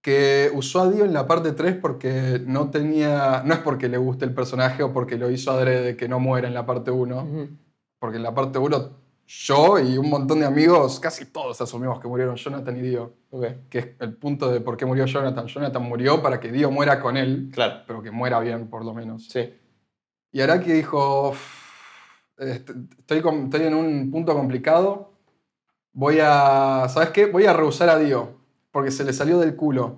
Que 0.07 0.49
usó 0.53 0.83
a 0.83 0.89
Dio 0.89 1.03
en 1.03 1.11
la 1.11 1.27
parte 1.27 1.51
3 1.51 1.75
porque 1.81 2.41
no 2.45 2.69
tenía... 2.69 3.41
No 3.43 3.53
es 3.53 3.59
porque 3.59 3.89
le 3.89 3.97
guste 3.97 4.23
el 4.23 4.33
personaje 4.33 4.81
o 4.81 4.93
porque 4.93 5.17
lo 5.17 5.29
hizo 5.29 5.51
adrede 5.51 5.97
que 5.97 6.07
no 6.07 6.17
muera 6.21 6.47
en 6.47 6.53
la 6.53 6.65
parte 6.65 6.91
1. 6.91 7.21
Ujú. 7.23 7.49
Porque 7.99 8.15
en 8.15 8.23
la 8.23 8.33
parte 8.33 8.57
1 8.57 8.89
yo 9.27 9.77
y 9.79 9.97
un 9.97 10.09
montón 10.09 10.39
de 10.39 10.45
amigos, 10.45 11.01
casi 11.01 11.25
todos 11.25 11.59
asumimos 11.59 11.99
que 11.99 12.07
murieron 12.07 12.37
Jonathan 12.37 12.77
y 12.77 12.81
Dio 12.83 13.11
que 13.69 13.79
es 13.79 13.87
el 13.99 14.15
punto 14.15 14.49
de 14.49 14.61
por 14.61 14.77
qué 14.77 14.85
murió 14.85 15.05
Jonathan. 15.05 15.45
Jonathan 15.45 15.83
murió 15.83 16.21
para 16.21 16.39
que 16.39 16.53
Dio 16.53 16.71
muera 16.71 17.01
con 17.01 17.17
él, 17.17 17.49
claro. 17.53 17.81
pero 17.85 18.01
que 18.01 18.09
muera 18.09 18.39
bien, 18.39 18.69
por 18.69 18.85
lo 18.85 18.93
menos. 18.93 19.27
Sí. 19.27 19.53
Y 20.31 20.39
Araki 20.39 20.71
dijo, 20.71 21.31
"Uf, 21.31 21.39
est- 22.37 22.69
estoy, 22.99 23.17
estoy 23.17 23.61
en 23.63 23.73
un 23.73 24.09
punto 24.09 24.33
complicado, 24.33 25.11
voy 25.91 26.19
a, 26.21 26.85
¿sabes 26.87 27.09
qué? 27.09 27.25
Voy 27.25 27.45
a 27.45 27.51
rehusar 27.51 27.89
a 27.89 27.97
Dio, 27.99 28.36
porque 28.77 28.91
se 28.91 29.03
le 29.03 29.11
salió 29.11 29.39
del 29.39 29.55
culo. 29.55 29.95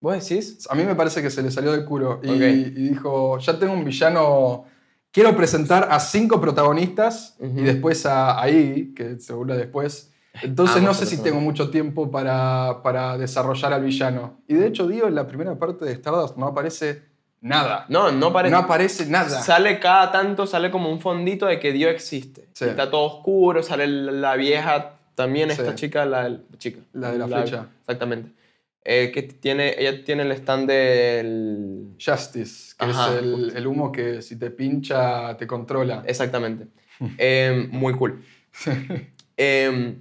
¿Vos 0.00 0.14
decís? 0.28 0.68
A 0.70 0.76
mí 0.76 0.84
me 0.84 0.94
parece 0.94 1.20
que 1.20 1.30
se 1.30 1.42
le 1.42 1.50
salió 1.50 1.72
del 1.72 1.84
culo. 1.84 2.20
Y, 2.22 2.28
Ok. 2.30 2.36
y 2.42 2.64
dijo, 2.90 3.38
ya 3.40 3.58
tengo 3.58 3.72
un 3.72 3.84
villano, 3.84 4.66
quiero 5.10 5.36
presentar 5.36 5.88
a 5.90 5.98
cinco 5.98 6.40
protagonistas 6.40 7.34
Ujú. 7.40 7.58
y 7.58 7.62
después 7.64 8.06
a, 8.06 8.40
a 8.40 8.48
Iggy, 8.48 8.94
que 8.94 9.18
seguro 9.18 9.56
después. 9.56 10.12
Entonces 10.42 10.80
no 10.80 10.94
sé 10.94 11.06
si 11.06 11.16
tengo 11.24 11.40
mucho 11.40 11.70
tiempo 11.70 12.08
para, 12.08 12.82
para 12.84 13.18
desarrollar 13.18 13.72
al 13.72 13.82
villano. 13.82 14.38
Y 14.46 14.54
de 14.54 14.68
hecho, 14.68 14.86
Dio 14.86 15.08
en 15.08 15.16
la 15.16 15.26
primera 15.26 15.56
parte 15.58 15.84
de 15.84 15.90
Stardust 15.94 16.36
no 16.36 16.46
aparece 16.46 17.02
nada. 17.40 17.84
No, 17.88 18.12
no 18.12 18.32
parece. 18.32 18.52
No 18.52 18.58
aparece 18.58 19.06
nada. 19.06 19.42
Sale 19.42 19.80
cada 19.80 20.12
tanto, 20.12 20.46
sale 20.46 20.70
como 20.70 20.88
un 20.88 21.00
fondito 21.00 21.46
de 21.46 21.58
que 21.58 21.72
Dio 21.72 21.88
existe. 21.88 22.48
Sí. 22.52 22.66
Está 22.66 22.92
todo 22.92 23.02
oscuro, 23.06 23.60
sale 23.64 23.88
la 23.88 24.36
vieja, 24.36 24.93
también 25.14 25.50
esta 25.50 25.70
Sí. 25.70 25.74
chica, 25.76 26.04
la 26.04 26.40
chica. 26.58 26.80
La 26.92 27.12
de 27.12 27.18
la 27.18 27.26
flecha. 27.28 27.68
Exactamente. 27.80 28.30
Eh, 28.86 29.10
que 29.12 29.22
tiene, 29.22 29.74
ella 29.78 30.04
tiene 30.04 30.24
el 30.24 30.32
stand 30.32 30.68
del... 30.68 31.94
Justice, 32.04 32.74
que 32.78 32.84
Ajá, 32.84 33.14
es 33.14 33.22
el, 33.54 33.66
humo 33.66 33.90
que 33.90 34.20
si 34.20 34.36
te 34.38 34.50
pincha 34.50 35.36
te 35.38 35.46
controla. 35.46 36.02
Exactamente. 36.06 36.66
Eh, 37.18 37.68
muy 37.72 37.92
cool. 37.94 38.22
Eh, 39.36 39.96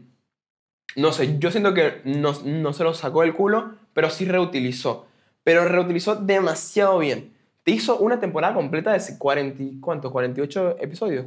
no 0.95 1.11
sé, 1.11 1.39
yo 1.39 1.49
siento 1.49 1.73
que 1.73 2.01
no, 2.05 2.33
no 2.45 2.73
se 2.73 2.83
lo 2.83 2.93
sacó 2.93 3.21
del 3.21 3.33
culo, 3.33 3.73
pero 3.93 4.09
sí 4.09 4.25
reutilizó. 4.25 5.07
Pero 5.43 5.65
reutilizó 5.65 6.15
demasiado 6.15 6.99
bien. 6.99 7.33
Te 7.63 7.71
hizo 7.71 7.97
una 7.97 8.19
temporada 8.19 8.53
completa 8.53 8.93
de 8.93 9.01
40, 9.17 9.63
y- 9.63 9.79
¿cuántos? 9.79 10.11
48 10.11 10.77
episodios, 10.79 11.23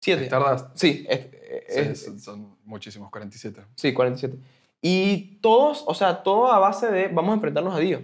47. 0.00 0.24
Stardust. 0.26 0.66
Sí, 0.74 1.06
es- 1.08 1.20
Sí, 1.68 1.80
es- 1.80 2.04
son- 2.04 2.18
son 2.20 2.56
muchísimos, 2.64 3.10
47. 3.10 3.62
sí, 3.74 3.92
47. 3.92 4.36
Y 4.82 5.38
todos, 5.40 5.84
o 5.86 5.94
sea, 5.94 6.22
todo 6.22 6.52
a 6.52 6.58
base 6.58 6.90
de 6.90 7.08
vamos 7.08 7.30
a 7.30 7.34
enfrentarnos 7.34 7.74
a 7.74 7.78
Dios. 7.78 8.02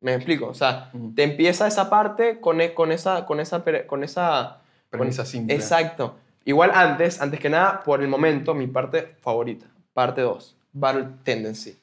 Me 0.00 0.14
explico, 0.14 0.46
o 0.46 0.54
sea, 0.54 0.90
te 1.16 1.24
empieza 1.24 1.66
esa 1.66 1.90
parte 1.90 2.40
con, 2.40 2.60
e- 2.60 2.72
con 2.72 2.92
esa, 2.92 3.26
con 3.26 3.40
esa, 3.40 3.64
con 3.86 4.04
esa 4.04 4.62
Premisa 4.90 5.24
simple. 5.26 5.54
Exacto. 5.54 6.16
Igual 6.44 6.70
antes, 6.72 7.20
antes 7.20 7.40
que 7.40 7.50
nada, 7.50 7.82
por 7.82 8.00
el 8.00 8.08
momento, 8.08 8.54
mi 8.54 8.66
parte 8.68 9.16
favorita. 9.20 9.66
Parte 9.92 10.22
2. 10.22 10.56
Battle 10.72 11.08
Tendency. 11.24 11.76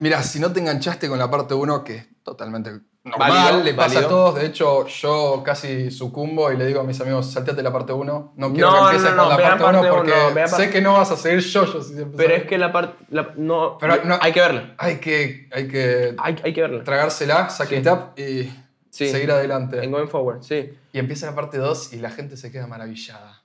Mira, 0.00 0.22
si 0.22 0.40
no 0.40 0.52
te 0.52 0.60
enganchaste 0.60 1.08
con 1.08 1.18
la 1.18 1.30
parte 1.30 1.54
1, 1.54 1.84
que 1.84 1.96
es 1.96 2.08
totalmente 2.22 2.70
normal, 3.02 3.30
Válido, 3.30 3.64
le 3.64 3.74
pasa 3.74 3.94
válido. 3.94 4.06
a 4.06 4.08
todos. 4.10 4.34
De 4.36 4.46
hecho, 4.46 4.86
yo 4.86 5.42
casi 5.44 5.90
sucumbo 5.90 6.52
y 6.52 6.56
le 6.56 6.66
digo 6.66 6.80
a 6.80 6.84
mis 6.84 7.00
amigos, 7.00 7.30
salteate 7.32 7.62
la 7.62 7.72
parte 7.72 7.92
1. 7.92 8.32
No 8.36 8.52
quiero 8.52 8.70
No, 8.70 8.76
que 8.90 8.96
empieces 8.96 9.10
no, 9.10 9.16
no, 9.16 9.22
con 9.22 9.30
la 9.30 9.36
parte 9.48 9.64
1 9.64 9.72
parte 9.72 9.88
porque 9.88 10.12
uno, 10.38 10.48
sé 10.48 10.70
que 10.70 10.80
no 10.82 10.92
vas 10.94 11.10
a 11.10 11.16
seguir 11.16 11.40
yo, 11.40 11.64
yo 11.72 11.82
si. 11.82 11.94
Pero 12.16 12.34
es 12.34 12.44
que 12.44 12.58
la 12.58 12.70
parte... 12.72 13.04
no, 13.36 13.78
Pero 13.78 14.04
no- 14.04 14.18
Hay 14.20 14.32
que 14.32 14.40
verla. 14.40 14.74
Hay 14.78 14.96
que, 14.98 15.48
hay 15.52 15.66
que 15.68 16.14
Hay, 16.18 16.36
hay 16.44 16.52
que 16.52 16.60
verla. 16.60 16.84
tragársela, 16.84 17.48
sack 17.48 17.68
Sí. 17.68 17.74
it 17.76 17.86
up 17.86 18.18
y 18.20 18.50
Sí. 18.90 19.08
seguir 19.08 19.30
adelante. 19.30 19.82
En 19.82 19.90
Going 19.92 20.08
Forward, 20.08 20.42
sí. 20.42 20.70
Y 20.92 20.98
empieza 20.98 21.26
la 21.26 21.34
parte 21.34 21.56
2 21.58 21.92
y 21.92 21.96
la 22.00 22.10
gente 22.10 22.36
se 22.36 22.50
queda 22.50 22.66
maravillada. 22.66 23.40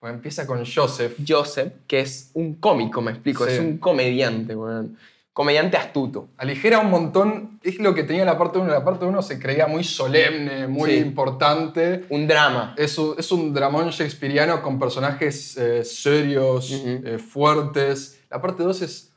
Pues 0.00 0.12
empieza 0.12 0.46
con 0.46 0.64
Joseph. 0.66 1.14
Joseph, 1.26 1.72
que 1.86 2.00
es 2.00 2.30
un 2.34 2.54
cómico, 2.56 3.00
me 3.00 3.10
explico. 3.12 3.46
Sí. 3.46 3.52
Es 3.52 3.60
un 3.60 3.78
comediante, 3.78 4.54
weón. 4.54 4.96
Comediante 5.38 5.76
astuto. 5.76 6.30
Aligera 6.36 6.80
un 6.80 6.90
montón, 6.90 7.60
es 7.62 7.78
lo 7.78 7.94
que 7.94 8.02
tenía 8.02 8.24
la 8.24 8.36
parte 8.36 8.58
1. 8.58 8.72
La 8.72 8.84
parte 8.84 9.04
1 9.04 9.22
se 9.22 9.38
creía 9.38 9.68
muy 9.68 9.84
solemne, 9.84 10.66
muy 10.66 10.90
Sí. 10.90 10.96
importante. 10.96 12.06
Un 12.08 12.26
drama. 12.26 12.74
Es 12.76 12.98
un, 12.98 13.14
es 13.16 13.30
un 13.30 13.54
dramón 13.54 13.90
shakespeariano 13.90 14.60
con 14.60 14.80
personajes 14.80 15.56
eh, 15.56 15.84
serios, 15.84 16.72
eh, 16.84 17.18
fuertes. 17.20 18.18
La 18.28 18.40
parte 18.42 18.64
2 18.64 18.82
es. 18.82 19.12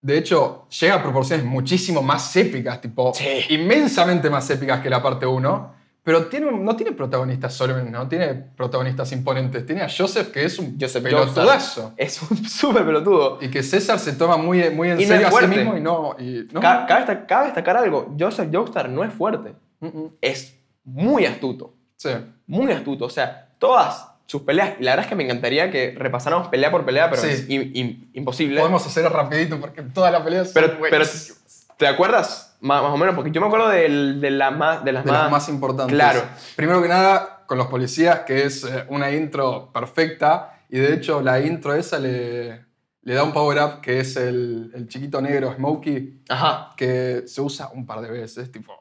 De 0.00 0.16
hecho, 0.16 0.66
llega 0.80 0.94
a 0.94 1.02
proporciones 1.02 1.44
muchísimo 1.44 2.00
más 2.00 2.34
épicas, 2.34 2.80
tipo. 2.80 3.12
Sí. 3.12 3.26
Inmensamente 3.50 4.30
más 4.30 4.48
épicas 4.48 4.80
que 4.80 4.88
la 4.88 5.02
parte 5.02 5.26
1. 5.26 5.74
Pero 6.04 6.26
tiene, 6.26 6.50
no 6.50 6.74
tiene 6.74 6.92
protagonistas 6.92 7.54
solemnes, 7.54 7.90
no 7.92 8.08
tiene 8.08 8.34
protagonistas 8.34 9.12
imponentes. 9.12 9.64
Tiene 9.64 9.82
a 9.82 9.88
Joseph, 9.88 10.32
que 10.32 10.44
es 10.44 10.58
un 10.58 10.76
Joseph 10.80 11.02
pelotudazo. 11.04 11.92
Es 11.96 12.20
un 12.22 12.44
súper 12.48 12.84
pelotudo. 12.84 13.38
Y 13.40 13.48
que 13.50 13.62
César 13.62 13.98
se 14.00 14.12
toma 14.14 14.36
muy, 14.36 14.68
muy 14.70 14.90
en 14.90 15.00
Y 15.00 15.04
serio 15.04 15.28
a 15.28 15.30
sí 15.30 15.46
mismo 15.46 15.76
y 15.76 15.80
no. 15.80 16.16
Y, 16.18 16.48
no. 16.52 16.60
Ca- 16.60 16.86
Cabe, 16.86 17.06
destac- 17.06 17.26
cabe 17.26 17.44
destacar 17.46 17.76
algo. 17.76 18.14
Joseph 18.18 18.48
Joestar 18.52 18.88
no 18.88 19.04
es 19.04 19.12
fuerte. 19.12 19.54
Es 20.20 20.56
muy 20.84 21.24
astuto. 21.26 21.74
Sí. 21.96 22.10
muy 22.48 22.72
astuto. 22.72 23.04
O 23.04 23.10
sea, 23.10 23.50
todas 23.60 24.08
sus 24.26 24.42
peleas. 24.42 24.74
La 24.80 24.92
verdad 24.92 25.04
es 25.04 25.08
que 25.08 25.14
me 25.14 25.22
encantaría 25.22 25.70
que 25.70 25.94
repasáramos 25.96 26.48
pelea 26.48 26.72
por 26.72 26.84
pelea, 26.84 27.10
pero 27.10 27.22
Sí. 27.22 27.28
es 27.28 27.48
im- 27.48 27.72
im- 27.74 28.08
imposible. 28.12 28.58
Podemos 28.58 28.84
hacer 28.84 29.04
rapidito 29.04 29.60
porque 29.60 29.82
toda 29.82 30.10
la 30.10 30.24
pelea 30.24 30.42
es 30.42 30.48
Pero, 30.52 30.78
pero 30.80 31.04
¿te 31.76 31.86
acuerdas? 31.86 32.51
Más, 32.62 32.82
más 32.82 32.92
o 32.92 32.96
menos, 32.96 33.14
porque 33.14 33.30
yo 33.30 33.40
me 33.40 33.48
acuerdo 33.48 33.68
del- 33.68 34.20
de, 34.20 34.30
las 34.30 34.56
más, 34.56 34.84
de 34.84 34.92
las 34.92 35.04
de 35.04 35.10
más... 35.10 35.22
las 35.22 35.30
más 35.30 35.48
importantes. 35.48 35.94
Claro. 35.94 36.22
Primero 36.56 36.80
que 36.80 36.88
nada, 36.88 37.44
con 37.46 37.58
los 37.58 37.66
policías, 37.66 38.20
que 38.20 38.44
es 38.44 38.64
eh, 38.64 38.84
una 38.88 39.10
intro 39.10 39.70
perfecta. 39.72 40.60
Y 40.68 40.78
de 40.78 40.94
hecho, 40.94 41.20
la 41.20 41.40
intro 41.40 41.74
esa 41.74 41.98
le, 41.98 42.64
le 43.02 43.14
da 43.14 43.24
un 43.24 43.32
power-up, 43.32 43.80
que 43.82 44.00
es 44.00 44.16
el, 44.16 44.70
el 44.74 44.86
chiquito 44.88 45.20
negro 45.20 45.52
Smokey, 45.54 46.22
Ajá. 46.28 46.70
que 46.76 47.24
se 47.26 47.40
usa 47.42 47.68
un 47.74 47.84
par 47.84 48.00
de 48.00 48.10
veces. 48.10 48.50
Tipo, 48.52 48.72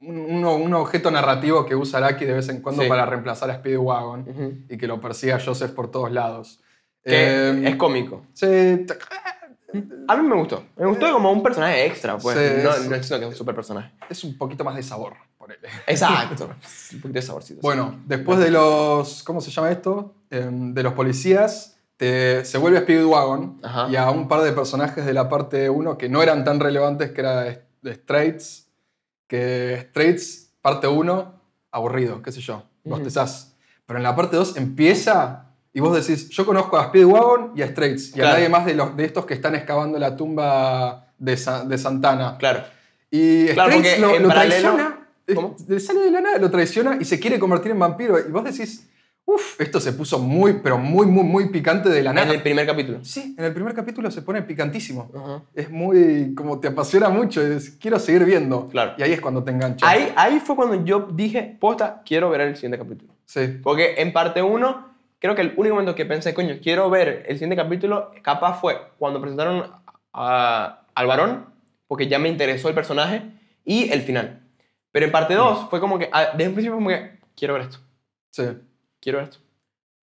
un, 0.00 0.18
uno- 0.18 0.56
un 0.56 0.74
objeto 0.74 1.10
narrativo 1.10 1.64
que 1.64 1.74
usa 1.76 2.00
Lucky 2.00 2.24
de 2.24 2.34
vez 2.34 2.48
en 2.48 2.60
cuando 2.60 2.82
Sí. 2.82 2.88
para 2.88 3.06
reemplazar 3.06 3.50
a 3.50 3.54
Speedwagon 3.54 4.28
Ujú. 4.28 4.52
y 4.68 4.76
que 4.76 4.86
lo 4.86 5.00
persiga 5.00 5.38
Joseph 5.42 5.70
por 5.70 5.90
todos 5.90 6.10
lados. 6.10 6.60
Que 7.04 7.12
Eh, 7.50 7.68
es 7.68 7.76
cómico. 7.76 8.26
sí, 8.32 8.46
t- 8.86 8.94
A 10.08 10.16
mí 10.16 10.28
me 10.28 10.36
gustó. 10.36 10.64
Me 10.76 10.86
gustó 10.86 11.12
como 11.12 11.30
un 11.32 11.42
personaje 11.42 11.86
extra, 11.86 12.16
pues. 12.18 12.36
Sí, 12.36 12.62
no, 12.62 12.70
es- 12.70 12.88
no 12.88 12.94
es 12.96 13.08
que 13.08 13.14
es 13.16 13.22
un 13.24 13.34
super 13.34 13.54
personaje. 13.54 13.92
es 14.08 14.22
un 14.24 14.36
poquito 14.38 14.64
más 14.64 14.74
de 14.76 14.82
sabor, 14.82 15.14
por 15.38 15.50
él. 15.52 15.58
Exacto. 15.86 16.44
un 16.92 17.00
poquito 17.00 17.18
de 17.18 17.22
saborcito. 17.22 17.60
sí. 17.60 17.62
Bueno, 17.62 18.00
después 18.06 18.38
de 18.38 18.50
los. 18.50 19.22
¿Cómo 19.24 19.40
se 19.40 19.50
llama 19.50 19.70
esto? 19.70 20.14
Em, 20.30 20.72
de 20.74 20.82
los 20.82 20.92
policías, 20.94 21.76
te- 21.96 22.44
se 22.44 22.58
vuelve 22.58 22.80
Speedwagon 22.80 23.60
Ajá. 23.62 23.88
y 23.90 23.96
a 23.96 24.10
un 24.10 24.28
par 24.28 24.42
de 24.42 24.52
personajes 24.52 25.04
de 25.06 25.12
la 25.12 25.28
parte 25.28 25.68
1 25.70 25.96
que 25.98 26.08
no 26.08 26.22
eran 26.22 26.44
tan 26.44 26.60
relevantes, 26.60 27.10
que 27.12 27.20
era 27.20 27.40
de 27.42 27.94
Straits. 27.94 28.68
Que 29.26 29.86
Straits, 29.90 30.52
parte 30.60 30.86
1, 30.86 31.40
aburrido, 31.70 32.22
qué 32.22 32.30
sé 32.30 32.40
yo, 32.40 32.62
bostezás. 32.84 33.56
Pero 33.86 33.98
en 33.98 34.02
la 34.02 34.14
parte 34.14 34.36
2 34.36 34.56
empieza 34.56 35.43
y 35.74 35.80
vos 35.80 35.94
decís: 35.94 36.30
Yo 36.30 36.46
conozco 36.46 36.78
a 36.78 36.86
Speedwagon 36.86 37.52
y 37.56 37.60
a 37.62 37.66
Straits 37.66 38.08
y 38.10 38.12
Claro. 38.12 38.30
a 38.30 38.32
nadie 38.34 38.48
más 38.48 38.64
de, 38.64 38.74
los, 38.74 38.96
de 38.96 39.04
estos 39.04 39.26
que 39.26 39.34
están 39.34 39.54
excavando 39.54 39.98
la 39.98 40.16
tumba 40.16 41.12
de, 41.18 41.36
Sa- 41.36 41.64
de 41.64 41.76
Santana. 41.76 42.36
Claro. 42.38 42.62
Y 43.10 43.48
Claro, 43.48 43.72
Straits 43.72 44.00
lo, 44.00 44.14
en 44.16 44.28
traiciona. 44.28 45.00
¿Cómo? 45.34 45.56
Le 45.68 45.80
sale 45.80 46.00
de 46.00 46.10
la 46.10 46.20
nada, 46.20 46.38
lo 46.38 46.50
traiciona 46.50 46.98
y 47.00 47.04
se 47.04 47.18
quiere 47.18 47.38
convertir 47.38 47.70
en 47.72 47.78
vampiro. 47.78 48.18
Y 48.18 48.30
vos 48.30 48.44
decís, 48.44 48.90
uff, 49.24 49.58
esto 49.58 49.80
se 49.80 49.92
puso 49.94 50.18
muy, 50.18 50.60
pero 50.62 50.76
muy, 50.76 51.06
muy, 51.06 51.24
muy 51.24 51.48
picante 51.48 51.88
de 51.88 52.02
la 52.02 52.10
En 52.10 52.16
nada. 52.16 52.32
el 52.34 52.42
primer 52.42 52.66
capítulo. 52.66 53.02
Sí, 53.02 53.34
en 53.38 53.44
el 53.44 53.54
primer 53.54 53.72
capítulo 53.72 54.10
se 54.10 54.20
pone 54.20 54.42
picantísimo. 54.42 55.44
Es 55.54 55.70
muy, 55.70 56.34
como 56.34 56.60
te 56.60 56.68
apasiona 56.68 57.08
mucho, 57.08 57.42
y 57.42 57.54
dices, 57.54 57.76
quiero 57.80 57.98
seguir 57.98 58.24
viendo. 58.26 58.68
Claro. 58.68 58.92
Y 58.98 59.02
ahí 59.02 59.12
es 59.12 59.20
cuando 59.22 59.42
te 59.42 59.50
engancha. 59.50 59.88
Ahí, 59.88 60.12
ahí 60.14 60.40
fue 60.44 60.56
cuando 60.56 60.84
yo 60.84 61.08
dije, 61.10 61.56
posta, 61.58 62.02
quiero 62.04 62.28
ver 62.28 62.42
el 62.42 62.54
siguiente 62.56 62.76
capítulo. 62.78 63.14
Sí, 63.24 63.60
Porque 63.62 63.94
en 63.96 64.12
parte 64.12 64.42
1, 64.42 64.93
creo 65.24 65.34
que 65.34 65.40
el 65.40 65.54
único 65.56 65.74
momento 65.74 65.94
que 65.94 66.04
pensé, 66.04 66.34
coño, 66.34 66.56
quiero 66.62 66.90
ver 66.90 67.24
el 67.26 67.36
siguiente 67.36 67.56
capítulo, 67.56 68.12
capaz 68.20 68.60
fue 68.60 68.78
cuando 68.98 69.22
presentaron 69.22 69.72
a- 70.12 70.82
al 70.94 71.06
varón, 71.06 71.46
porque 71.86 72.08
ya 72.08 72.18
me 72.18 72.28
interesó 72.28 72.68
el 72.68 72.74
personaje, 72.74 73.22
y 73.64 73.90
el 73.90 74.02
final. 74.02 74.42
Pero 74.92 75.06
en 75.06 75.12
parte 75.12 75.32
2 75.32 75.70
fue 75.70 75.80
como 75.80 75.98
que, 75.98 76.10
ah, 76.12 76.32
desde 76.36 76.48
un 76.48 76.54
principio 76.54 76.74
como 76.76 76.90
que, 76.90 77.18
quiero 77.34 77.54
ver 77.54 77.62
esto, 77.62 77.78
sí. 78.32 78.44
quiero 79.00 79.16
ver 79.20 79.28
esto. 79.28 79.38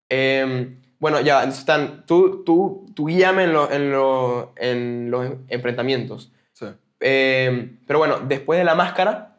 Em, 0.10 0.82
bueno, 0.98 1.22
ya, 1.22 1.44
están, 1.44 2.04
tú, 2.08 2.44
tú, 2.44 2.88
tú 2.96 3.06
guíame 3.06 3.44
en, 3.44 3.54
lo- 3.54 3.72
en, 3.72 3.92
lo- 3.92 4.54
en 4.56 5.12
los 5.12 5.34
enfrentamientos. 5.50 6.32
sí. 6.54 6.66
Eh, 7.00 7.78
pero 7.86 8.00
bueno, 8.00 8.22
después 8.22 8.58
de 8.58 8.66
la 8.66 8.74
máscara, 8.74 9.38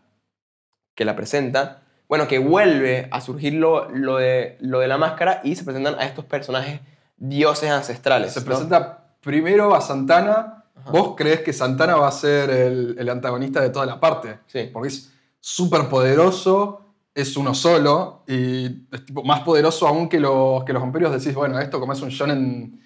que 0.94 1.04
la 1.04 1.16
presenta, 1.16 1.81
bueno, 2.12 2.28
que 2.28 2.38
vuelve 2.38 3.08
a 3.10 3.22
surgir 3.22 3.54
lo, 3.54 3.88
lo 3.88 4.18
de, 4.18 4.58
lo 4.60 4.80
de 4.80 4.86
la 4.86 4.98
máscara 4.98 5.40
y 5.44 5.56
se 5.56 5.64
presentan 5.64 5.94
a 5.98 6.04
estos 6.04 6.26
personajes 6.26 6.82
dioses 7.16 7.70
ancestrales. 7.70 8.34
Se 8.34 8.40
¿no? 8.40 8.44
presenta 8.44 9.14
primero 9.22 9.74
a 9.74 9.80
Santana. 9.80 10.62
Ajá. 10.76 10.90
Vos 10.90 11.14
crees 11.16 11.40
que 11.40 11.54
Santana 11.54 11.96
va 11.96 12.08
a 12.08 12.12
ser 12.12 12.50
el, 12.50 12.96
el 12.98 13.08
antagonista 13.08 13.62
de 13.62 13.70
toda 13.70 13.86
la 13.86 13.98
parte. 13.98 14.40
Sí. 14.44 14.68
Porque 14.70 14.88
es 14.88 15.10
súper 15.40 15.88
poderoso, 15.88 16.82
es 17.14 17.34
uno 17.38 17.54
solo 17.54 18.24
y 18.28 18.66
es 18.92 19.06
tipo 19.06 19.22
más 19.24 19.40
poderoso 19.40 19.88
aún 19.88 20.06
que 20.10 20.20
los, 20.20 20.64
que 20.64 20.74
los 20.74 20.82
vampiros. 20.82 21.12
Decís, 21.12 21.34
bueno, 21.34 21.58
esto 21.60 21.80
como 21.80 21.94
es 21.94 22.02
un 22.02 22.10
shonen 22.10 22.78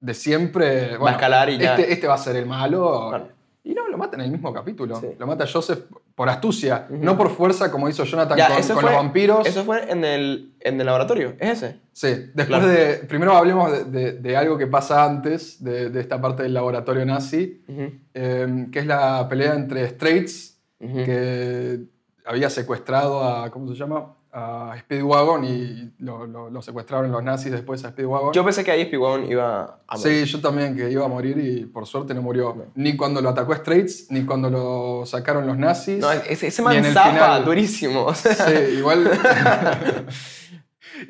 de 0.00 0.14
siempre, 0.14 0.92
Va 0.92 0.94
a 0.94 0.98
bueno, 1.00 1.16
escalar 1.18 1.50
y 1.50 1.58
ya. 1.58 1.74
este, 1.76 1.92
este 1.92 2.06
va 2.06 2.14
a 2.14 2.18
ser 2.18 2.34
el 2.36 2.46
malo. 2.46 3.08
Claro. 3.10 3.28
Y 3.62 3.74
no, 3.74 3.86
lo 3.90 3.98
mata 3.98 4.16
en 4.16 4.22
el 4.22 4.30
mismo 4.30 4.54
capítulo. 4.54 4.98
Sí. 4.98 5.08
Lo 5.18 5.26
mata 5.26 5.44
Joseph 5.46 5.84
por 6.20 6.28
astucia, 6.28 6.86
no 6.90 7.16
por 7.16 7.30
fuerza 7.30 7.70
como 7.70 7.88
hizo 7.88 8.04
Jonathan 8.04 8.36
Ya, 8.36 8.48
con, 8.48 8.58
eso 8.58 8.74
con 8.74 8.82
fue- 8.82 8.90
los 8.92 9.00
vampiros. 9.02 9.46
Eso 9.46 9.64
fue 9.64 9.90
en 9.90 10.04
el, 10.04 10.52
en 10.60 10.78
el 10.78 10.84
laboratorio, 10.84 11.34
¿es 11.40 11.62
ese? 11.62 11.80
Sí, 11.94 12.08
después 12.34 12.46
Claro. 12.48 12.66
de. 12.66 12.96
Primero 13.08 13.32
hablemos 13.34 13.72
de, 13.72 13.84
de- 13.84 14.12
de 14.12 14.36
algo 14.36 14.58
que 14.58 14.66
pasa 14.66 15.02
antes 15.02 15.64
de, 15.64 15.88
de 15.88 15.98
esta 15.98 16.20
parte 16.20 16.42
del 16.42 16.52
laboratorio 16.52 17.06
nazi, 17.06 17.64
eh, 18.12 18.66
que 18.70 18.80
es 18.80 18.86
la 18.86 19.26
pelea 19.30 19.54
entre 19.54 19.88
Straits, 19.88 20.60
que 20.78 21.80
había 22.26 22.50
secuestrado 22.50 23.24
a. 23.24 23.50
¿Cómo 23.50 23.68
se 23.72 23.74
llama? 23.78 24.14
A 24.32 24.76
Speedwagon 24.78 25.44
y 25.44 25.90
lo, 25.98 26.24
lo- 26.24 26.50
lo 26.50 26.62
secuestraron 26.62 27.10
los 27.10 27.20
nazis 27.24 27.50
después 27.50 27.84
a 27.84 27.88
Speedwagon. 27.90 28.32
Yo 28.32 28.44
pensé 28.44 28.62
que 28.62 28.70
ahí 28.70 28.84
Speedwagon 28.84 29.28
iba 29.28 29.80
a 29.88 29.96
Sí, 29.96 30.24
yo 30.24 30.40
también 30.40 30.76
que 30.76 30.88
iba 30.88 31.04
a 31.04 31.08
morir 31.08 31.36
y 31.38 31.66
por 31.66 31.84
suerte 31.84 32.14
no 32.14 32.22
murió. 32.22 32.66
Ni 32.76 32.96
cuando 32.96 33.20
lo 33.20 33.30
atacó 33.30 33.52
Straits, 33.56 34.08
ni 34.10 34.24
cuando 34.24 34.48
lo 34.48 35.04
sacaron 35.04 35.48
los 35.48 35.58
nazis. 35.58 35.98
No, 35.98 36.12
ese, 36.12 36.46
ese 36.46 36.62
man 36.62 36.84
zafa 36.84 37.10
final. 37.10 37.44
durísimo. 37.44 38.14
Sí, 38.22 38.52
igual. 38.78 39.10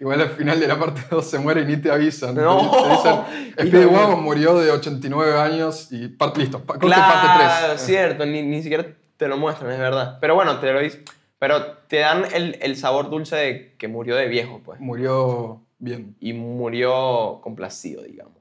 igual 0.00 0.20
al 0.20 0.30
final 0.30 0.60
de 0.60 0.66
la 0.68 0.78
parte 0.78 1.02
2 1.10 1.24
se 1.24 1.38
muere 1.38 1.62
y 1.62 1.66
ni 1.66 1.76
te 1.76 1.90
avisan. 1.90 2.34
No. 2.34 2.70
Te 2.70 2.88
dicen, 2.90 3.56
Speedwagon 3.68 4.22
murió 4.22 4.58
de 4.58 4.70
89 4.70 5.38
años 5.38 5.88
y 5.90 6.08
parte, 6.08 6.40
listo, 6.40 6.60
pa- 6.60 6.74
corte 6.74 6.86
Claro, 6.86 7.12
parte 7.12 7.44
3. 7.72 7.80
cierto, 7.82 8.26
ni, 8.26 8.42
ni 8.42 8.62
siquiera 8.62 8.86
te 9.16 9.28
lo 9.28 9.36
muestran, 9.36 9.72
es 9.72 9.78
verdad. 9.78 10.18
Pero 10.20 10.34
bueno, 10.34 10.58
te 10.58 10.72
lo 10.72 10.80
dicen. 10.80 11.04
Pero 11.40 11.72
te 11.88 11.96
dan 11.96 12.26
el, 12.34 12.58
el 12.60 12.76
sabor 12.76 13.08
dulce 13.08 13.34
de 13.34 13.74
que 13.78 13.88
murió 13.88 14.14
de 14.14 14.28
viejo, 14.28 14.60
pues. 14.62 14.78
Murió 14.78 15.62
bien. 15.78 16.14
Y 16.20 16.34
murió 16.34 17.40
complacido, 17.42 18.02
digamos. 18.02 18.34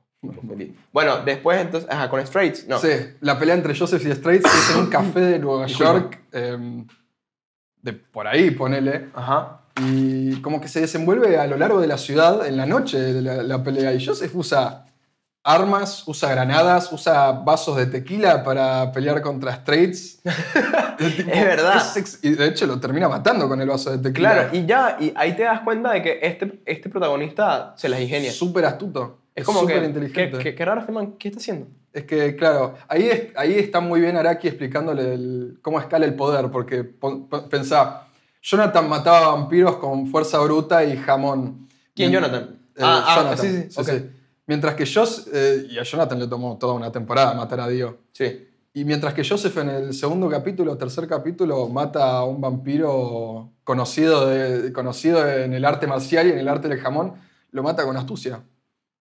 Bueno, 0.91 1.21
después 1.23 1.61
entonces, 1.61 1.89
ajá, 1.89 2.09
con 2.09 2.19
Straits, 2.27 2.67
no. 2.67 2.77
Sí, 2.77 2.89
la 3.21 3.39
pelea 3.39 3.55
entre 3.55 3.73
Joseph 3.73 4.05
y 4.05 4.11
Straits 4.11 4.43
es 4.45 4.75
en 4.75 4.81
un 4.81 4.87
café 4.89 5.21
de 5.21 5.39
Nueva. 5.39 5.65
York, 5.67 6.19
em, 6.33 6.85
de 7.81 7.93
por 7.93 8.27
ahí, 8.27 8.51
ponele. 8.51 9.07
Ajá. 9.13 9.61
Y 9.81 10.41
como 10.41 10.59
que 10.59 10.67
se 10.67 10.81
desenvuelve 10.81 11.37
a 11.37 11.47
lo 11.47 11.55
largo 11.55 11.79
de 11.79 11.87
la 11.87 11.97
ciudad 11.97 12.45
en 12.45 12.57
la 12.57 12.65
noche 12.65 12.99
de 12.99 13.21
la, 13.21 13.43
la 13.43 13.63
pelea. 13.63 13.93
Y 13.93 14.05
Joseph 14.05 14.35
usa 14.35 14.87
armas, 15.43 16.03
usa 16.07 16.29
granadas, 16.31 16.91
usa 16.91 17.31
vasos 17.31 17.77
de 17.77 17.85
tequila 17.87 18.43
para 18.43 18.91
pelear 18.91 19.21
contra 19.21 19.53
Straits. 19.55 20.19
Es 20.99 21.15
tipo- 21.15 21.31
Es 21.31 21.45
verdad. 21.45 21.97
es 21.97 22.19
y 22.23 22.31
de 22.31 22.45
hecho 22.47 22.65
lo 22.67 22.77
termina 22.79 23.07
matando 23.07 23.47
con 23.47 23.61
el 23.61 23.69
vaso 23.69 23.89
de 23.91 23.99
tequila. 23.99 24.33
Claro, 24.33 24.49
y 24.51 24.65
ya, 24.65 24.97
y 24.99 25.13
ahí 25.15 25.33
te 25.33 25.43
das 25.43 25.61
cuenta 25.61 25.91
de 25.93 26.01
que 26.01 26.19
este, 26.21 26.61
este 26.65 26.89
protagonista 26.89 27.73
se 27.77 27.87
las 27.87 28.01
ingenia. 28.01 28.33
Súper 28.33 28.65
astuto. 28.65 29.19
Es 29.33 29.45
como 29.45 29.61
súper 29.61 29.79
que, 29.79 29.85
inteligente. 29.85 30.37
¿qué, 30.39 30.53
qué, 30.55 30.65
raro 30.65 30.81
este 30.81 30.91
man, 30.91 31.13
¿qué 31.17 31.29
está 31.29 31.39
haciendo? 31.39 31.67
Es 31.93 32.03
que, 32.03 32.35
claro, 32.35 32.75
ahí, 32.89 33.07
es- 33.07 33.23
ahí 33.37 33.57
está 33.57 33.79
muy 33.79 34.01
bien 34.01 34.17
Araki 34.17 34.49
explicándole 34.49 35.13
el- 35.13 35.59
cómo 35.61 35.79
escala 35.79 36.05
el 36.05 36.15
poder, 36.15 36.51
porque 36.51 36.83
pensá, 37.49 38.03
Jonathan 38.41 38.89
mataba 38.89 39.29
vampiros 39.35 39.77
con 39.77 40.07
fuerza 40.07 40.39
bruta 40.39 40.83
y 40.83 40.97
jamón. 40.97 41.69
¿Quién, 41.95 42.11
Mien- 42.11 42.21
Jonathan? 42.21 42.49
Eh, 42.75 42.81
ah, 42.81 43.05
ah, 43.07 43.15
Jonathan, 43.15 43.37
sí, 43.45 43.67
sí, 43.69 43.79
ok. 43.81 43.89
Mientras 44.49 44.73
que 44.73 44.83
Jos, 44.91 45.27
eh, 45.31 45.67
y 45.69 45.77
a 45.77 45.83
Jonathan 45.83 46.17
le 46.17 46.25
tomó 46.27 46.57
toda 46.57 46.73
una 46.73 46.91
temporada 46.91 47.35
matar 47.35 47.59
a 47.59 47.67
Dio. 47.67 47.99
Sí. 48.13 48.47
Y 48.73 48.83
mientras 48.83 49.13
que 49.13 49.23
Joseph 49.23 49.55
en 49.59 49.69
el 49.69 49.93
segundo 49.93 50.27
capítulo, 50.27 50.75
tercer 50.75 51.07
capítulo, 51.07 51.67
mata 51.69 52.17
a 52.17 52.23
un 52.23 52.41
vampiro 52.41 53.51
conocido, 53.63 54.25
de- 54.27 54.73
conocido 54.73 55.27
en 55.29 55.53
el 55.53 55.65
arte 55.65 55.85
marcial 55.85 56.25
y 56.25 56.31
en 56.31 56.39
el 56.39 56.47
arte 56.47 56.67
del 56.67 56.79
jamón, 56.79 57.13
lo 57.51 57.61
mata 57.61 57.83
con 57.83 57.95
astucia. 57.95 58.41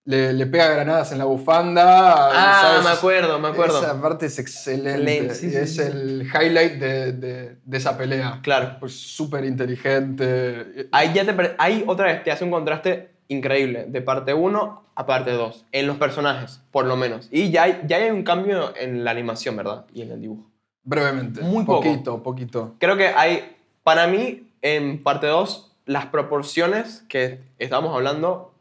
Le, 0.04 0.34
le 0.34 0.46
pega 0.46 0.68
granadas 0.68 1.12
en 1.12 1.18
la 1.18 1.24
bufanda. 1.24 1.84
Ah, 2.32 2.60
¿sabes? 2.62 2.84
me 2.84 2.90
acuerdo, 2.90 3.38
me 3.38 3.48
acuerdo. 3.48 3.78
Esa 3.82 4.00
parte 4.02 4.26
es 4.26 4.38
excelente. 4.38 5.34
Sí, 5.34 5.50
sí, 5.50 5.56
es 5.56 5.76
sí. 5.76 5.80
el 5.82 6.22
highlight 6.26 6.74
de, 6.74 7.12
de- 7.12 7.56
de 7.64 7.76
esa 7.78 7.96
pelea. 7.96 8.40
Claro. 8.42 8.76
Pues 8.80 8.92
súper 8.94 9.44
inteligente. 9.46 10.88
Ahí 10.92 11.12
ya 11.14 11.24
te 11.24 11.54
ahí 11.58 11.84
otra 11.86 12.06
vez 12.06 12.22
te 12.24 12.30
hace 12.30 12.44
un 12.44 12.50
contraste 12.50 13.17
increíble 13.28 13.84
de 13.86 14.00
parte 14.02 14.34
1 14.34 14.82
a 14.94 15.06
parte 15.06 15.30
2 15.32 15.66
en 15.72 15.86
los 15.86 15.96
personajes, 15.96 16.60
por 16.72 16.86
lo 16.86 16.96
menos. 16.96 17.28
Y 17.30 17.50
ya 17.50 17.64
hay, 17.64 17.82
ya 17.86 17.98
hay 17.98 18.10
un 18.10 18.22
cambio 18.24 18.74
en 18.76 19.04
la 19.04 19.10
animación, 19.12 19.56
¿verdad? 19.56 19.84
Y 19.94 20.02
en 20.02 20.10
el 20.12 20.20
dibujo. 20.20 20.44
Brevemente. 20.82 21.40
Muy 21.42 21.64
poco. 21.64 21.82
Poquito, 21.82 22.22
poquito. 22.22 22.74
Creo 22.78 22.96
que 22.96 23.08
hay, 23.08 23.56
para 23.82 24.06
mí, 24.06 24.50
en 24.62 25.02
parte 25.02 25.26
2, 25.26 25.72
las 25.86 26.06
proporciones 26.06 27.04
que 27.08 27.40
estábamos 27.58 27.94
hablando 27.94 28.52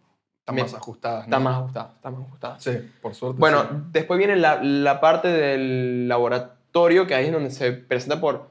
Están 0.41 0.55
me- 0.55 0.61
más 0.63 0.74
ajustadas. 0.74 1.20
¿no? 1.20 1.24
están 1.26 1.43
más 1.43 1.55
ajustadas. 1.57 1.95
Están 1.95 2.13
más 2.13 2.28
ajustadas. 2.28 2.63
Sí, 2.63 2.72
por 3.01 3.15
suerte. 3.15 3.39
Bueno, 3.39 3.63
sí. 3.63 3.68
después 3.91 4.18
viene 4.18 4.36
la, 4.36 4.61
la 4.61 4.99
parte 5.01 5.28
del 5.30 6.07
laboratorio, 6.07 7.07
que 7.07 7.15
ahí 7.15 7.26
es 7.28 7.32
donde 7.32 7.49
se 7.51 7.72
presenta 7.72 8.20
por, 8.22 8.49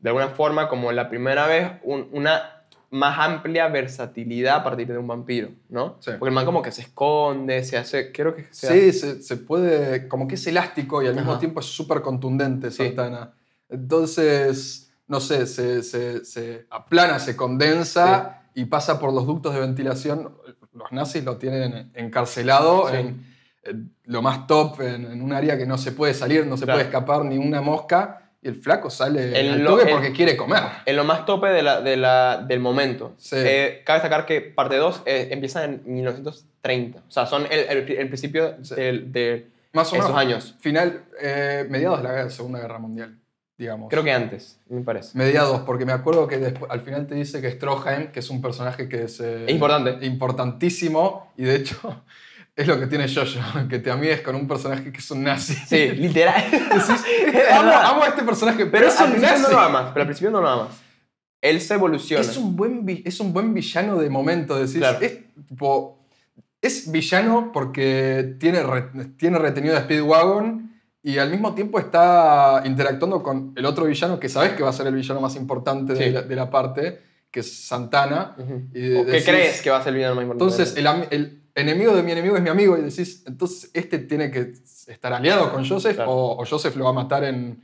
de 0.00 0.10
alguna 0.10 0.28
forma, 0.28 0.68
como 0.68 0.92
la 0.92 1.08
primera 1.08 1.46
vez, 1.46 1.70
un- 1.84 2.08
una 2.12 2.57
más 2.90 3.18
amplia 3.18 3.68
versatilidad 3.68 4.56
a 4.56 4.64
partir 4.64 4.86
de 4.88 4.96
un 4.96 5.06
vampiro, 5.06 5.50
¿no? 5.68 5.96
Sí. 6.00 6.12
Porque 6.18 6.30
el 6.30 6.34
man 6.34 6.46
como 6.46 6.62
que 6.62 6.70
se 6.72 6.80
esconde, 6.82 7.62
se 7.64 7.76
hace, 7.76 8.12
creo 8.12 8.34
que 8.34 8.46
se 8.50 8.92
Sí, 8.92 8.98
se, 8.98 9.22
se 9.22 9.36
puede, 9.36 10.08
como 10.08 10.26
que 10.26 10.36
es 10.36 10.46
elástico 10.46 11.02
y 11.02 11.06
al 11.06 11.14
mismo 11.14 11.38
tiempo 11.38 11.60
es 11.60 11.66
súper 11.66 12.00
contundente 12.00 12.70
Sí. 12.70 12.86
Santana. 12.86 13.32
Entonces, 13.68 14.92
no 15.06 15.20
sé, 15.20 15.46
se, 15.46 15.82
se- 15.82 16.24
se 16.24 16.66
aplana, 16.70 17.18
se 17.18 17.34
condensa 17.36 18.42
y 18.54 18.66
pasa 18.66 18.98
por 19.00 19.12
los 19.12 19.26
ductos 19.26 19.54
de 19.54 19.60
ventilación. 19.60 20.34
Los 20.72 20.92
nazis 20.92 21.24
lo 21.24 21.36
tienen 21.38 21.90
encarcelado 21.94 22.88
en, 22.90 23.24
en 23.64 23.92
lo 24.04 24.22
más 24.22 24.46
top, 24.46 24.80
en, 24.82 25.06
en 25.10 25.22
un 25.22 25.32
área 25.32 25.58
que 25.58 25.66
no 25.66 25.76
se 25.78 25.92
puede 25.92 26.14
salir, 26.14 26.46
no 26.46 26.56
se 26.56 26.64
Claro. 26.64 26.78
puede 26.78 26.86
escapar 26.88 27.24
ni 27.24 27.38
una 27.38 27.60
mosca. 27.60 28.27
Y 28.48 28.50
el 28.50 28.56
flaco 28.56 28.88
sale 28.90 29.38
El 29.38 29.50
al 29.52 29.58
lo- 29.62 29.76
toque 29.76 29.90
porque 29.90 30.12
quiere 30.12 30.36
comer. 30.36 30.62
En 30.86 30.96
lo 30.96 31.04
más 31.04 31.26
tope 31.26 31.48
de 31.48 31.62
la, 31.62 31.80
de 31.80 31.96
la, 31.96 32.38
del 32.46 32.60
momento. 32.60 33.14
Sí. 33.18 33.36
Eh, 33.38 33.82
cabe 33.84 33.98
destacar 34.00 34.24
que 34.26 34.40
parte 34.40 34.76
2 34.76 35.02
empieza 35.06 35.64
en 35.64 35.82
1930. 35.84 36.98
O 37.06 37.10
sea, 37.10 37.26
son 37.26 37.46
el, 37.50 37.60
el- 37.68 37.90
el 37.98 38.08
principio 38.08 38.56
Sí. 38.62 38.74
de 38.76 39.48
Más 39.72 39.92
o 39.92 39.96
esos 39.96 40.08
menos. 40.08 40.20
años. 40.20 40.54
Final, 40.60 41.04
eh, 41.20 41.66
mediados 41.68 42.02
de 42.02 42.08
la 42.08 42.30
Segunda 42.30 42.58
Guerra 42.60 42.78
Mundial, 42.78 43.18
digamos. 43.56 43.88
Creo 43.90 44.02
que 44.04 44.12
antes, 44.12 44.58
me 44.68 44.80
parece. 44.82 45.16
Mediados, 45.18 45.60
porque 45.60 45.84
me 45.84 45.92
acuerdo 45.92 46.26
que 46.26 46.40
despu- 46.40 46.66
al 46.70 46.80
final 46.80 47.06
te 47.06 47.14
dice 47.14 47.40
que 47.40 47.50
Stroheim, 47.50 48.08
que 48.12 48.20
es 48.20 48.30
un 48.30 48.40
personaje 48.40 48.88
que 48.88 49.04
es... 49.04 49.20
eh, 49.20 49.44
Es 49.46 49.50
importante. 49.52 50.04
Importantísimo, 50.06 51.32
y 51.36 51.44
de 51.44 51.56
hecho 51.56 52.02
es 52.58 52.66
lo 52.66 52.78
que 52.78 52.86
tiene 52.88 53.06
Jojo, 53.08 53.38
que 53.68 53.78
te 53.78 53.90
amigues 53.90 54.20
con 54.20 54.34
un 54.34 54.46
personaje 54.48 54.90
que 54.92 54.98
es 54.98 55.10
un 55.10 55.22
nazi. 55.22 55.54
Sí, 55.54 55.88
literal. 55.92 56.44
Decís, 56.50 57.04
amo, 57.52 57.70
amo 57.72 58.02
a 58.02 58.08
este 58.08 58.22
personaje, 58.24 58.66
pero, 58.66 58.70
Pero 58.72 58.86
es 58.88 59.00
al 59.00 59.12
un 59.12 59.20
nazi. 59.22 59.42
no 59.42 59.48
lo 59.50 59.58
amas. 59.60 59.90
Pero 59.92 60.02
al 60.02 60.06
principio 60.08 60.30
no 60.30 60.40
lo 60.40 60.48
amas. 60.48 60.68
Él 61.40 61.60
se 61.60 61.74
evoluciona. 61.74 62.22
Es 62.22 62.36
un, 62.36 62.56
buen, 62.56 62.84
es 63.04 63.20
un 63.20 63.32
buen 63.32 63.54
villano 63.54 63.96
de 63.96 64.10
momento, 64.10 64.56
decís. 64.56 64.78
Claro. 64.78 64.98
Es, 65.00 65.18
tipo, 65.46 66.04
es 66.60 66.90
villano 66.90 67.50
porque 67.52 68.34
tiene, 68.40 68.62
re- 68.64 68.90
tiene 69.16 69.38
retenido 69.38 69.76
a 69.76 69.82
Speedwagon 69.82 70.72
y 71.00 71.18
al 71.18 71.30
mismo 71.30 71.54
tiempo 71.54 71.78
está 71.78 72.62
interactuando 72.64 73.22
con 73.22 73.52
el 73.56 73.64
otro 73.66 73.84
villano 73.84 74.18
que 74.18 74.28
sabes 74.28 74.54
que 74.54 74.64
va 74.64 74.70
a 74.70 74.72
ser 74.72 74.88
el 74.88 74.94
villano 74.96 75.20
más 75.20 75.36
importante 75.36 75.94
de, 75.94 76.04
Sí. 76.06 76.10
la, 76.10 76.22
de 76.22 76.34
la 76.34 76.50
parte, 76.50 77.00
que 77.30 77.38
es 77.40 77.66
Santana. 77.66 78.34
Ujú. 78.36 78.62
Y 78.74 78.96
¿O 78.96 79.06
¿Qué 79.06 79.12
decís- 79.12 79.24
crees 79.24 79.62
que 79.62 79.70
va 79.70 79.78
a 79.78 79.82
ser 79.84 79.90
el 79.90 79.94
villano 79.98 80.16
más 80.16 80.22
importante? 80.24 80.52
Entonces, 80.54 80.76
el, 80.76 80.86
el 81.16 81.37
enemigo 81.58 81.94
de 81.94 82.02
mi 82.02 82.12
enemigo 82.12 82.36
es 82.36 82.42
mi 82.42 82.48
amigo 82.50 82.76
y 82.78 82.82
decís, 82.82 83.22
entonces 83.26 83.70
este 83.74 83.98
tiene 83.98 84.30
que 84.30 84.52
estar 84.86 85.12
aliado 85.12 85.52
con 85.52 85.68
Joseph 85.68 85.96
Claro. 85.96 86.10
o, 86.10 86.42
o 86.42 86.46
Joseph 86.46 86.74
lo 86.76 86.84
va 86.84 86.90
a 86.90 86.94
matar 86.94 87.24
en, 87.24 87.36
en 87.36 87.60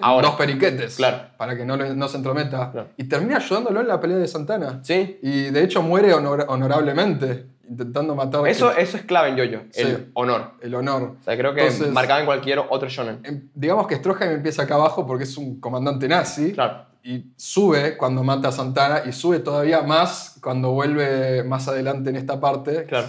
Ahora. 0.00 0.28
dos 0.28 0.36
periquetes 0.36 0.96
Claro. 0.96 1.28
para 1.36 1.56
que 1.56 1.64
no, 1.64 2.08
se 2.08 2.16
entrometa. 2.16 2.70
Claro. 2.70 2.88
Y 2.96 3.04
termina 3.04 3.36
ayudándolo 3.38 3.80
en 3.80 3.88
la 3.88 4.00
pelea 4.00 4.16
de 4.18 4.28
Santana. 4.28 4.80
Sí. 4.82 5.18
Y 5.22 5.44
de 5.50 5.62
hecho 5.64 5.82
muere 5.82 6.12
honor- 6.14 6.46
honorablemente, 6.48 7.46
intentando 7.68 8.14
matar 8.14 8.46
Eso, 8.48 8.70
eso 8.76 8.96
es 8.96 9.02
clave 9.04 9.28
en 9.30 9.36
Jojo. 9.52 9.64
El 9.74 9.86
Sí. 9.96 10.10
honor. 10.14 10.52
el 10.60 10.74
honor. 10.74 11.16
O 11.20 11.24
sea, 11.24 11.36
creo 11.36 11.54
que 11.54 11.62
Entonces- 11.66 11.92
marcaba 11.92 12.20
en 12.20 12.26
cualquier 12.26 12.60
otro 12.70 12.88
shonen. 12.88 13.20
Em, 13.24 13.48
Digamos 13.54 13.86
que 13.86 13.96
Stroheim 13.96 14.30
empieza 14.32 14.62
acá 14.62 14.74
abajo 14.76 15.06
porque 15.06 15.24
es 15.24 15.36
un 15.36 15.60
comandante 15.60 16.06
nazi 16.08 16.52
Claro. 16.52 16.86
y 17.02 17.32
sube 17.36 17.96
cuando 17.96 18.22
mata 18.24 18.48
a 18.48 18.52
Santana 18.52 19.02
y 19.06 19.12
sube 19.12 19.40
todavía 19.40 19.82
más 19.82 20.38
cuando 20.42 20.70
vuelve 20.72 21.42
más 21.44 21.66
adelante 21.68 22.10
en 22.10 22.16
esta 22.16 22.40
parte. 22.40 22.72
que 22.72 22.84
Claro. 22.86 23.08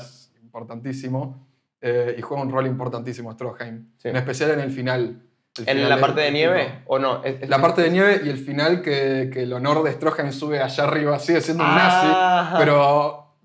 Importantísimo. 0.60 1.48
eh, 1.82 2.16
y 2.18 2.22
juega 2.22 2.44
un 2.44 2.52
rol 2.52 2.68
importantísimo 2.68 3.32
Stroheim. 3.32 3.94
Sí. 3.98 4.10
En 4.10 4.18
especial 4.18 4.52
en 4.52 4.60
el 4.60 4.70
final. 4.70 5.22
El 5.56 5.64
¿En 5.70 5.76
final 5.78 5.90
la 5.90 5.98
parte 6.02 6.20
de 6.20 6.32
nieve 6.32 6.84
o 6.88 7.00
no? 7.00 7.24
Es- 7.24 7.42
es- 7.44 7.50
La 7.50 7.62
parte 7.62 7.82
de 7.82 7.90
nieve 7.90 8.22
y 8.26 8.28
el 8.30 8.38
final 8.38 8.82
que, 8.82 9.30
que 9.34 9.44
el 9.44 9.54
honor 9.54 9.82
de 9.84 9.94
Stroheim 9.94 10.34
sube 10.34 10.62
allá 10.62 10.84
arriba, 10.84 11.18
sigue 11.20 11.40
siendo 11.40 11.64
un 11.64 11.70
Ajá. 11.70 12.44
nazi, 12.44 12.56
pero 12.60 13.38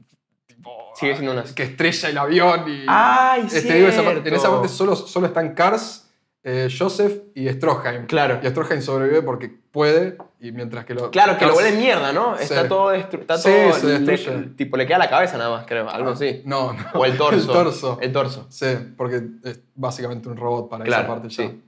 tipo, 0.48 0.70
Sigue 0.96 1.12
siendo 1.14 1.30
un 1.30 1.36
nazi. 1.38 1.54
que 1.54 1.62
estrella 1.62 2.08
el 2.08 2.18
avión 2.18 2.64
y... 2.68 2.84
¡Ay, 2.88 3.46
Eh, 3.52 3.62
te 3.62 3.74
digo, 3.74 3.86
esa 3.88 4.02
parte- 4.02 4.28
en 4.28 4.34
esa 4.34 4.50
parte 4.50 4.66
solo, 4.68 4.96
solo 4.96 5.28
están 5.28 5.54
Kars, 5.54 6.03
eh, 6.46 6.68
Joseph 6.76 7.22
y 7.34 7.48
Stroheim. 7.48 8.06
Claro. 8.06 8.38
Y 8.42 8.46
Stroheim 8.48 8.82
sobrevive 8.82 9.22
porque 9.22 9.48
puede, 9.48 10.18
y 10.40 10.52
mientras 10.52 10.84
que 10.84 10.92
lo... 10.94 11.10
Claro, 11.10 11.38
que 11.38 11.46
lo 11.46 11.54
vuelve 11.54 11.72
mierda, 11.72 12.12
¿no? 12.12 12.36
Está 12.36 12.68
todo 12.68 12.92
está 12.92 13.38
Sí, 13.38 13.50
todo 13.70 13.72
se 13.72 13.98
le- 13.98 14.46
tipo, 14.50 14.76
le 14.76 14.86
queda 14.86 14.98
la 14.98 15.08
cabeza 15.10 15.38
nada 15.38 15.50
más, 15.56 15.66
creo. 15.66 15.88
Algo 15.88 16.10
así. 16.10 16.42
No, 16.44 16.72
no. 16.74 16.84
O 16.94 17.04
el 17.06 17.16
torso. 17.16 17.38
El 17.40 17.46
torso. 17.64 17.98
El 18.00 18.12
torso. 18.12 18.46
Sí, 18.50 18.66
porque 18.96 19.22
es 19.42 19.62
básicamente 19.74 20.28
un 20.28 20.36
robot 20.36 20.68
para 20.68 20.84
Claro, 20.84 21.02
esa 21.04 21.12
parte 21.12 21.28
ya. 21.30 21.36
sí. 21.48 21.62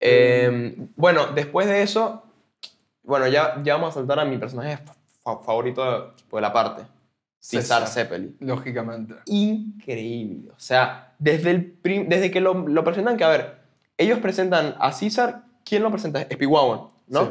Eh, 0.00 0.76
bueno, 0.96 1.28
después 1.28 1.66
de 1.66 1.82
eso, 1.82 2.24
bueno, 3.02 3.26
ya, 3.28 3.62
ya 3.64 3.74
vamos 3.74 3.90
a 3.90 3.94
saltar 3.94 4.18
a 4.20 4.24
mi 4.24 4.36
personaje 4.38 4.78
fa- 5.22 5.38
favorito 5.42 6.14
de, 6.30 6.40
la 6.40 6.52
parte. 6.52 6.82
César. 7.38 7.86
Zeppelin. 7.86 8.36
Lógicamente. 8.40 9.14
Increíble. 9.26 10.50
O 10.50 10.58
sea, 10.60 11.14
desde, 11.18 11.50
el 11.50 11.78
desde 12.08 12.30
que 12.30 12.40
lo, 12.40 12.68
lo 12.68 12.84
presentan, 12.84 13.16
que 13.16 13.24
a 13.24 13.28
ver, 13.28 13.63
ellos 13.96 14.18
presentan 14.18 14.74
a 14.78 14.92
César, 14.92 15.44
¿quién 15.64 15.82
lo 15.82 15.90
presenta? 15.90 16.22
Spiwawan, 16.22 16.88
¿no? 17.08 17.24
Sí. 17.24 17.30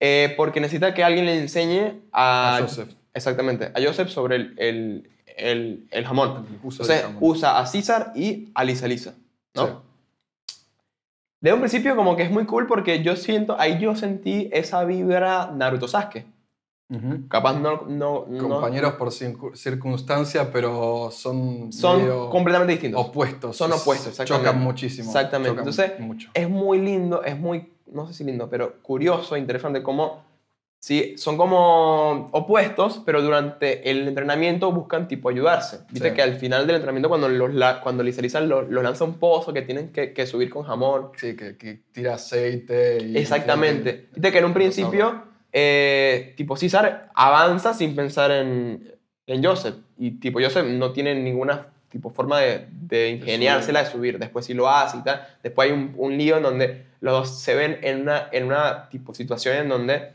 Eh, 0.00 0.34
porque 0.36 0.60
necesita 0.60 0.94
que 0.94 1.02
alguien 1.02 1.26
le 1.26 1.38
enseñe 1.40 2.02
a... 2.12 2.56
A 2.56 2.60
Joseph. 2.62 2.90
Exactamente, 3.12 3.72
a 3.74 3.82
Joseph 3.84 4.08
sobre 4.10 4.36
el, 4.36 4.54
el, 4.58 5.10
el, 5.36 5.88
el 5.90 6.06
jamón. 6.06 6.46
Uso 6.62 6.82
Entonces 6.82 7.02
jamón. 7.02 7.18
usa 7.20 7.58
a 7.58 7.66
César 7.66 8.12
y 8.14 8.50
a 8.54 8.62
Lisa 8.64 8.86
Lisa, 8.86 9.14
¿no? 9.54 9.66
Sí. 9.66 9.72
De 11.40 11.52
un 11.52 11.60
principio 11.60 11.94
como 11.96 12.16
que 12.16 12.22
es 12.24 12.30
muy 12.30 12.46
cool 12.46 12.66
porque 12.66 13.02
yo 13.02 13.16
siento, 13.16 13.58
ahí 13.58 13.78
yo 13.78 13.94
sentí 13.96 14.48
esa 14.52 14.84
vibra 14.84 15.52
Naruto 15.54 15.88
Sasuke. 15.88 16.26
Capaz 17.28 17.54
no... 17.58 17.82
no, 17.86 18.24
no- 18.28 18.48
Compañeros 18.48 18.94
por 18.94 19.08
circu- 19.08 19.54
circunstancia, 19.54 20.50
pero 20.50 21.10
son, 21.12 21.70
son 21.72 22.30
completamente 22.30 22.72
distintos. 22.72 23.04
opuestos. 23.06 23.56
Son 23.56 23.70
opuestos, 23.72 24.08
exactamente. 24.08 24.48
Chocan 24.48 24.62
muchísimo. 24.62 25.06
Exactamente. 25.08 25.50
chocan 25.50 25.68
Entonces, 25.68 26.00
mucho. 26.00 26.30
es 26.32 26.48
muy 26.48 26.80
lindo, 26.80 27.22
es 27.22 27.38
muy, 27.38 27.72
no 27.92 28.06
sé 28.06 28.14
si 28.14 28.24
lindo, 28.24 28.48
pero 28.48 28.80
curioso, 28.82 29.36
interesante 29.36 29.82
cómo, 29.82 30.24
sí, 30.80 31.14
son 31.18 31.36
como 31.36 32.28
opuestos, 32.32 33.02
pero 33.04 33.20
durante 33.20 33.90
el 33.90 34.08
entrenamiento 34.08 34.72
buscan 34.72 35.08
tipo 35.08 35.28
ayudarse. 35.28 35.80
Viste 35.90 36.08
Sí. 36.08 36.14
que 36.14 36.22
al 36.22 36.36
final 36.36 36.66
del 36.66 36.76
entrenamiento 36.76 37.10
cuando, 37.10 37.28
los, 37.28 37.50
cuando 37.82 38.02
Lisa 38.02 38.22
Lisa 38.22 38.40
los, 38.40 38.66
los 38.70 38.82
lanza 38.82 39.04
a 39.04 39.08
un 39.08 39.18
pozo 39.18 39.52
que 39.52 39.60
tienen 39.60 39.92
que, 39.92 40.14
que 40.14 40.26
subir 40.26 40.48
con 40.48 40.62
jamón. 40.62 41.10
Sí, 41.16 41.36
que, 41.36 41.58
que 41.58 41.82
tira 41.92 42.14
aceite 42.14 42.96
y... 43.04 43.18
Exactamente. 43.18 44.08
Viste 44.14 44.32
que 44.32 44.38
en 44.38 44.44
un 44.46 44.54
principio, 44.54 45.24
eh, 45.52 46.34
tipo 46.36 46.56
César 46.56 47.10
avanza 47.14 47.74
sin 47.74 47.94
pensar 47.96 48.30
en, 48.30 48.94
en 49.26 49.44
Joseph. 49.44 49.76
Y 49.98 50.12
tipo 50.12 50.40
Joseph 50.40 50.66
no 50.66 50.92
tiene 50.92 51.14
ninguna 51.14 51.66
tipo 51.88 52.10
forma 52.10 52.38
de, 52.40 52.66
de 52.70 53.10
ingeniársela 53.10 53.82
de 53.84 53.90
subir. 53.90 54.18
Después 54.18 54.44
sí 54.46 54.54
lo 54.54 54.68
hace 54.68 54.98
y 54.98 55.02
tal. 55.02 55.26
Después 55.42 55.68
hay 55.70 55.74
un, 55.74 55.94
un 55.96 56.16
lío 56.18 56.36
en 56.36 56.42
donde 56.42 56.86
los 57.00 57.12
dos 57.14 57.38
se 57.40 57.54
ven 57.54 57.78
en 57.82 58.02
una, 58.02 58.28
en 58.32 58.44
una 58.44 58.88
tipo 58.90 59.14
situación 59.14 59.56
en 59.56 59.68
donde 59.68 60.12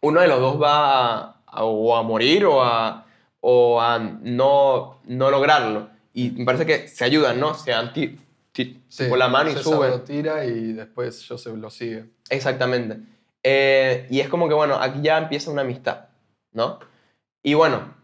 uno 0.00 0.20
de 0.20 0.28
los 0.28 0.40
dos 0.40 0.60
va 0.62 1.16
a, 1.16 1.42
a- 1.46 1.64
o 1.64 1.96
a 1.96 2.02
morir 2.02 2.44
o 2.44 2.62
a, 2.62 3.06
o 3.40 3.80
a 3.80 3.98
no, 3.98 5.00
no 5.04 5.30
lograrlo. 5.30 5.88
Y 6.14 6.30
me 6.30 6.44
parece 6.44 6.66
que 6.66 6.88
se 6.88 7.04
ayudan, 7.04 7.38
¿no? 7.40 7.54
Se 7.54 7.70
dan 7.72 7.92
ti- 7.92 8.16
ti- 8.52 8.82
Sí, 8.88 9.04
la 9.16 9.28
mano 9.28 9.50
y 9.50 9.54
suben. 9.56 9.90
lo 9.90 10.00
tira 10.02 10.44
y 10.44 10.72
después 10.72 11.24
Joseph 11.28 11.56
lo 11.56 11.70
sigue. 11.70 12.04
Exactamente. 12.30 12.98
Eh, 13.50 14.06
y 14.10 14.20
es 14.20 14.28
como 14.28 14.46
que, 14.48 14.54
bueno, 14.54 14.74
aquí 14.78 15.00
ya 15.02 15.16
empieza 15.16 15.50
una 15.50 15.62
amistad, 15.62 16.06
¿no? 16.52 16.80
Y 17.42 17.54
bueno, 17.54 17.94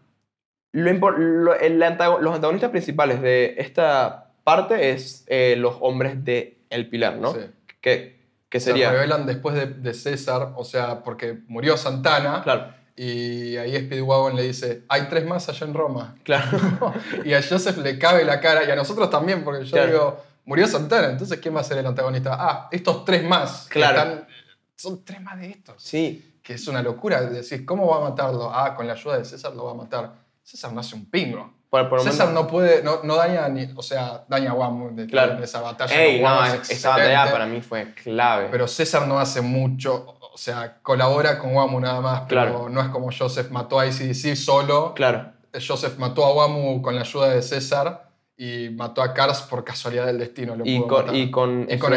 lo 0.71 1.11
lo- 1.17 1.53
el 1.55 1.77
los 1.79 2.35
antagonistas 2.35 2.71
principales 2.71 3.21
de 3.21 3.55
esta 3.59 4.31
parte 4.43 4.91
es 4.91 5.23
eh, 5.27 5.55
los 5.57 5.77
hombres 5.81 6.23
de 6.25 6.57
El 6.69 6.89
Pilar, 6.89 7.17
¿no? 7.17 7.33
Sí. 7.33 7.39
Que, 7.81 8.19
que 8.49 8.59
Se 8.59 8.71
sería... 8.71 8.91
revelan 8.91 9.25
después 9.27 9.55
de, 9.55 9.67
de 9.67 9.93
César, 9.93 10.53
o 10.55 10.63
sea, 10.65 11.03
porque 11.03 11.37
murió 11.47 11.77
Santana 11.77 12.41
Claro, 12.43 12.73
y 12.95 13.57
ahí 13.57 13.75
Speedwagon 13.77 14.35
le 14.35 14.43
dice, 14.43 14.83
hay 14.87 15.03
tres 15.09 15.25
más 15.25 15.47
allá 15.49 15.67
en 15.67 15.73
Roma. 15.75 16.15
claro. 16.23 16.57
y 17.25 17.33
a 17.33 17.41
Joseph 17.43 17.77
le 17.77 17.99
cabe 17.99 18.23
la 18.25 18.39
cara 18.39 18.63
y 18.63 18.71
a 18.71 18.75
nosotros 18.75 19.09
también, 19.11 19.43
porque 19.43 19.65
yo 19.65 19.71
Claro. 19.71 19.91
digo, 19.91 20.23
murió 20.45 20.65
Santana, 20.67 21.09
entonces 21.09 21.37
¿quién 21.39 21.55
va 21.55 21.59
a 21.61 21.63
ser 21.63 21.77
el 21.77 21.85
antagonista? 21.85 22.35
Ah, 22.39 22.67
estos 22.71 23.05
tres 23.05 23.23
más. 23.23 23.67
que 23.67 23.79
Claro. 23.79 23.97
están- 23.99 24.27
son 24.75 25.03
tres 25.05 25.21
más 25.21 25.39
de 25.39 25.49
estos. 25.51 25.81
sí, 25.81 26.37
Que 26.43 26.53
es 26.53 26.67
una 26.67 26.81
locura. 26.83 27.21
Decís, 27.21 27.61
¿cómo 27.65 27.87
va 27.87 27.97
a 27.97 28.09
matarlo? 28.09 28.51
Ah, 28.53 28.75
con 28.75 28.85
la 28.87 28.93
ayuda 28.93 29.17
de 29.17 29.25
César 29.25 29.53
lo 29.55 29.65
va 29.65 29.71
a 29.71 29.75
matar. 29.75 30.13
César 30.43 30.71
no 30.73 30.79
hace 30.79 30.95
un 30.95 31.05
pingo. 31.09 31.51
por, 31.69 31.89
por 31.89 31.97
lo 31.99 32.03
César 32.11 32.29
no 32.31 32.45
puede, 32.47 32.83
no, 32.83 32.99
no 33.03 33.15
daña 33.15 33.49
ni, 33.49 33.67
o 33.75 33.81
sea, 33.81 34.23
daña 34.29 34.51
a 34.51 34.53
Wam 34.53 34.95
de 34.95 35.07
Claro. 35.07 35.33
en 35.37 35.43
esa 35.43 35.59
batalla. 35.61 35.99
Ey, 36.03 36.21
no, 36.21 36.45
es 36.45 36.69
esa 36.69 36.89
batalla 36.89 37.31
para 37.31 37.45
mí 37.47 37.61
fue 37.61 37.93
clave. 37.95 38.47
Pero 38.51 38.67
César 38.67 39.07
no 39.07 39.19
hace 39.19 39.41
mucho, 39.41 40.17
o 40.21 40.37
sea, 40.37 40.77
colabora 40.83 41.39
con 41.39 41.55
Wamu 41.55 41.79
nada 41.79 41.99
más, 42.01 42.21
pero 42.29 42.41
Claro. 42.43 42.69
no 42.69 42.81
es 42.81 42.87
como 42.89 43.09
Joseph 43.11 43.49
mató 43.49 43.79
a 43.79 43.87
ICDC 43.87 44.35
solo. 44.35 44.93
claro, 44.93 45.31
Joseph 45.67 45.97
mató 45.97 46.23
a 46.25 46.33
Wamu 46.33 46.81
con 46.81 46.93
la 46.95 47.01
ayuda 47.01 47.29
de 47.29 47.41
César 47.41 48.09
y 48.37 48.69
mató 48.69 49.01
a 49.01 49.13
Kars 49.13 49.41
por 49.43 49.63
casualidad 49.63 50.05
del 50.05 50.19
destino. 50.19 50.55
Lo 50.55 50.63
y 50.65 50.77
pudo 50.77 50.87
con, 50.89 51.05
matar. 51.05 51.15
y 51.15 51.31
con, 51.31 51.67
Y 51.69 51.79
con 51.79 51.91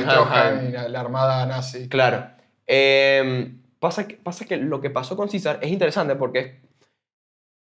la 0.92 1.00
armada 1.00 1.44
nazi. 1.46 1.88
Claro. 1.88 2.30
Eh, 2.68 3.50
pasa, 3.80 4.06
que, 4.06 4.16
pasa 4.16 4.44
que 4.44 4.56
lo 4.58 4.80
que 4.80 4.90
pasó 4.90 5.16
con 5.16 5.28
César 5.30 5.58
es 5.62 5.70
interesante 5.70 6.14
porque 6.16 6.60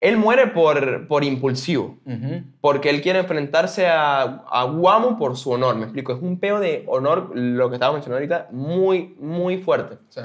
Él 0.03 0.17
muere 0.17 0.49
por, 0.49 1.07
por 1.07 1.23
impulsivo. 1.25 1.99
Ujú. 2.07 2.43
Porque 2.61 2.89
él 2.91 3.03
quiere 3.03 3.19
enfrentarse 3.21 3.87
a, 3.87 4.23
a 4.23 4.65
Guamo 4.65 5.17
por 5.19 5.37
su 5.37 5.51
honor. 5.51 5.77
Me 5.77 5.85
explico. 5.85 6.15
Es 6.15 6.23
un 6.23 6.41
peo 6.41 6.59
de 6.59 6.85
honor, 6.89 7.31
lo 7.35 7.69
que 7.69 7.77
estaba 7.77 7.93
mencionando 7.93 8.17
ahorita, 8.17 8.49
muy, 8.51 9.15
muy 9.21 9.59
fuerte. 9.59 9.99
Sí. 10.09 10.23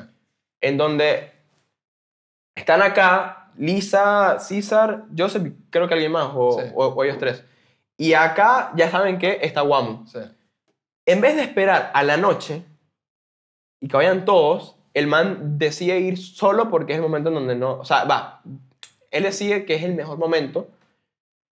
En 0.61 0.77
donde 0.77 1.29
están 2.55 2.81
acá 2.81 3.51
Lisa, 3.57 4.39
César, 4.39 5.03
Joseph 5.15 5.51
creo 5.69 5.87
que 5.87 5.93
alguien 5.93 6.11
más, 6.13 6.31
o, 6.33 6.59
Sí. 6.59 6.71
o- 6.73 6.87
o 6.87 7.03
ellos 7.03 7.17
tres. 7.19 7.43
Y 7.97 8.13
acá 8.13 8.71
ya 8.75 8.89
saben 8.89 9.17
que 9.19 9.39
está 9.41 9.61
Guamo. 9.61 10.05
Sí. 10.07 10.19
En 11.05 11.21
vez 11.21 11.35
de 11.35 11.43
esperar 11.43 11.91
a 11.93 12.01
la 12.03 12.15
noche 12.17 12.63
y 13.81 13.87
que 13.87 13.97
vayan 13.97 14.25
todos, 14.25 14.75
el 14.93 15.07
man 15.07 15.57
decide 15.57 15.99
ir 15.99 16.17
solo 16.17 16.69
porque 16.69 16.93
es 16.93 16.97
el 16.97 17.01
momento 17.03 17.29
en 17.29 17.35
donde 17.35 17.55
no. 17.55 17.79
O 17.79 17.85
sea, 17.85 18.05
va. 18.05 18.41
Él 19.11 19.23
decide 19.23 19.65
que 19.65 19.75
es 19.75 19.83
el 19.83 19.93
mejor 19.95 20.17
momento 20.17 20.67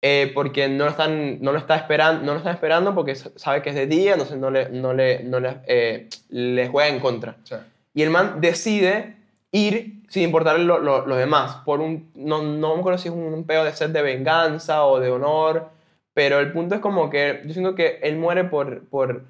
eh, 0.01 0.31
porque 0.35 0.67
no 0.69 0.85
lo, 0.85 0.91
están, 0.91 1.41
no, 1.41 1.51
lo 1.51 1.57
está 1.57 1.75
esperando, 1.75 2.23
no 2.23 2.33
lo 2.33 2.37
están 2.37 2.53
esperando 2.53 2.93
porque 2.93 3.15
sabe 3.15 3.61
que 3.61 3.69
es 3.69 3.75
de 3.75 3.87
día, 3.87 4.13
entonces 4.13 4.37
no 4.37 4.51
le, 4.51 4.69
no 4.69 4.93
le, 4.93 5.23
no 5.23 5.39
le, 5.39 5.57
eh, 5.67 6.07
le 6.29 6.67
juega 6.67 6.89
en 6.89 6.99
contra. 6.99 7.35
Sí. 7.43 7.55
Y 7.95 8.03
el 8.03 8.09
man 8.11 8.39
decide 8.41 9.15
ir 9.51 10.01
sin 10.09 10.23
importarle 10.23 10.63
lo- 10.65 10.79
lo- 10.79 11.05
los 11.05 11.17
demás. 11.17 11.57
Por 11.65 11.79
un, 11.81 12.11
no, 12.15 12.41
no 12.43 12.73
me 12.75 12.79
acuerdo 12.79 12.97
si 12.99 13.07
es 13.07 13.13
un, 13.13 13.21
un 13.33 13.43
pedo 13.45 13.63
de 13.63 13.73
sed 13.73 13.89
de 13.89 14.01
venganza 14.01 14.85
o 14.85 14.99
de 14.99 15.09
honor. 15.09 15.69
Pero 16.13 16.39
el 16.39 16.51
punto 16.51 16.75
es 16.75 16.81
como 16.81 17.09
que 17.09 17.41
yo 17.45 17.53
siento 17.53 17.75
que 17.75 17.99
él 18.03 18.17
muere 18.17 18.43
por, 18.43 18.83
por, 18.87 19.23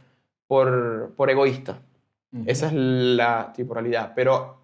por, 0.48 1.12
por 1.16 1.30
egoísta. 1.30 1.80
Esa 2.46 2.68
es 2.68 2.74
la 2.74 3.52
tipo 3.54 3.74
realidad. 3.74 4.14
Pero 4.16 4.62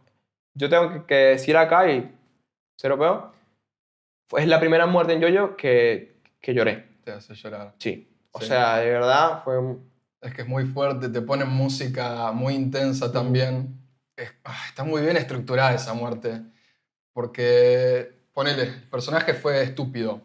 yo 0.53 0.69
tengo 0.69 1.05
que, 1.07 1.15
decir 1.15 1.57
acá, 1.57 1.89
y 1.91 2.13
cero 2.77 2.97
peo, 2.99 3.31
fue- 4.27 4.41
es 4.41 4.47
la 4.47 4.59
primera 4.59 4.85
muerte 4.85 5.13
en 5.13 5.21
Yoyo 5.21 5.55
que, 5.57 6.21
que 6.41 6.53
lloré. 6.53 6.87
Te 7.03 7.11
hace 7.11 7.33
llorar. 7.35 7.73
Sí. 7.79 8.09
O 8.31 8.39
Sí. 8.39 8.47
sea, 8.47 8.77
de 8.77 8.89
verdad 8.89 9.43
fue... 9.43 9.55
Es 10.21 10.33
que 10.33 10.43
es 10.43 10.47
muy 10.47 10.65
fuerte, 10.65 11.09
te 11.09 11.21
ponen 11.21 11.49
música 11.49 12.31
muy 12.31 12.53
intensa 12.55 13.11
también. 13.11 13.77
Es- 14.15 14.33
ah, 14.45 14.55
está 14.69 14.83
muy 14.83 15.01
bien 15.01 15.17
estructurada 15.17 15.73
esa 15.73 15.93
muerte. 15.93 16.41
Porque, 17.13 18.11
ponele, 18.33 18.63
el 18.63 18.83
personaje 18.89 19.33
fue 19.33 19.61
estúpido. 19.63 20.21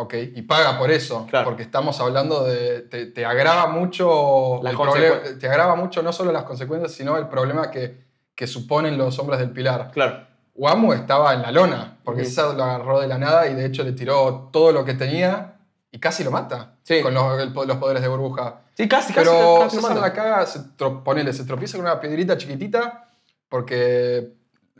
¿Ok? 0.00 0.14
Y 0.34 0.42
paga 0.42 0.78
por 0.78 0.92
eso. 0.92 1.26
Claro. 1.28 1.44
Porque 1.46 1.62
estamos 1.64 1.98
hablando 2.00 2.44
de. 2.44 2.82
Te, 2.82 3.06
te 3.06 3.26
agrava 3.26 3.66
mucho. 3.66 4.60
Las 4.62 4.74
el 4.96 5.38
te 5.40 5.48
agrava 5.48 5.74
mucho 5.74 6.02
no 6.02 6.12
solo 6.12 6.30
las 6.30 6.44
consecuencias, 6.44 6.92
sino 6.92 7.16
el 7.16 7.26
problema 7.26 7.68
que, 7.70 8.04
que 8.34 8.46
suponen 8.46 8.96
los 8.96 9.18
hombres 9.18 9.40
del 9.40 9.50
pilar. 9.50 9.90
Claro. 9.92 10.24
Guamu 10.54 10.92
estaba 10.92 11.34
en 11.34 11.42
la 11.42 11.50
lona, 11.50 11.98
porque. 12.04 12.24
César 12.24 12.54
lo 12.54 12.62
agarró 12.62 13.00
de 13.00 13.08
la 13.08 13.18
nada 13.18 13.48
y 13.48 13.54
de 13.54 13.66
hecho 13.66 13.82
le 13.82 13.90
tiró 13.92 14.50
todo 14.52 14.70
lo 14.70 14.84
que 14.84 14.94
tenía 14.94 15.56
y 15.90 15.98
casi 15.98 16.22
lo 16.22 16.30
mata 16.30 16.74
Sí. 16.84 17.02
con 17.02 17.12
los, 17.14 17.40
el 17.40 17.52
los 17.52 17.76
poderes 17.78 18.00
de 18.02 18.08
burbuja. 18.08 18.60
Sí, 18.74 18.86
casi, 18.88 19.12
casi. 19.12 19.26
Pero 19.28 19.58
casi 19.62 19.76
César 19.76 19.90
mata. 19.96 20.00
la 20.02 20.12
caga, 20.12 20.46
se 20.46 20.60
tro- 20.76 21.02
ponele, 21.02 21.32
se 21.32 21.44
tropieza 21.44 21.76
con 21.76 21.86
una 21.86 21.98
piedrita 22.00 22.36
chiquitita 22.38 23.08
porque 23.48 24.34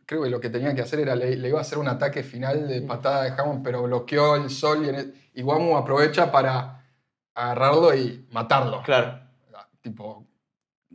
creo 0.08 0.22
que 0.22 0.30
lo 0.30 0.40
que 0.40 0.48
tenía 0.48 0.74
que 0.74 0.80
hacer 0.80 1.00
era, 1.00 1.14
le, 1.14 1.36
le 1.36 1.48
iba 1.50 1.58
a 1.58 1.60
hacer 1.60 1.76
un 1.76 1.86
ataque 1.86 2.22
final 2.22 2.66
de 2.66 2.80
patada 2.80 3.24
de 3.24 3.30
Hammond, 3.30 3.62
pero 3.62 3.82
bloqueó 3.82 4.36
el 4.36 4.48
sol 4.48 4.86
y, 4.86 4.88
en 4.88 4.94
el- 4.94 5.14
y 5.34 5.42
Guamu 5.42 5.76
aprovecha 5.76 6.32
para 6.32 6.82
agarrarlo 7.34 7.94
y 7.94 8.26
matarlo. 8.32 8.82
Claro. 8.82 9.20
Tipo, 9.82 10.24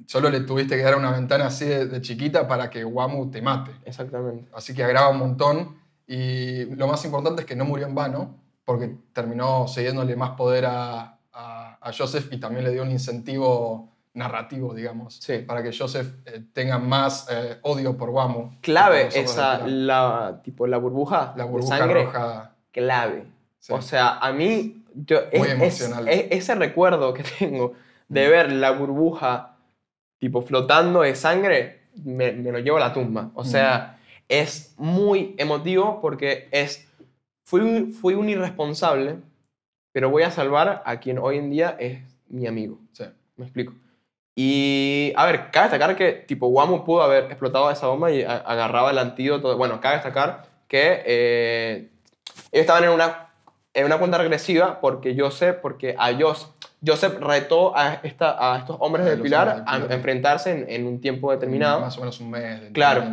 solo 0.08 0.32
le 0.32 0.42
tuviste 0.42 0.76
que 0.76 0.82
dar 0.82 0.96
una 0.98 1.12
ventana 1.12 1.46
así 1.46 1.64
de, 1.66 1.86
de 1.86 2.02
chiquita 2.02 2.48
para 2.48 2.72
que 2.72 2.84
Guamu 2.84 3.30
te 3.30 3.40
mate. 3.42 3.72
Exactamente. 3.86 4.50
Así 4.52 4.74
que 4.74 4.84
agrava 4.84 5.10
un 5.10 5.20
montón. 5.20 5.78
Y 6.08 6.66
lo 6.76 6.88
más 6.88 7.06
importante 7.06 7.42
es 7.44 7.46
que 7.48 7.56
no 7.56 7.66
murió 7.66 7.86
en 7.86 7.94
vano, 7.96 8.36
porque 8.66 8.98
terminó 9.14 9.68
cediéndole 9.68 10.16
más 10.16 10.32
poder 10.32 10.66
a, 10.66 11.20
a- 11.32 11.78
a 11.80 11.94
Joseph 11.96 12.30
y 12.32 12.40
también 12.40 12.64
le 12.66 12.72
dio 12.72 12.82
un 12.82 12.90
incentivo 12.92 13.93
narrativo, 14.14 14.74
digamos, 14.74 15.16
Sí. 15.16 15.40
para 15.40 15.64
que 15.64 15.76
Joseph 15.76 16.08
eh, 16.26 16.44
tenga 16.54 16.78
más 16.78 17.28
eh, 17.32 17.58
odio 17.64 17.98
por 17.98 18.10
Wamu. 18.10 18.52
Clave 18.62 19.08
esa, 19.14 19.66
la, 19.68 20.42
tipo, 20.44 20.68
la 20.68 20.78
burbuja, 20.78 21.34
la 21.36 21.46
de 21.46 21.50
burbuja 21.50 21.78
sangre, 21.78 22.04
roja. 22.06 22.56
clave. 22.72 23.26
sí. 23.60 23.74
O 23.74 23.82
sea, 23.82 24.18
a 24.20 24.32
mí, 24.32 24.84
yo, 24.94 25.20
Muy 25.36 25.48
es- 25.48 25.54
emocional. 25.54 26.08
es- 26.08 26.20
es- 26.26 26.32
ese 26.32 26.56
recuerdo 26.56 27.14
que 27.14 27.24
tengo 27.40 27.74
de 28.08 28.28
ver 28.30 28.52
la 28.52 28.72
burbuja 28.72 29.56
tipo 30.20 30.42
flotando 30.42 31.02
de 31.02 31.16
sangre, 31.16 31.82
me, 32.04 32.32
me 32.34 32.52
lo 32.52 32.60
llevo 32.60 32.78
a 32.78 32.82
la 32.82 32.94
tumba. 32.94 33.32
O 33.36 33.44
sea, 33.44 33.98
es 34.30 34.74
muy 34.78 35.36
emotivo 35.38 36.00
porque 36.02 36.48
es, 36.52 36.88
fui, 37.46 37.62
un- 37.62 37.92
fui 37.94 38.14
un 38.14 38.30
irresponsable, 38.30 39.18
pero 39.92 40.10
voy 40.10 40.24
a 40.24 40.32
salvar 40.32 40.82
a 40.86 41.00
quien 41.00 41.18
hoy 41.18 41.38
en 41.38 41.50
día 41.50 41.76
es 41.80 42.00
mi 42.28 42.48
amigo. 42.48 42.80
Sí. 42.94 43.06
Me 43.38 43.46
explico. 43.46 43.74
Y, 44.36 45.14
a 45.16 45.26
ver, 45.26 45.52
cabe 45.52 45.70
destacar 45.70 45.96
que, 45.96 46.12
tipo, 46.14 46.48
Wamu 46.48 46.84
pudo 46.84 47.04
haber 47.04 47.26
explotado 47.26 47.70
esa 47.70 47.88
bomba 47.88 48.12
y 48.12 48.24
a- 48.24 48.38
agarraba 48.38 48.90
el 48.92 48.98
antídoto. 48.98 49.56
Bueno, 49.58 49.80
cabe 49.80 49.96
destacar 49.96 50.44
que 50.68 51.04
eh, 51.06 51.90
ellos 52.52 52.62
estaban 52.62 52.84
en 52.84 52.90
una, 52.90 53.28
en 53.76 53.86
una 53.86 53.98
cuenta 54.00 54.18
regresiva 54.18 54.80
porque 54.82 55.16
Joseph, 55.18 55.58
porque 55.62 55.96
a 56.00 56.12
Jos- 56.14 56.50
Joseph 56.86 57.20
retó 57.20 57.78
a, 57.78 58.00
esta, 58.04 58.54
a 58.54 58.58
estos 58.58 58.78
hombres 58.80 59.06
A 59.06 59.10
del 59.12 59.22
Pilar 59.22 59.64
a 59.68 59.78
enfrentarse 59.94 60.52
en, 60.52 60.66
en 60.68 60.88
un 60.88 61.00
tiempo 61.00 61.32
determinado. 61.32 61.80
Más 61.82 61.96
o 61.98 62.02
menos 62.02 62.20
un 62.20 62.32
mes 62.32 62.60
de 62.62 62.72
Claro. 62.72 63.04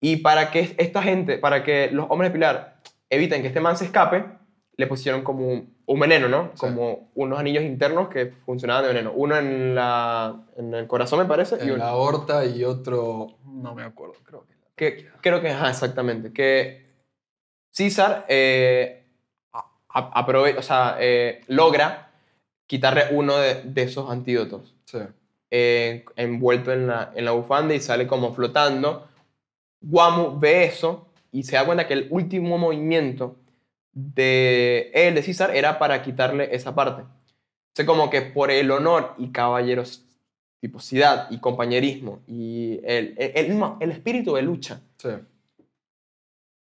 Y 0.00 0.16
para 0.18 0.50
que 0.52 0.74
esta 0.78 1.02
gente, 1.02 1.38
para 1.38 1.64
que 1.64 1.90
los 1.90 2.06
hombres 2.08 2.30
del 2.30 2.38
Pilar 2.38 2.76
eviten 3.10 3.42
que 3.42 3.48
este 3.48 3.60
man 3.60 3.76
se 3.76 3.86
escape, 3.86 4.24
le 4.78 4.86
pusieron 4.86 5.22
como 5.22 5.48
un, 5.48 5.74
un 5.86 6.00
veneno, 6.00 6.28
¿no? 6.28 6.50
Sí. 6.54 6.60
Como 6.60 7.10
unos 7.14 7.38
anillos 7.38 7.64
internos 7.64 8.08
que 8.08 8.26
funcionaban 8.26 8.82
de 8.82 8.88
veneno. 8.88 9.12
Uno 9.14 9.36
en, 9.36 9.74
la, 9.74 10.44
en 10.56 10.74
el 10.74 10.86
corazón, 10.86 11.20
me 11.20 11.24
parece, 11.24 11.56
y 11.60 11.62
En 11.68 11.68
uno, 11.74 11.76
la 11.78 11.88
aorta 11.90 12.44
y 12.44 12.62
otro, 12.64 13.38
no 13.46 13.74
me 13.74 13.82
acuerdo, 13.82 14.14
creo 14.24 14.44
que. 14.44 14.54
que 14.76 15.08
creo 15.22 15.40
que, 15.40 15.48
ajá, 15.50 15.70
exactamente, 15.70 16.32
que 16.32 16.84
César 17.70 18.26
eh, 18.28 19.06
aprove- 19.90 20.56
o 20.58 20.62
sea, 20.62 20.96
eh, 21.00 21.40
logra 21.48 22.10
quitarle 22.66 23.04
uno 23.12 23.36
de, 23.38 23.62
de 23.62 23.82
esos 23.82 24.10
antídotos 24.10 24.74
Sí. 24.84 24.98
eh, 25.50 26.04
envuelto 26.16 26.72
en 26.72 26.86
la, 26.86 27.12
en 27.14 27.24
la 27.24 27.30
bufanda 27.32 27.74
y 27.74 27.80
sale 27.80 28.06
como 28.06 28.34
flotando. 28.34 29.08
Guamu 29.80 30.38
ve 30.38 30.64
eso 30.64 31.08
y 31.32 31.44
se 31.44 31.56
da 31.56 31.64
cuenta 31.64 31.86
que 31.86 31.94
el 31.94 32.08
último 32.10 32.58
movimiento 32.58 33.36
de 33.98 34.90
él, 34.92 35.14
de 35.14 35.22
César, 35.22 35.56
era 35.56 35.78
para 35.78 36.02
quitarle 36.02 36.54
esa 36.54 36.74
parte. 36.74 37.00
O 37.02 37.08
sea, 37.74 37.86
como 37.86 38.10
que 38.10 38.20
por 38.20 38.50
el 38.50 38.70
honor 38.70 39.14
y 39.16 39.32
caballerosidad 39.32 41.30
y 41.30 41.38
compañerismo 41.40 42.20
y 42.26 42.78
el, 42.84 43.14
el, 43.16 43.32
el- 43.34 43.58
no, 43.58 43.78
el 43.80 43.90
espíritu 43.92 44.34
de 44.34 44.42
lucha, 44.42 44.82
Sí. 44.98 45.08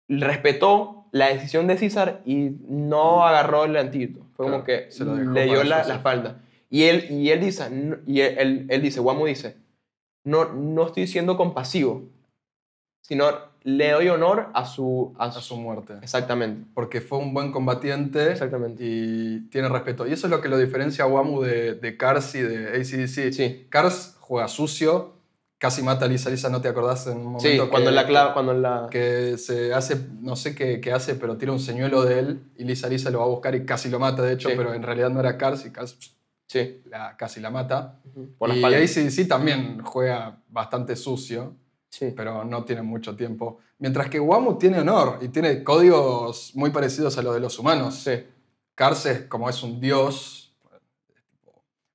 respetó 0.07 1.05
la 1.11 1.27
decisión 1.27 1.67
de 1.67 1.77
César 1.77 2.21
y 2.25 2.51
no 2.67 3.25
agarró 3.25 3.65
el 3.65 3.75
antídoto. 3.75 4.25
Fue 4.35 4.45
como 4.45 4.63
que 4.63 4.89
se 4.89 5.03
le 5.03 5.43
dio 5.45 5.63
la, 5.65 5.81
espalda. 5.81 6.41
Y 6.69 6.83
él, 6.83 7.07
y 7.11 7.31
él 7.31 7.41
dice, 7.41 7.69
y 8.05 8.21
él, 8.21 8.35
él, 8.37 8.65
él 8.69 8.81
dice, 8.81 8.99
Guamu 9.01 9.25
dice, 9.25 9.57
no, 10.23 10.53
no 10.53 10.87
estoy 10.87 11.07
siendo 11.07 11.35
compasivo, 11.35 12.03
sino 13.01 13.25
le 13.63 13.91
doy 13.91 14.07
honor 14.09 14.47
a 14.53 14.65
su... 14.65 15.13
A 15.17 15.25
A 15.25 15.31
su, 15.31 15.57
muerte. 15.57 15.93
exactamente, 16.01 16.65
Porque 16.73 17.01
fue 17.01 17.17
un 17.17 17.33
buen 17.33 17.51
combatiente. 17.51 18.31
exactamente. 18.31 18.83
y 18.85 19.41
tiene 19.49 19.67
respeto. 19.69 20.07
Y 20.07 20.13
eso 20.13 20.27
es 20.27 20.31
lo 20.31 20.41
que 20.41 20.47
lo 20.49 20.57
diferencia 20.57 21.03
a 21.03 21.07
Wamu 21.07 21.41
de, 21.41 21.73
de 21.75 21.97
Cars 21.97 22.35
y 22.35 22.41
de 22.41 22.67
ACDC. 22.69 23.33
Sí, 23.33 23.65
Cars 23.69 24.15
juega 24.21 24.47
sucio, 24.47 25.13
casi 25.57 25.81
mata 25.83 26.05
a 26.05 26.07
Lisa. 26.07 26.29
Lisa, 26.29 26.49
¿no 26.49 26.61
te 26.61 26.67
acordás 26.69 27.05
en 27.07 27.17
un 27.17 27.23
momento 27.25 27.41
sí, 27.49 27.57
que, 27.59 27.67
cuando 27.69 27.91
la 27.91 28.05
clava, 28.07 28.33
cuando 28.33 28.53
la... 28.53 28.87
que 28.89 29.37
se 29.37 29.73
hace, 29.73 29.97
no 30.21 30.35
sé 30.37 30.55
qué, 30.55 30.79
qué 30.79 30.93
hace, 30.93 31.15
pero 31.15 31.35
tira 31.37 31.51
un 31.51 31.59
señuelo 31.59 32.03
de 32.05 32.19
él 32.19 32.43
y 32.57 32.63
Lisa 32.63 32.87
Lisa 32.87 33.09
lo 33.11 33.19
va 33.19 33.25
a 33.25 33.29
buscar 33.29 33.55
y 33.55 33.65
casi 33.65 33.89
lo 33.89 33.99
mata, 33.99 34.21
de 34.21 34.33
hecho, 34.33 34.49
Sí. 34.49 34.55
pero 34.57 34.73
en 34.73 34.83
realidad 34.83 35.09
no 35.09 35.19
era 35.19 35.37
Cars 35.37 35.65
y 35.65 35.71
Cars 35.71 35.97
Sí, 36.47 36.81
la, 36.89 37.15
casi 37.15 37.39
la 37.41 37.51
mata. 37.51 37.99
por 38.39 38.49
y. 38.55 38.63
ACDC 38.63 39.27
también 39.27 39.81
juega 39.83 40.39
bastante 40.49 40.95
sucio, 40.95 41.53
Sí, 41.89 42.13
pero 42.15 42.43
no 42.45 42.63
tiene 42.63 42.81
mucho 42.81 43.15
tiempo. 43.15 43.59
Mientras 43.79 44.09
que 44.09 44.19
Wamu 44.19 44.57
tiene 44.57 44.79
honor 44.79 45.19
y 45.21 45.29
tiene 45.29 45.63
códigos 45.63 46.55
muy 46.55 46.69
parecidos 46.69 47.17
a 47.17 47.23
los 47.23 47.33
de 47.33 47.39
los 47.39 47.57
humanos. 47.59 47.95
sí. 47.95 48.23
Carces, 48.75 49.25
como 49.25 49.49
es 49.49 49.61
un 49.61 49.81
dios, 49.81 50.55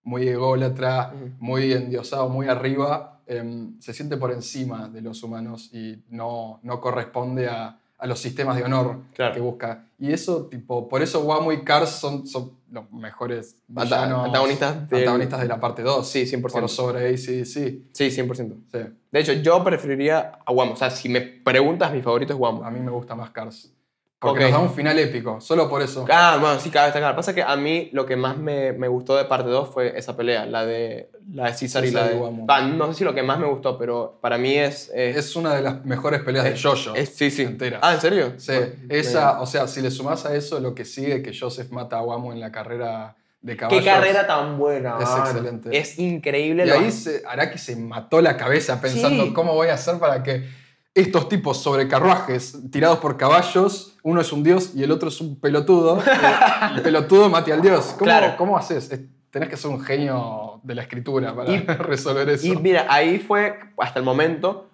muy 0.03 0.29
ególatra, 0.29 1.15
muy 1.39 1.73
endiosado, 1.73 2.29
muy 2.29 2.47
arriba, 2.47 3.23
em, 3.27 3.81
se 3.81 3.95
siente 3.95 4.19
por 4.19 4.31
encima 4.33 4.89
de 4.91 5.01
los 5.01 5.23
humanos 5.23 5.73
y 5.73 6.05
no, 6.11 6.61
no 6.63 6.83
corresponde 6.83 7.49
a, 7.49 7.81
a 8.05 8.07
los 8.07 8.21
sistemas 8.21 8.55
de 8.57 8.65
honor 8.65 8.99
Claro. 9.15 9.35
que 9.35 9.41
busca. 9.41 9.87
Y 9.99 10.13
eso, 10.13 10.45
tipo, 10.47 10.89
por 10.91 11.01
eso 11.03 11.21
Wamu 11.23 11.53
y 11.53 11.65
Cars 11.65 11.89
son, 11.89 12.27
son 12.27 12.53
los 12.71 12.93
mejores 12.93 13.57
villanos, 13.67 14.27
antagonistas 14.27 14.91
del- 14.91 15.01
antagonistas 15.01 15.41
de 15.41 15.49
la 15.49 15.59
parte 15.59 15.81
2. 15.83 16.07
Sí, 16.07 16.27
100%. 16.27 16.61
Por 16.61 16.69
sobre 16.69 17.09
ACDC. 17.09 17.45
Sí. 17.47 17.89
Sí, 17.93 18.11
100%. 18.11 18.57
Sí. 18.71 18.79
De 19.11 19.21
hecho, 19.21 19.33
yo 19.33 19.65
preferiría 19.65 20.39
a 20.45 20.53
Guamo. 20.53 20.75
O 20.75 20.77
sea, 20.77 20.91
si 20.91 21.09
me 21.09 21.23
preguntas, 21.23 21.93
mi 21.95 22.03
favorito 22.03 22.35
es 22.35 22.39
Guamo. 22.39 22.63
A 22.63 22.71
mí 22.71 22.79
me 22.79 22.91
gusta 22.91 23.15
más 23.15 23.31
Cars. 23.31 23.73
Porque 24.19 24.45
nos 24.45 24.53
da 24.53 24.59
un 24.61 24.73
final 24.73 24.99
épico, 24.99 25.39
solo 25.41 25.69
por 25.69 25.83
eso. 25.83 26.07
Ah, 26.11 26.39
bueno, 26.41 26.59
sí, 26.59 26.71
cabe 26.71 26.87
destacar. 26.87 27.15
Pasa 27.15 27.35
que 27.35 27.43
a 27.43 27.55
mí 27.57 27.91
lo 27.93 28.07
que 28.07 28.17
más 28.17 28.39
me, 28.39 28.73
me 28.73 28.89
gustó 28.89 29.17
de 29.17 29.27
parte 29.27 29.51
2 29.51 29.69
fue 29.69 29.99
esa 29.99 30.17
pelea, 30.17 30.47
la 30.47 30.65
de, 30.65 31.11
la 31.31 31.47
de 31.49 31.53
César 31.55 31.85
y 31.85 31.91
la 31.91 32.09
de... 32.09 32.15
Guamo. 32.15 32.47
Ah, 32.49 32.63
no 32.63 32.87
sé 32.89 32.95
si 33.01 33.05
lo 33.05 33.15
que 33.15 33.23
más 33.23 33.39
me 33.39 33.47
gustó, 33.47 33.77
pero 33.77 34.19
para 34.23 34.39
mí 34.39 34.55
es... 34.57 34.91
es- 34.95 35.17
Es 35.17 35.37
una 35.37 35.55
de 35.55 35.61
las 35.61 35.85
mejores 35.85 36.23
peleas 36.23 36.45
de 36.45 36.59
Jojo. 36.59 36.95
es- 36.95 37.11
sí, 37.15 37.31
sí. 37.31 37.43
enteras. 37.43 37.81
Ah, 37.83 37.93
¿en 37.95 38.01
serio? 38.01 38.33
Sí, 38.39 38.53
esa, 38.89 39.43
o 39.43 39.47
sea, 39.47 39.69
si 39.69 39.83
le 39.83 39.91
sumás 39.91 40.25
a 40.25 40.35
eso 40.35 40.59
lo 40.59 40.75
que 40.75 40.87
sigue, 40.87 41.23
que 41.23 41.37
Joseph 41.39 41.71
mata 41.71 41.99
a 41.99 42.03
Wamo 42.03 42.33
en 42.33 42.41
la 42.41 42.51
carrera 42.51 43.17
de 43.43 43.53
Qué 43.53 43.59
caballos. 43.59 43.85
carrera 43.85 44.27
tan 44.27 44.57
buena. 44.57 44.97
Es 45.03 45.11
excelente. 45.19 45.77
Es 45.77 45.99
increíble. 45.99 46.65
Y 46.65 46.69
lo- 46.69 46.75
ahí 46.79 46.91
se, 46.93 47.23
Araki 47.29 47.59
se 47.59 47.77
mató 47.77 48.23
la 48.23 48.39
cabeza 48.39 48.81
pensando 48.81 49.25
Sí. 49.25 49.33
cómo 49.35 49.53
voy 49.53 49.69
a 49.69 49.75
hacer 49.75 49.99
para 49.99 50.23
que 50.23 50.49
estos 50.95 51.29
tipos 51.29 51.59
sobre 51.61 51.87
carruajes 51.89 52.57
tirados 52.71 53.01
por 53.01 53.19
caballos, 53.19 53.94
uno 54.07 54.21
es 54.21 54.33
un 54.33 54.43
dios 54.43 54.73
y 54.75 54.83
el 54.83 54.91
otro 54.93 55.09
es 55.09 55.21
un 55.21 55.41
pelotudo, 55.41 56.01
el 56.77 56.83
pelotudo 56.83 57.29
mate 57.31 57.53
al 57.53 57.63
dios. 57.63 57.87
¿Cómo, 57.99 58.05
Claro. 58.05 58.35
¿cómo 58.37 58.57
haces? 58.59 58.91
Es- 58.93 59.01
tenés 59.31 59.49
que 59.49 59.57
ser 59.57 59.71
un 59.71 59.81
genio 59.81 60.61
de 60.63 60.75
la 60.77 60.83
escritura 60.83 61.35
para 61.35 61.51
Y- 61.51 61.59
resolver 61.67 62.29
eso. 62.29 62.47
Y 62.47 62.57
mira, 62.57 62.87
ahí 62.89 63.19
fue 63.19 63.59
hasta 63.79 63.99
el 63.99 64.05
momento, 64.05 64.69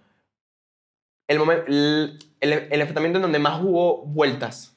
el, 1.28 1.38
momen- 1.38 1.64
el, 1.66 2.18
el- 2.40 2.52
el 2.70 2.80
enfrentamiento 2.80 3.18
en 3.18 3.22
donde 3.22 3.38
más 3.38 3.62
hubo 3.62 4.02
vueltas. 4.04 4.76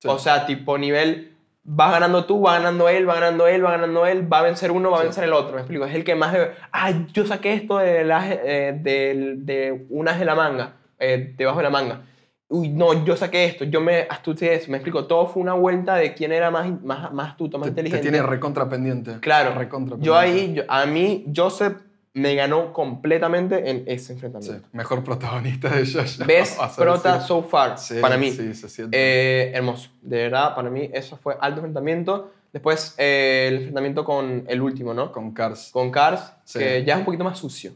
Sí. 0.00 0.08
O 0.08 0.18
sea, 0.18 0.46
tipo 0.46 0.78
nivel, 0.78 1.34
vas 1.64 1.90
ganando 1.90 2.24
tú, 2.24 2.40
va 2.42 2.52
ganando 2.58 2.88
él, 2.88 3.08
va 3.08 3.14
ganando 3.14 3.46
él, 3.48 3.64
va 3.64 3.72
ganando 3.72 4.06
él, 4.06 4.32
va 4.32 4.38
a 4.38 4.42
vencer 4.42 4.70
uno, 4.70 4.90
va 4.90 4.98
a 4.98 5.00
Sí. 5.00 5.06
vencer 5.06 5.24
el 5.24 5.32
otro. 5.32 5.54
Me 5.54 5.60
explico, 5.62 5.84
es 5.86 5.94
el 5.94 6.04
que 6.04 6.14
más... 6.14 6.36
Ah, 6.70 6.92
yo 7.12 7.26
saqué 7.26 7.54
esto 7.54 7.78
de, 7.78 8.04
la, 8.04 8.30
eh, 8.30 8.78
del- 8.80 9.44
de 9.44 9.86
un 9.90 10.06
as 10.08 10.18
de 10.20 10.24
la 10.24 10.34
manga, 10.36 10.74
eh, 11.00 11.34
debajo 11.36 11.58
de 11.58 11.64
la 11.64 11.70
manga. 11.70 12.02
Uy, 12.50 12.70
no, 12.70 13.04
yo 13.04 13.14
saqué 13.16 13.44
esto, 13.44 13.64
yo 13.64 13.80
me 13.80 14.06
astucié 14.08 14.54
eso. 14.54 14.70
Me 14.70 14.78
explico, 14.78 15.04
todo 15.06 15.26
fue 15.26 15.42
una 15.42 15.52
vuelta 15.52 15.96
de 15.96 16.14
quién 16.14 16.32
era 16.32 16.50
más, 16.50 16.82
más, 16.82 17.12
más 17.12 17.30
astuto, 17.30 17.58
más 17.58 17.68
te, 17.68 17.74
te 17.74 17.80
inteligente. 17.82 18.10
tiene 18.10 18.22
recontra 18.26 18.68
pendiente. 18.68 19.18
Claro. 19.20 19.54
Recontra 19.54 19.96
Yo 20.00 20.16
ahí, 20.16 20.54
yo- 20.54 20.62
a 20.66 20.86
mí, 20.86 21.26
Joseph 21.34 21.76
me 22.14 22.34
ganó 22.34 22.72
completamente 22.72 23.68
en 23.70 23.84
ese 23.86 24.06
Sí, 24.06 24.12
enfrentamiento. 24.14 24.66
mejor 24.72 25.04
protagonista 25.04 25.68
de 25.68 25.86
Jojo. 25.86 26.24
Best 26.26 26.58
prota 26.78 27.12
decir. 27.12 27.28
so 27.28 27.42
far, 27.42 27.78
Sí, 27.78 27.96
para 28.00 28.16
mí. 28.16 28.32
Sí, 28.32 28.54
se 28.54 28.68
siente. 28.68 28.96
Eh, 28.98 29.52
hermoso. 29.54 29.90
De 30.00 30.16
verdad, 30.24 30.54
para 30.56 30.70
mí 30.70 30.88
eso 30.92 31.18
fue 31.18 31.36
alto 31.40 31.58
enfrentamiento. 31.58 32.32
Después 32.50 32.94
eh, 32.96 33.44
el 33.48 33.54
enfrentamiento 33.56 34.04
con 34.06 34.44
el 34.48 34.62
último, 34.62 34.94
¿no? 34.94 35.12
con 35.12 35.32
Cars. 35.32 35.68
Con 35.70 35.90
Cars, 35.90 36.32
Sí. 36.44 36.58
que 36.58 36.82
ya 36.82 36.94
es 36.94 36.98
un 37.00 37.04
poquito 37.04 37.24
más 37.24 37.38
sucio. 37.38 37.72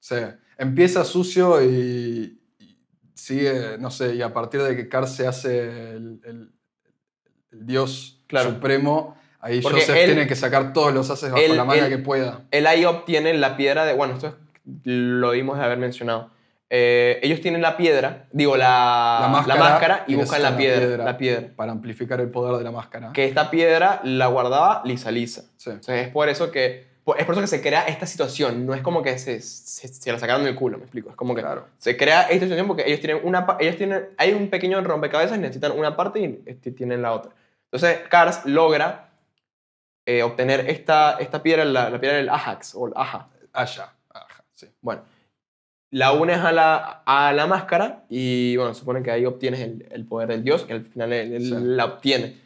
Sí, 0.00 0.16
empieza 0.58 1.04
sucio 1.04 1.62
y 1.62 2.37
sigue, 3.18 3.76
no 3.78 3.90
sé, 3.90 4.14
y 4.14 4.22
a 4.22 4.32
partir 4.32 4.62
de 4.62 4.76
que 4.76 4.88
Cars 4.88 5.14
se 5.14 5.26
hace 5.26 5.92
el, 5.96 6.20
el- 6.24 6.50
el 7.52 7.66
dios 7.66 8.22
Claro. 8.26 8.50
supremo, 8.50 9.16
ahí 9.40 9.60
Porque 9.60 9.80
Joseph 9.80 9.96
él- 9.96 10.06
tiene 10.06 10.26
que 10.26 10.36
sacar 10.36 10.72
todos 10.72 10.92
los 10.92 11.08
haces 11.10 11.30
bajo 11.30 11.42
él- 11.42 11.56
la 11.56 11.64
manga 11.64 11.86
él- 11.86 11.90
que 11.90 11.98
pueda. 11.98 12.42
Él 12.50 12.66
ahí 12.66 12.84
obtiene 12.84 13.32
la 13.34 13.56
piedra 13.56 13.84
de... 13.84 13.94
Bueno, 13.94 14.14
esto 14.14 14.28
es- 14.28 14.34
lo 14.84 15.32
dimos 15.32 15.58
de 15.58 15.64
haber 15.64 15.78
mencionado. 15.78 16.30
Eh, 16.70 17.18
ellos 17.22 17.40
tienen 17.40 17.62
la 17.62 17.78
piedra, 17.78 18.26
digo, 18.32 18.54
la, 18.58 19.18
La 19.22 19.28
máscara, 19.28 19.58
máscara 19.60 20.04
y 20.06 20.12
y 20.12 20.16
buscan 20.16 20.42
la 20.42 20.54
piedra, 20.58 20.78
piedra. 20.80 21.04
la 21.04 21.16
piedra. 21.16 21.48
Para 21.56 21.72
amplificar 21.72 22.20
el 22.20 22.28
poder 22.30 22.58
de 22.58 22.64
la 22.64 22.70
máscara. 22.70 23.10
Que 23.14 23.24
esta 23.24 23.50
piedra 23.50 24.00
la 24.04 24.26
guardaba 24.26 24.82
Lisa 24.84 25.10
Lisa. 25.10 25.44
Sí. 25.56 25.70
O 25.70 25.82
sea, 25.82 25.98
es 26.02 26.08
por 26.08 26.28
eso 26.28 26.50
que 26.50 26.86
es 27.16 27.24
por 27.24 27.34
eso 27.34 27.40
que 27.40 27.46
se 27.46 27.60
crea 27.62 27.82
esta 27.86 28.06
situación. 28.06 28.66
No 28.66 28.74
es 28.74 28.82
como 28.82 29.02
que 29.02 29.18
se, 29.18 29.40
se, 29.40 29.88
se 29.88 30.12
la 30.12 30.18
sacaron 30.18 30.44
del 30.44 30.54
culo, 30.54 30.76
me 30.78 30.84
explico. 30.84 31.10
Es 31.10 31.16
como 31.16 31.34
que 31.34 31.42
Claro. 31.42 31.66
se 31.78 31.96
crea 31.96 32.22
esta 32.22 32.44
situación 32.46 32.66
porque 32.66 32.84
ellos 32.86 33.00
tienen 33.00 33.20
una 33.24 33.46
ellos 33.60 33.76
tienen 33.76 34.08
hay 34.16 34.32
un 34.32 34.48
pequeño 34.50 34.80
rompecabezas 34.82 35.38
y 35.38 35.40
necesitan 35.40 35.72
una 35.72 35.96
parte 35.96 36.20
y 36.20 36.42
este, 36.46 36.70
tienen 36.72 37.02
la 37.02 37.12
otra. 37.12 37.32
Entonces 37.70 38.00
Cars 38.08 38.44
logra 38.46 39.10
eh, 40.06 40.22
obtener 40.22 40.68
esta, 40.70 41.12
esta 41.20 41.42
piedra, 41.42 41.64
la, 41.64 41.90
la 41.90 42.00
piedra 42.00 42.16
del 42.16 42.28
Ajax 42.30 42.74
o 42.74 42.86
el 42.88 42.92
Aja. 42.96 43.28
Allá. 43.52 43.92
Ajá, 44.10 44.44
sí. 44.54 44.66
Bueno, 44.80 45.02
la 45.90 46.12
unes 46.12 46.38
a 46.38 46.52
la, 46.52 47.02
a 47.06 47.32
la 47.32 47.46
máscara 47.46 48.04
y 48.08 48.56
bueno, 48.56 48.74
supone 48.74 49.02
que 49.02 49.10
ahí 49.10 49.24
obtienes 49.26 49.60
el, 49.60 49.86
el 49.90 50.04
poder 50.06 50.28
del 50.28 50.44
dios, 50.44 50.64
que 50.64 50.72
al 50.74 50.84
final 50.84 51.12
él, 51.12 51.32
él 51.34 51.42
Sí. 51.44 51.54
la 51.60 51.84
obtiene. 51.86 52.36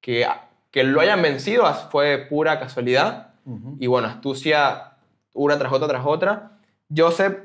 Que, 0.00 0.26
que 0.72 0.82
lo 0.84 1.00
hayan 1.00 1.22
vencido 1.22 1.72
fue 1.90 2.26
pura 2.28 2.58
casualidad. 2.58 3.31
Ujú. 3.44 3.76
Y 3.80 3.86
bueno, 3.86 4.08
astucia 4.08 4.96
una 5.34 5.58
tras 5.58 5.72
otra 5.72 5.88
tras 5.88 6.06
otra. 6.06 6.58
Joseph 6.94 7.38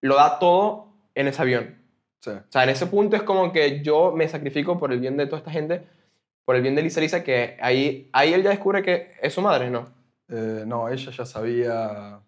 lo 0.00 0.16
da 0.16 0.38
todo 0.38 0.88
en 1.14 1.28
ese 1.28 1.42
avión. 1.42 1.76
Sí. 2.20 2.30
O 2.30 2.42
sea, 2.48 2.64
en 2.64 2.70
ese 2.70 2.86
punto 2.86 3.16
es 3.16 3.22
como 3.22 3.52
que 3.52 3.82
yo 3.82 4.12
me 4.12 4.28
sacrifico 4.28 4.78
por 4.78 4.92
el 4.92 5.00
bien 5.00 5.16
de 5.16 5.26
toda 5.26 5.38
esta 5.38 5.50
gente, 5.50 5.86
por 6.44 6.56
el 6.56 6.62
bien 6.62 6.74
de 6.74 6.82
Lisa 6.82 7.00
Lisa, 7.00 7.22
que 7.22 7.56
ahí, 7.60 8.08
ahí 8.12 8.32
él 8.32 8.42
ya 8.42 8.50
descubre 8.50 8.82
que 8.82 9.12
es 9.22 9.32
su 9.34 9.42
madre, 9.42 9.70
¿no? 9.70 9.86
Eh, 10.28 10.64
no, 10.66 10.88
ella 10.88 11.10
ya 11.12 11.24
sabía, 11.24 12.20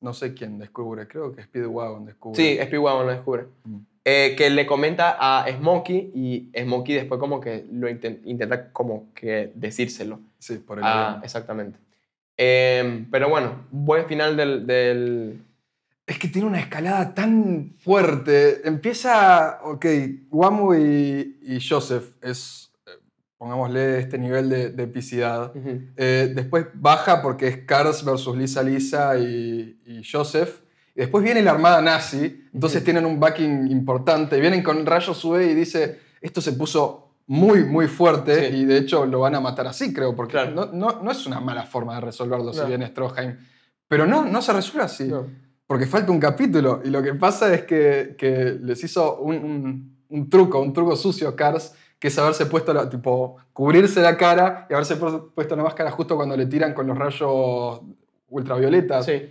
no 0.00 0.12
sé 0.12 0.34
quién 0.34 0.58
descubre, 0.58 1.08
creo 1.08 1.32
que 1.32 1.42
Speedwagon 1.42 2.04
descubre. 2.04 2.36
Sí, 2.36 2.58
Speedwagon 2.62 3.06
lo 3.06 3.12
descubre. 3.12 3.46
Mm. 3.64 3.78
Eh, 4.04 4.34
que 4.36 4.48
le 4.50 4.66
comenta 4.66 5.16
a 5.18 5.46
Smokey 5.50 6.12
y 6.14 6.50
Smokey 6.62 6.94
después 6.94 7.18
como 7.20 7.40
que 7.40 7.66
lo 7.70 7.88
inten- 7.88 8.20
intenta 8.24 8.72
como 8.72 9.12
que 9.14 9.52
decírselo. 9.54 10.20
Sí, 10.38 10.58
por 10.58 10.78
el 10.78 10.84
Ah, 10.84 11.08
avión. 11.08 11.24
exactamente. 11.24 11.78
Em, 12.38 13.10
pero 13.10 13.28
bueno, 13.28 13.66
buen 13.70 14.06
final 14.06 14.36
del... 14.36 14.66
del... 14.66 15.44
Es 16.06 16.18
que 16.18 16.28
tiene 16.28 16.48
una 16.48 16.60
escalada 16.60 17.12
tan 17.12 17.74
fuerte. 17.80 18.66
Empieza, 18.66 19.60
ok, 19.62 19.84
Wamu 20.30 20.74
y, 20.74 21.38
y 21.42 21.60
Joseph 21.60 22.14
es, 22.22 22.72
eh, 22.86 22.92
pongámosle, 23.36 23.98
este 23.98 24.16
nivel 24.16 24.48
de, 24.48 24.70
de 24.70 24.82
epicidad. 24.84 25.52
Eh, 25.98 26.32
después 26.34 26.68
baja 26.72 27.20
porque 27.20 27.48
es 27.48 27.58
Cars 27.66 28.02
versus 28.02 28.34
Lisa 28.34 28.62
Lisa 28.62 29.18
y, 29.18 29.78
y 29.84 30.02
Joseph. 30.02 30.62
Y 30.94 31.00
después 31.00 31.22
viene 31.22 31.42
la 31.42 31.50
armada 31.50 31.82
nazi, 31.82 32.42
entonces 32.54 32.82
tienen 32.82 33.04
un 33.04 33.20
backing 33.20 33.70
importante. 33.70 34.40
Vienen 34.40 34.62
con 34.62 34.86
Rayo 34.86 35.12
Sube 35.12 35.44
y 35.44 35.54
dice, 35.54 35.98
esto 36.22 36.40
se 36.40 36.52
puso 36.52 37.07
muy, 37.28 37.62
muy 37.64 37.86
fuerte 37.86 38.48
Sí. 38.50 38.56
y 38.56 38.64
de 38.64 38.78
hecho 38.78 39.06
lo 39.06 39.20
van 39.20 39.34
a 39.36 39.40
matar 39.40 39.66
así, 39.68 39.92
creo, 39.92 40.16
porque 40.16 40.32
Claro. 40.32 40.50
no, 40.52 40.66
no, 40.72 41.00
no 41.02 41.10
es 41.10 41.26
una 41.26 41.40
mala 41.40 41.62
forma 41.64 41.94
de 41.94 42.00
resolverlo 42.00 42.52
si 42.52 42.64
viene 42.66 42.86
Stroheim. 42.88 43.36
Pero 43.86 44.06
no, 44.06 44.24
no 44.24 44.42
se 44.42 44.52
resuelve 44.52 44.84
así. 44.84 45.10
Porque 45.66 45.86
falta 45.86 46.10
un 46.10 46.18
capítulo 46.20 46.80
y 46.84 46.88
lo 46.90 47.02
que 47.02 47.14
pasa 47.14 47.52
es 47.54 47.62
que, 47.64 48.16
que 48.18 48.58
les 48.60 48.82
hizo 48.82 49.18
un, 49.18 49.36
un- 49.36 49.98
un 50.08 50.30
truco, 50.30 50.58
un 50.60 50.72
truco 50.72 50.96
sucio 50.96 51.28
a 51.28 51.36
Cars, 51.36 51.74
que 51.98 52.08
es 52.08 52.18
haberse 52.18 52.46
puesto, 52.46 52.72
la, 52.72 52.88
tipo, 52.88 53.36
cubrirse 53.52 54.00
la 54.00 54.16
cara 54.16 54.66
y 54.70 54.72
haberse 54.72 54.98
pu- 54.98 55.30
puesto 55.34 55.54
la 55.56 55.62
máscara 55.64 55.90
justo 55.90 56.16
cuando 56.16 56.34
le 56.36 56.46
tiran 56.46 56.72
con 56.72 56.86
los 56.86 56.96
rayos 56.96 57.80
ultravioletas. 58.30 59.04
Sí. 59.04 59.30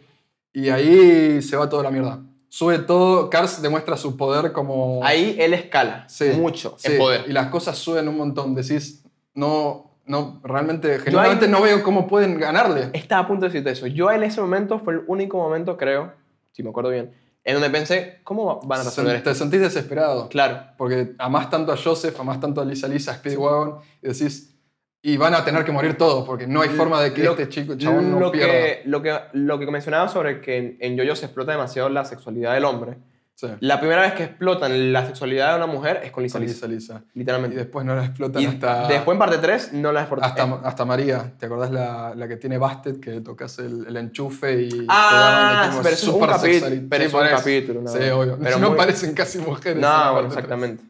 Y 0.53 0.69
ahí 0.69 1.41
se 1.41 1.55
va 1.57 1.67
toda 1.69 1.83
la 1.83 1.91
mierda. 1.91 2.19
Sube 2.49 2.79
todo, 2.79 3.29
Cars 3.29 3.61
demuestra 3.61 3.97
su 3.97 4.15
poder 4.15 4.51
como... 4.53 5.01
Ahí 5.03 5.35
él 5.39 5.53
escala 5.53 6.05
Sí, 6.07 6.29
mucho 6.37 6.75
sí, 6.77 6.91
en 6.93 6.97
poder. 6.97 7.25
Y 7.27 7.33
las 7.33 7.47
cosas 7.47 7.77
suben 7.77 8.07
un 8.07 8.17
montón. 8.17 8.55
Decís, 8.55 9.03
no, 9.33 9.91
no, 10.05 10.39
realmente, 10.43 10.99
genuinamente 10.99 11.47
no 11.47 11.61
veo 11.61 11.83
cómo 11.83 12.07
pueden 12.07 12.39
ganarle. 12.39 12.89
Estaba 12.93 13.23
a 13.23 13.27
punto 13.27 13.41
de 13.45 13.49
decirte 13.49 13.71
eso. 13.71 13.87
Yo 13.87 14.09
en 14.11 14.23
ese 14.23 14.39
momento 14.41 14.79
fue 14.79 14.93
el 14.93 15.01
único 15.07 15.37
momento, 15.37 15.75
creo, 15.77 16.13
si 16.53 16.63
me 16.63 16.69
acuerdo 16.69 16.89
bien, 16.89 17.13
en 17.43 17.53
donde 17.53 17.69
pensé, 17.69 18.19
¿cómo 18.23 18.61
van 18.63 18.81
a 18.81 18.83
resolver 18.85 19.13
Sen- 19.13 19.17
esto? 19.17 19.29
Te 19.31 19.35
sentís 19.35 19.59
desesperado. 19.61 20.27
Claro. 20.29 20.59
Porque 20.77 21.13
amás 21.19 21.49
tanto 21.49 21.71
a 21.71 21.77
Joseph, 21.77 22.17
amás 22.19 22.39
tanto 22.39 22.61
a 22.61 22.65
Lisa 22.65 22.87
Lisa, 22.87 23.11
a 23.11 23.15
Speedwagon, 23.15 23.79
y 24.01 24.07
decís, 24.07 24.56
y 25.01 25.15
van 25.17 25.33
a 25.35 25.45
tener 25.45 25.63
que 25.63 25.71
morir 25.71 25.95
todos, 25.97 26.25
porque 26.25 26.47
no 26.47 26.61
hay 26.61 26.69
forma 26.69 27.01
de 27.01 27.13
que 27.13 27.23
Lo- 27.23 27.31
este 27.31 27.47
chico 27.49 27.75
chabón 27.77 28.11
no 28.11 28.19
lo 28.19 28.31
pierda. 28.31 28.51
que, 28.51 28.81
lo, 28.85 29.01
que, 29.01 29.15
lo 29.33 29.59
que 29.59 29.65
mencionaba 29.71 30.07
sobre 30.09 30.41
que 30.41 30.77
en, 30.79 30.97
Yoyo 30.97 31.15
se 31.15 31.25
explota 31.25 31.51
demasiado 31.51 31.87
la 31.89 32.03
sexualidad 32.03 32.53
del 32.53 32.65
hombre. 32.65 32.97
Sí, 33.35 33.45
La 33.59 33.79
primera 33.79 34.01
vez 34.01 34.13
que 34.13 34.23
explotan 34.23 34.91
la 34.91 35.05
sexualidad 35.05 35.51
de 35.51 35.57
una 35.57 35.67
mujer 35.67 36.01
es 36.03 36.09
con 36.11 36.23
Lisa 36.23 36.39
con 36.39 36.47
Lisa, 36.47 36.65
Lisa 36.67 36.95
Lisa. 36.95 37.03
Y 37.13 37.19
literalmente. 37.19 37.55
después 37.55 37.85
no 37.85 37.95
la 37.95 38.05
explotan 38.05 38.41
Y 38.41 38.47
hasta, 38.47 38.87
después 38.87 39.13
en 39.13 39.19
parte 39.19 39.37
3 39.37 39.73
no 39.73 39.91
la 39.91 40.01
explotan. 40.01 40.27
hasta, 40.27 40.67
hasta 40.67 40.85
María. 40.85 41.33
¿Te 41.37 41.45
acordás 41.45 41.69
la, 41.69 42.15
la 42.15 42.27
que 42.27 42.37
tiene 42.37 42.57
Bastet, 42.57 42.99
que 42.99 43.21
tocas 43.21 43.59
el, 43.59 43.85
el 43.87 43.95
enchufe 43.95 44.63
y 44.63 44.85
Ah, 44.89 45.69
te 45.71 45.77
pero 45.83 45.93
es 45.93 46.03
un 46.07 46.19
capítulo, 46.19 46.81
pero 46.89 47.03
Sí, 47.03 47.07
es 47.09 47.13
un 47.13 47.29
capítulo, 47.29 47.81
no. 47.83 47.91
Sí, 47.91 47.99
obvio. 48.09 48.39
Pero 48.41 48.57
no 48.59 48.69
muy- 48.69 48.77
parecen 48.77 49.13
casi 49.13 49.37
mujeres. 49.37 49.79
No, 49.79 50.13
bueno, 50.13 50.27
exactamente. 50.29 50.83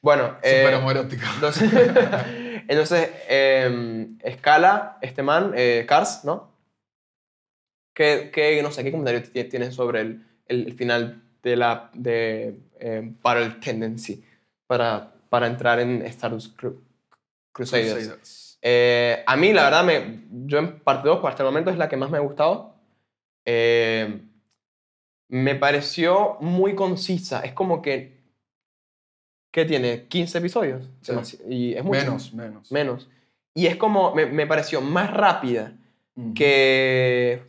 Bueno, 0.00 0.36
eh, 0.42 0.62
Súper 0.62 0.74
homoerótico. 0.76 1.22
entonces, 1.34 1.70
entonces 2.68 3.10
eh, 3.28 4.08
escala 4.22 4.98
este 5.00 5.22
man, 5.22 5.52
eh, 5.56 5.84
Cars, 5.88 6.24
¿no? 6.24 6.52
¿Qué, 7.94 8.30
qué, 8.32 8.62
no 8.62 8.70
sé, 8.70 8.82
¿qué 8.84 8.90
comentario 8.90 9.22
ti- 9.22 9.44
tienes 9.44 9.74
sobre 9.74 10.00
el, 10.00 10.26
el, 10.46 10.72
final 10.74 11.22
de 11.42 11.56
la 11.56 11.90
de 11.92 12.56
eh, 12.80 13.12
Battle 13.22 13.56
Tendency 13.60 14.24
para, 14.66 15.12
para 15.28 15.46
entrar 15.46 15.78
en 15.80 16.02
Stardust 16.02 16.58
Cru- 16.58 16.80
Crusaders? 17.52 17.92
Crusaders. 17.94 18.58
Eh, 18.62 19.22
a 19.26 19.36
mí, 19.36 19.52
la 19.52 19.64
verdad, 19.64 19.84
me, 19.84 20.22
yo 20.46 20.58
en 20.58 20.78
parte 20.78 21.08
2, 21.08 21.22
hasta 21.24 21.42
el 21.42 21.48
momento, 21.48 21.70
es 21.70 21.76
la 21.76 21.88
que 21.88 21.96
más 21.96 22.10
me 22.10 22.16
ha 22.16 22.22
gustado. 22.22 22.76
Eh, 23.44 24.22
me 25.28 25.54
pareció 25.56 26.36
muy 26.40 26.74
concisa. 26.74 27.40
Es 27.40 27.52
como 27.52 27.82
que 27.82 28.21
¿qué 29.52 29.64
tiene? 29.64 30.06
15 30.08 30.38
episodios. 30.38 30.88
Sí. 31.02 31.38
Y 31.48 31.74
es 31.74 31.84
mucho. 31.84 32.00
Menos, 32.00 32.34
menos. 32.34 32.72
Menos. 32.72 33.08
Y 33.54 33.66
es 33.66 33.76
como, 33.76 34.12
me, 34.14 34.26
me 34.26 34.46
pareció 34.48 34.80
más 34.80 35.12
rápida 35.12 35.74
que 36.34 37.42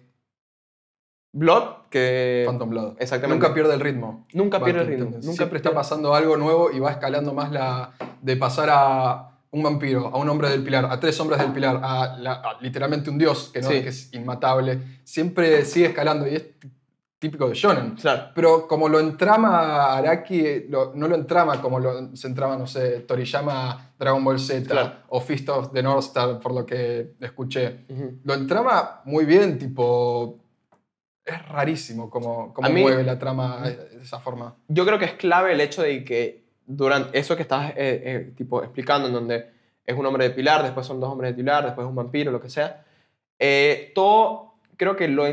Blood, 1.35 1.87
que... 1.89 2.43
Phantom 2.45 2.69
Blood. 2.69 2.95
Exactamente. 2.99 3.41
Nunca 3.41 3.53
pierde 3.53 3.73
el 3.73 3.79
ritmo. 3.79 4.27
Nunca 4.33 4.63
pierde 4.63 4.81
el 4.81 4.87
ritmo. 4.87 5.09
Nunca 5.11 5.31
Siempre 5.33 5.57
está 5.57 5.73
pasando 5.73 6.13
algo 6.13 6.37
nuevo 6.37 6.71
y 6.71 6.79
va 6.79 6.91
escalando 6.91 7.33
más 7.33 7.51
la 7.51 7.93
de 8.21 8.37
pasar 8.37 8.69
a 8.71 9.29
un 9.51 9.63
vampiro, 9.63 10.07
a 10.07 10.17
un 10.17 10.29
hombre 10.29 10.49
del 10.49 10.63
pilar, 10.63 10.85
a 10.85 10.99
tres 10.99 11.19
hombres 11.19 11.39
del 11.39 11.51
pilar, 11.51 11.79
a, 11.83 12.17
la- 12.17 12.33
a 12.33 12.61
literalmente 12.61 13.09
un 13.09 13.17
dios 13.17 13.49
que, 13.53 13.61
no, 13.61 13.69
Sí. 13.69 13.81
que 13.81 13.89
es 13.89 14.13
inmatable. 14.13 14.79
Siempre 15.03 15.63
sigue 15.65 15.87
escalando 15.87 16.27
y 16.27 16.35
es 16.35 16.43
típico 17.23 17.47
de 17.47 17.55
Shonen. 17.55 17.95
Claro. 17.95 18.31
Pero 18.35 18.67
como 18.67 18.89
lo 18.89 18.99
entrama 18.99 19.95
Araki, 19.95 20.65
lo- 20.69 20.91
no 20.93 21.07
lo 21.07 21.15
entrama 21.15 21.61
como 21.61 21.79
lo, 21.79 22.15
se 22.15 22.27
entrama, 22.27 22.57
no 22.57 22.67
sé, 22.67 22.99
Toriyama 23.07 23.93
Dragon 23.97 24.23
Ball 24.23 24.39
Z 24.39 24.69
Claro. 24.69 24.91
o 25.07 25.21
Fist 25.21 25.47
of 25.49 25.71
the 25.71 25.81
North 25.81 26.03
Star, 26.03 26.39
por 26.39 26.53
lo 26.53 26.65
que 26.65 27.13
escuché. 27.21 27.85
Ujú. 27.89 28.19
Lo 28.25 28.33
entrama 28.33 29.01
muy 29.05 29.23
bien, 29.25 29.57
tipo. 29.57 30.37
Es 31.25 31.47
rarísimo 31.47 32.09
cómo, 32.09 32.53
cómo 32.53 32.67
mí- 32.69 32.81
mueve 32.81 33.03
la 33.03 33.17
trama 33.17 33.61
de 33.61 34.01
esa 34.01 34.19
forma. 34.19 34.55
Yo 34.67 34.85
creo 34.85 34.99
que 34.99 35.05
es 35.05 35.13
clave 35.13 35.53
el 35.53 35.61
hecho 35.61 35.81
de 35.81 36.03
que 36.03 36.43
durante 36.65 37.17
eso 37.17 37.35
que 37.37 37.43
estás 37.43 37.69
eh, 37.71 37.73
eh, 37.77 38.33
tipo, 38.35 38.61
explicando, 38.61 39.07
en 39.07 39.13
donde 39.13 39.49
es 39.85 39.97
un 39.97 40.05
hombre 40.05 40.25
de 40.25 40.31
pilar, 40.35 40.61
después 40.63 40.85
son 40.85 40.99
dos 40.99 41.09
hombres 41.09 41.31
de 41.31 41.35
pilar, 41.35 41.63
después 41.63 41.87
un 41.87 41.95
vampiro, 41.95 42.29
lo 42.31 42.41
que 42.41 42.49
sea, 42.49 42.83
eh, 43.39 43.91
todo 43.95 44.52
creo 44.77 44.95
que 44.95 45.07
lo, 45.07 45.25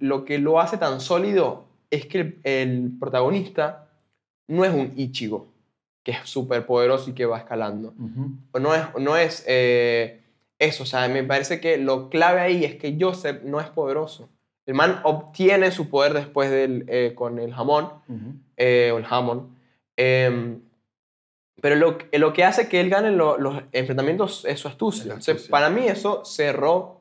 lo 0.00 0.24
que 0.24 0.38
lo 0.38 0.60
hace 0.60 0.76
tan 0.78 1.00
sólido 1.00 1.64
es 1.90 2.06
que 2.06 2.20
el, 2.20 2.40
el 2.44 2.90
protagonista 2.98 3.88
no 4.48 4.64
es 4.64 4.72
un 4.74 4.92
Ichigo, 4.96 5.48
que 6.04 6.12
es 6.12 6.18
súper 6.24 6.64
poderoso 6.66 7.10
y 7.10 7.12
que 7.14 7.26
va 7.26 7.38
escalando. 7.38 7.94
O 8.52 8.58
no 8.58 8.74
es, 8.74 8.82
no 8.98 9.16
es 9.16 9.44
eh, 9.46 10.20
eso, 10.58 10.82
o 10.82 10.86
sea, 10.86 11.08
me 11.08 11.22
parece 11.24 11.60
que 11.60 11.78
lo 11.78 12.08
clave 12.08 12.40
ahí 12.40 12.64
es 12.64 12.76
que 12.76 12.96
Joseph 13.00 13.42
no 13.44 13.60
es 13.60 13.68
poderoso. 13.68 14.28
El 14.66 14.74
man 14.74 15.00
obtiene 15.04 15.70
su 15.70 15.88
poder 15.88 16.12
después 16.12 16.50
del, 16.50 16.84
eh, 16.88 17.12
con 17.14 17.38
el 17.38 17.54
jamón, 17.54 17.88
eh, 18.56 18.90
o 18.92 18.98
el 18.98 19.04
jamón. 19.04 19.56
em, 19.96 20.60
pero 21.60 21.74
lo, 21.74 21.98
que- 21.98 22.18
lo 22.18 22.32
que 22.32 22.44
hace 22.44 22.68
que 22.68 22.80
él 22.80 22.88
gane 22.88 23.10
lo- 23.10 23.36
los 23.38 23.62
enfrentamientos 23.72 24.44
es 24.44 24.60
su 24.60 24.68
astucia. 24.68 25.06
La 25.06 25.14
O 25.16 25.20
sea, 25.20 25.34
astucia. 25.34 25.50
para 25.50 25.70
mí 25.70 25.86
eso 25.88 26.24
cerró 26.24 26.97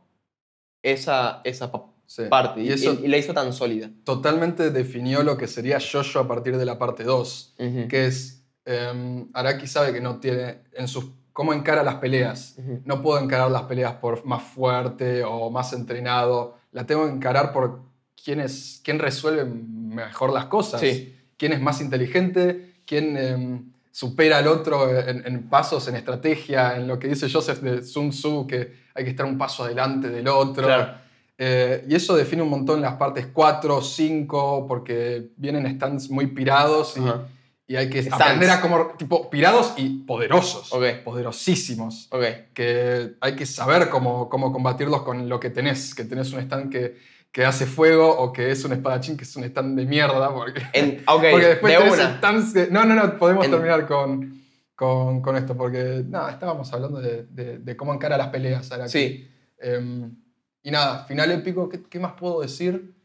esa, 0.83 1.41
esa 1.43 1.71
Sí. 2.05 2.23
parte 2.29 2.61
y, 2.61 2.67
Y 2.67 2.71
eso 2.71 2.93
y- 3.03 3.07
la 3.07 3.17
hizo 3.17 3.33
tan 3.33 3.51
sólida. 3.51 3.89
totalmente 4.05 4.71
definió 4.71 5.23
lo 5.23 5.35
que 5.37 5.47
sería 5.47 5.77
Jojo 5.79 6.19
a 6.19 6.27
partir 6.27 6.57
de 6.57 6.65
la 6.65 6.77
parte 6.79 7.03
2. 7.03 7.53
Ujú, 7.59 7.87
Que 7.89 8.05
es. 8.07 8.45
em, 8.65 9.27
Araki 9.33 9.67
sabe 9.67 9.91
que 9.93 9.99
no 10.01 10.19
tiene. 10.19 10.59
En 10.73 10.87
sus, 10.87 11.05
cómo 11.33 11.53
encara 11.53 11.83
las 11.83 11.95
peleas. 11.95 12.55
No 12.85 13.01
puedo 13.01 13.19
encarar 13.21 13.51
las 13.51 13.63
peleas 13.63 13.93
por 13.95 14.25
más 14.25 14.43
fuerte 14.43 15.23
o 15.23 15.49
más 15.49 15.73
entrenado. 15.73 16.57
La 16.71 16.85
tengo 16.85 17.05
que 17.05 17.11
encarar 17.13 17.51
por 17.53 17.81
quién, 18.23 18.39
es, 18.39 18.81
quién 18.83 18.99
resuelve 18.99 19.45
mejor 19.45 20.31
las 20.33 20.45
cosas. 20.45 20.79
Sí. 20.81 21.13
Quién 21.37 21.53
es 21.53 21.61
más 21.61 21.81
inteligente, 21.81 22.73
quién 22.85 23.15
em, 23.17 23.71
supera 23.97 24.37
al 24.37 24.47
otro 24.47 24.95
en, 24.95 25.25
en 25.25 25.49
pasos, 25.49 25.87
en 25.87 25.95
estrategia, 25.95 26.75
en 26.75 26.87
lo 26.87 26.99
que 26.99 27.07
dice 27.07 27.27
Joseph 27.31 27.61
de 27.61 27.81
Sun 27.81 28.11
Tzu, 28.11 28.45
que 28.45 28.71
hay 28.93 29.03
que 29.03 29.09
estar 29.09 29.25
un 29.25 29.39
paso 29.39 29.63
adelante 29.63 30.09
del 30.09 30.27
otro. 30.27 30.65
Claro. 30.67 30.93
Eh, 31.35 31.83
y 31.89 31.95
eso 31.95 32.15
define 32.15 32.43
un 32.43 32.49
montón 32.51 32.79
las 32.79 32.93
partes 32.93 33.25
4, 33.33 33.81
5, 33.81 34.67
porque 34.67 35.31
vienen 35.35 35.65
stands 35.73 36.11
muy 36.11 36.27
pirados 36.27 36.95
y, 36.95 37.73
y 37.73 37.75
hay 37.75 37.89
que 37.89 38.03
Stands. 38.03 38.21
aprender 38.21 38.51
a 38.51 38.61
como, 38.61 38.85
tipo, 38.99 39.31
pirados 39.31 39.73
y 39.77 39.89
poderosos. 40.03 40.69
Poderosísimos 41.03 42.07
que 42.53 43.15
hay 43.19 43.35
que 43.35 43.47
saber 43.47 43.89
cómo, 43.89 44.29
cómo 44.29 44.53
combatirlos 44.53 45.01
con 45.01 45.27
lo 45.27 45.39
que 45.39 45.49
tenés, 45.49 45.95
que 45.95 46.03
tenés 46.03 46.31
un 46.33 46.39
stand 46.41 46.71
que, 46.71 46.97
que 47.31 47.45
hace 47.45 47.65
fuego 47.65 48.09
o 48.17 48.33
que 48.33 48.51
es 48.51 48.63
un 48.65 48.73
espadachín 48.73 49.15
que 49.17 49.23
es 49.23 49.35
un 49.35 49.43
stand 49.43 49.77
de 49.77 49.85
mierda, 49.85 50.33
porque, 50.33 50.61
En- 50.73 51.03
porque 51.05 51.27
después 51.47 51.73
de 51.73 51.79
tenés 51.79 51.93
una. 51.93 52.17
stands 52.17 52.71
No, 52.71 52.85
no, 52.85 52.95
no, 52.95 53.17
podemos 53.17 53.45
En- 53.45 53.51
terminar 53.51 53.85
con, 53.87 54.41
con, 54.75 55.21
con 55.21 55.35
esto, 55.37 55.55
porque 55.55 56.03
nada, 56.07 56.31
estábamos 56.31 56.71
hablando 56.73 56.99
de, 56.99 57.23
de- 57.29 57.59
de 57.59 57.77
cómo 57.77 57.93
encara 57.93 58.17
las 58.17 58.29
peleas. 58.29 58.71
Araki. 58.71 58.91
Sí. 58.91 59.31
Em, 59.59 60.15
y 60.63 60.71
nada, 60.71 61.05
final 61.05 61.31
épico, 61.31 61.69
¿qué, 61.69 61.83
qué 61.83 61.99
más 61.99 62.13
puedo 62.13 62.41
decir? 62.41 62.95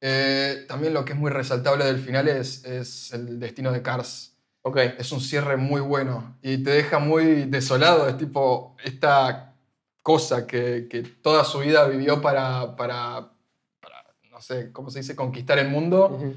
Eh, 0.00 0.64
también 0.68 0.94
lo 0.94 1.04
que 1.04 1.12
es 1.12 1.18
muy 1.18 1.30
resaltable 1.30 1.84
del 1.84 1.98
final 1.98 2.26
es, 2.28 2.64
es 2.64 3.12
el 3.12 3.38
destino 3.38 3.70
de 3.70 3.82
Cars 3.82 4.36
Ok. 4.62 4.76
es 4.98 5.12
un 5.12 5.20
cierre 5.20 5.56
muy 5.56 5.80
bueno 5.80 6.38
y 6.42 6.58
te 6.58 6.70
deja 6.70 6.98
muy 6.98 7.44
desolado. 7.44 8.08
Es 8.08 8.16
tipo 8.16 8.76
esta 8.84 9.54
cosa 10.02 10.46
que, 10.46 10.88
que 10.90 11.02
toda 11.02 11.44
su 11.44 11.60
vida 11.60 11.86
vivió 11.86 12.20
para, 12.20 12.74
sé, 14.42 14.70
¿cómo 14.72 14.90
se 14.90 15.00
dice?, 15.00 15.16
conquistar 15.16 15.58
el 15.58 15.68
mundo. 15.68 16.08
Ujú. 16.14 16.34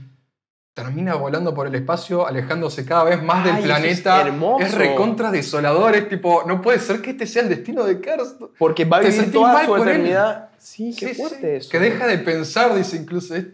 Termina 0.74 1.16
volando 1.16 1.54
por 1.54 1.68
el 1.68 1.76
espacio, 1.76 2.28
alejándose 2.28 2.86
cada 2.86 3.06
vez 3.06 3.24
más 3.24 3.46
Ay, 3.46 3.54
del 3.54 3.64
planeta. 3.64 4.22
es 4.22 4.28
hermoso. 4.28 4.78
recontra 4.78 5.32
desolador. 5.32 5.96
Es 5.96 6.10
tipo, 6.10 6.44
no 6.46 6.62
puede 6.62 6.80
ser 6.80 7.02
que 7.02 7.12
este 7.12 7.26
sea 7.28 7.44
el 7.44 7.50
destino 7.50 7.86
de 7.86 8.02
Kars. 8.02 8.36
Porque 8.60 8.84
va 8.84 8.98
a 8.98 9.00
vivir 9.00 9.32
toda 9.32 9.66
su 9.66 9.76
eternidad. 9.78 10.50
Sí, 10.58 10.92
Sí, 10.92 11.00
qué 11.00 11.14
sí, 11.14 11.22
fuerte 11.22 11.56
eso. 11.58 11.70
Que 11.70 11.80
deja 11.80 12.08
de 12.08 12.18
pensar, 12.18 12.76
dice 12.76 12.98
incluso. 12.98 13.36
Es 13.36 13.46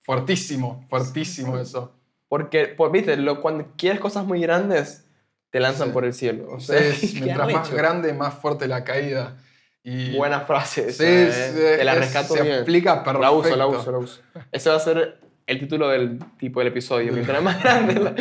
fuertísimo, 0.00 0.84
fuertísimo 0.88 1.56
eso. 1.58 1.92
Porque, 2.28 2.66
pues, 2.76 2.92
viste, 2.92 3.16
lo, 3.16 3.40
cuando 3.40 3.68
quieres 3.78 4.00
cosas 4.00 4.26
muy 4.26 4.40
grandes, 4.42 5.06
te 5.50 5.60
lanzan 5.60 5.88
Sí. 5.88 5.94
por 5.94 6.04
el 6.04 6.12
cielo. 6.12 6.48
O 6.52 6.60
sea, 6.60 6.78
Es, 6.78 7.14
mientras 7.20 7.50
más 7.50 7.70
grande, 7.72 8.12
más 8.12 8.34
fuerte 8.34 8.68
la 8.68 8.84
caída. 8.84 9.38
Y 9.84 10.16
Buena 10.16 10.40
frase. 10.40 10.92
Sí, 10.92 11.04
esa, 11.04 11.46
eh. 11.46 11.50
sí, 11.52 11.58
Te 11.78 11.84
la 11.84 11.92
es- 11.94 11.98
rescato 11.98 12.34
se 12.34 12.42
bien. 12.42 12.60
aplica 12.62 13.02
perfecto. 13.04 13.20
La 13.22 13.30
uso, 13.30 13.56
la 13.56 13.66
uso, 13.66 13.90
la 13.92 13.98
uso. 13.98 14.20
Ese 14.52 14.68
va 14.70 14.76
a 14.76 14.80
ser 14.80 15.20
el 15.46 15.58
título 15.58 15.88
del 15.88 16.18
tipo 16.38 16.60
del 16.60 16.68
episodio. 16.68 17.12
Mientras 17.12 17.42
más 17.42 17.62
grande, 17.62 17.94
la... 17.94 18.14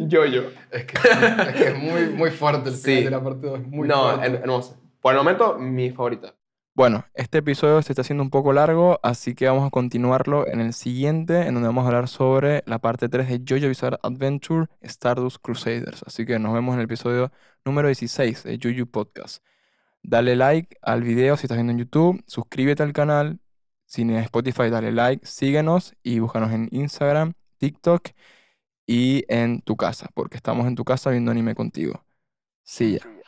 yo-yo. 0.00 0.44
Es 0.70 0.84
que, 0.84 0.98
es 0.98 1.54
que 1.54 1.68
es 1.68 1.78
muy, 1.78 2.06
muy 2.14 2.30
fuerte 2.30 2.70
el 2.70 2.74
final 2.76 2.98
Sí. 2.98 3.04
de 3.04 3.10
la 3.10 3.22
parte 3.22 3.46
2. 3.46 3.60
Muy 3.68 3.86
no, 3.86 4.02
fuerte. 4.16 4.26
her- 4.26 4.40
hermoso. 4.42 4.76
Por 5.00 5.12
el 5.12 5.18
momento, 5.18 5.58
mi 5.58 5.90
favorita. 5.90 6.34
Bueno, 6.74 7.04
este 7.12 7.38
episodio 7.38 7.82
se 7.82 7.92
está 7.92 8.00
haciendo 8.00 8.22
un 8.24 8.30
poco 8.30 8.54
largo, 8.54 8.98
así 9.02 9.34
que 9.34 9.46
vamos 9.46 9.66
a 9.66 9.70
continuarlo 9.70 10.46
en 10.48 10.58
el 10.60 10.72
siguiente, 10.72 11.42
en 11.46 11.52
donde 11.52 11.66
vamos 11.68 11.84
a 11.84 11.88
hablar 11.88 12.08
sobre 12.08 12.62
la 12.66 12.78
parte 12.78 13.10
3 13.10 13.28
de 13.28 13.40
JoJo 13.46 13.68
Bizarre 13.68 13.98
Adventure 14.02 14.68
Stardust 14.80 15.36
Crusaders. 15.42 16.02
Así 16.06 16.24
que 16.24 16.38
nos 16.38 16.54
vemos 16.54 16.72
en 16.72 16.78
el 16.80 16.84
episodio 16.86 17.30
número 17.66 17.88
16 17.88 18.44
de 18.44 18.58
JoJo 18.58 18.86
Podcast. 18.86 19.42
Dale 20.02 20.36
like 20.36 20.76
al 20.82 21.02
video 21.02 21.36
si 21.36 21.46
estás 21.46 21.56
viendo 21.56 21.72
en 21.72 21.78
YouTube, 21.78 22.22
suscríbete 22.26 22.82
al 22.82 22.92
canal, 22.92 23.40
si 23.86 24.02
en 24.02 24.10
Spotify 24.16 24.70
dale 24.70 24.92
like, 24.92 25.24
síguenos 25.26 25.94
y 26.02 26.18
búscanos 26.18 26.52
en 26.52 26.68
Instagram, 26.72 27.34
TikTok 27.58 28.08
y 28.86 29.24
en 29.28 29.62
tu 29.62 29.76
casa, 29.76 30.08
porque 30.14 30.36
estamos 30.36 30.66
en 30.66 30.74
tu 30.74 30.84
casa 30.84 31.10
viendo 31.10 31.30
anime 31.30 31.54
contigo. 31.54 32.04
Sí, 32.64 32.94
ya. 32.94 33.21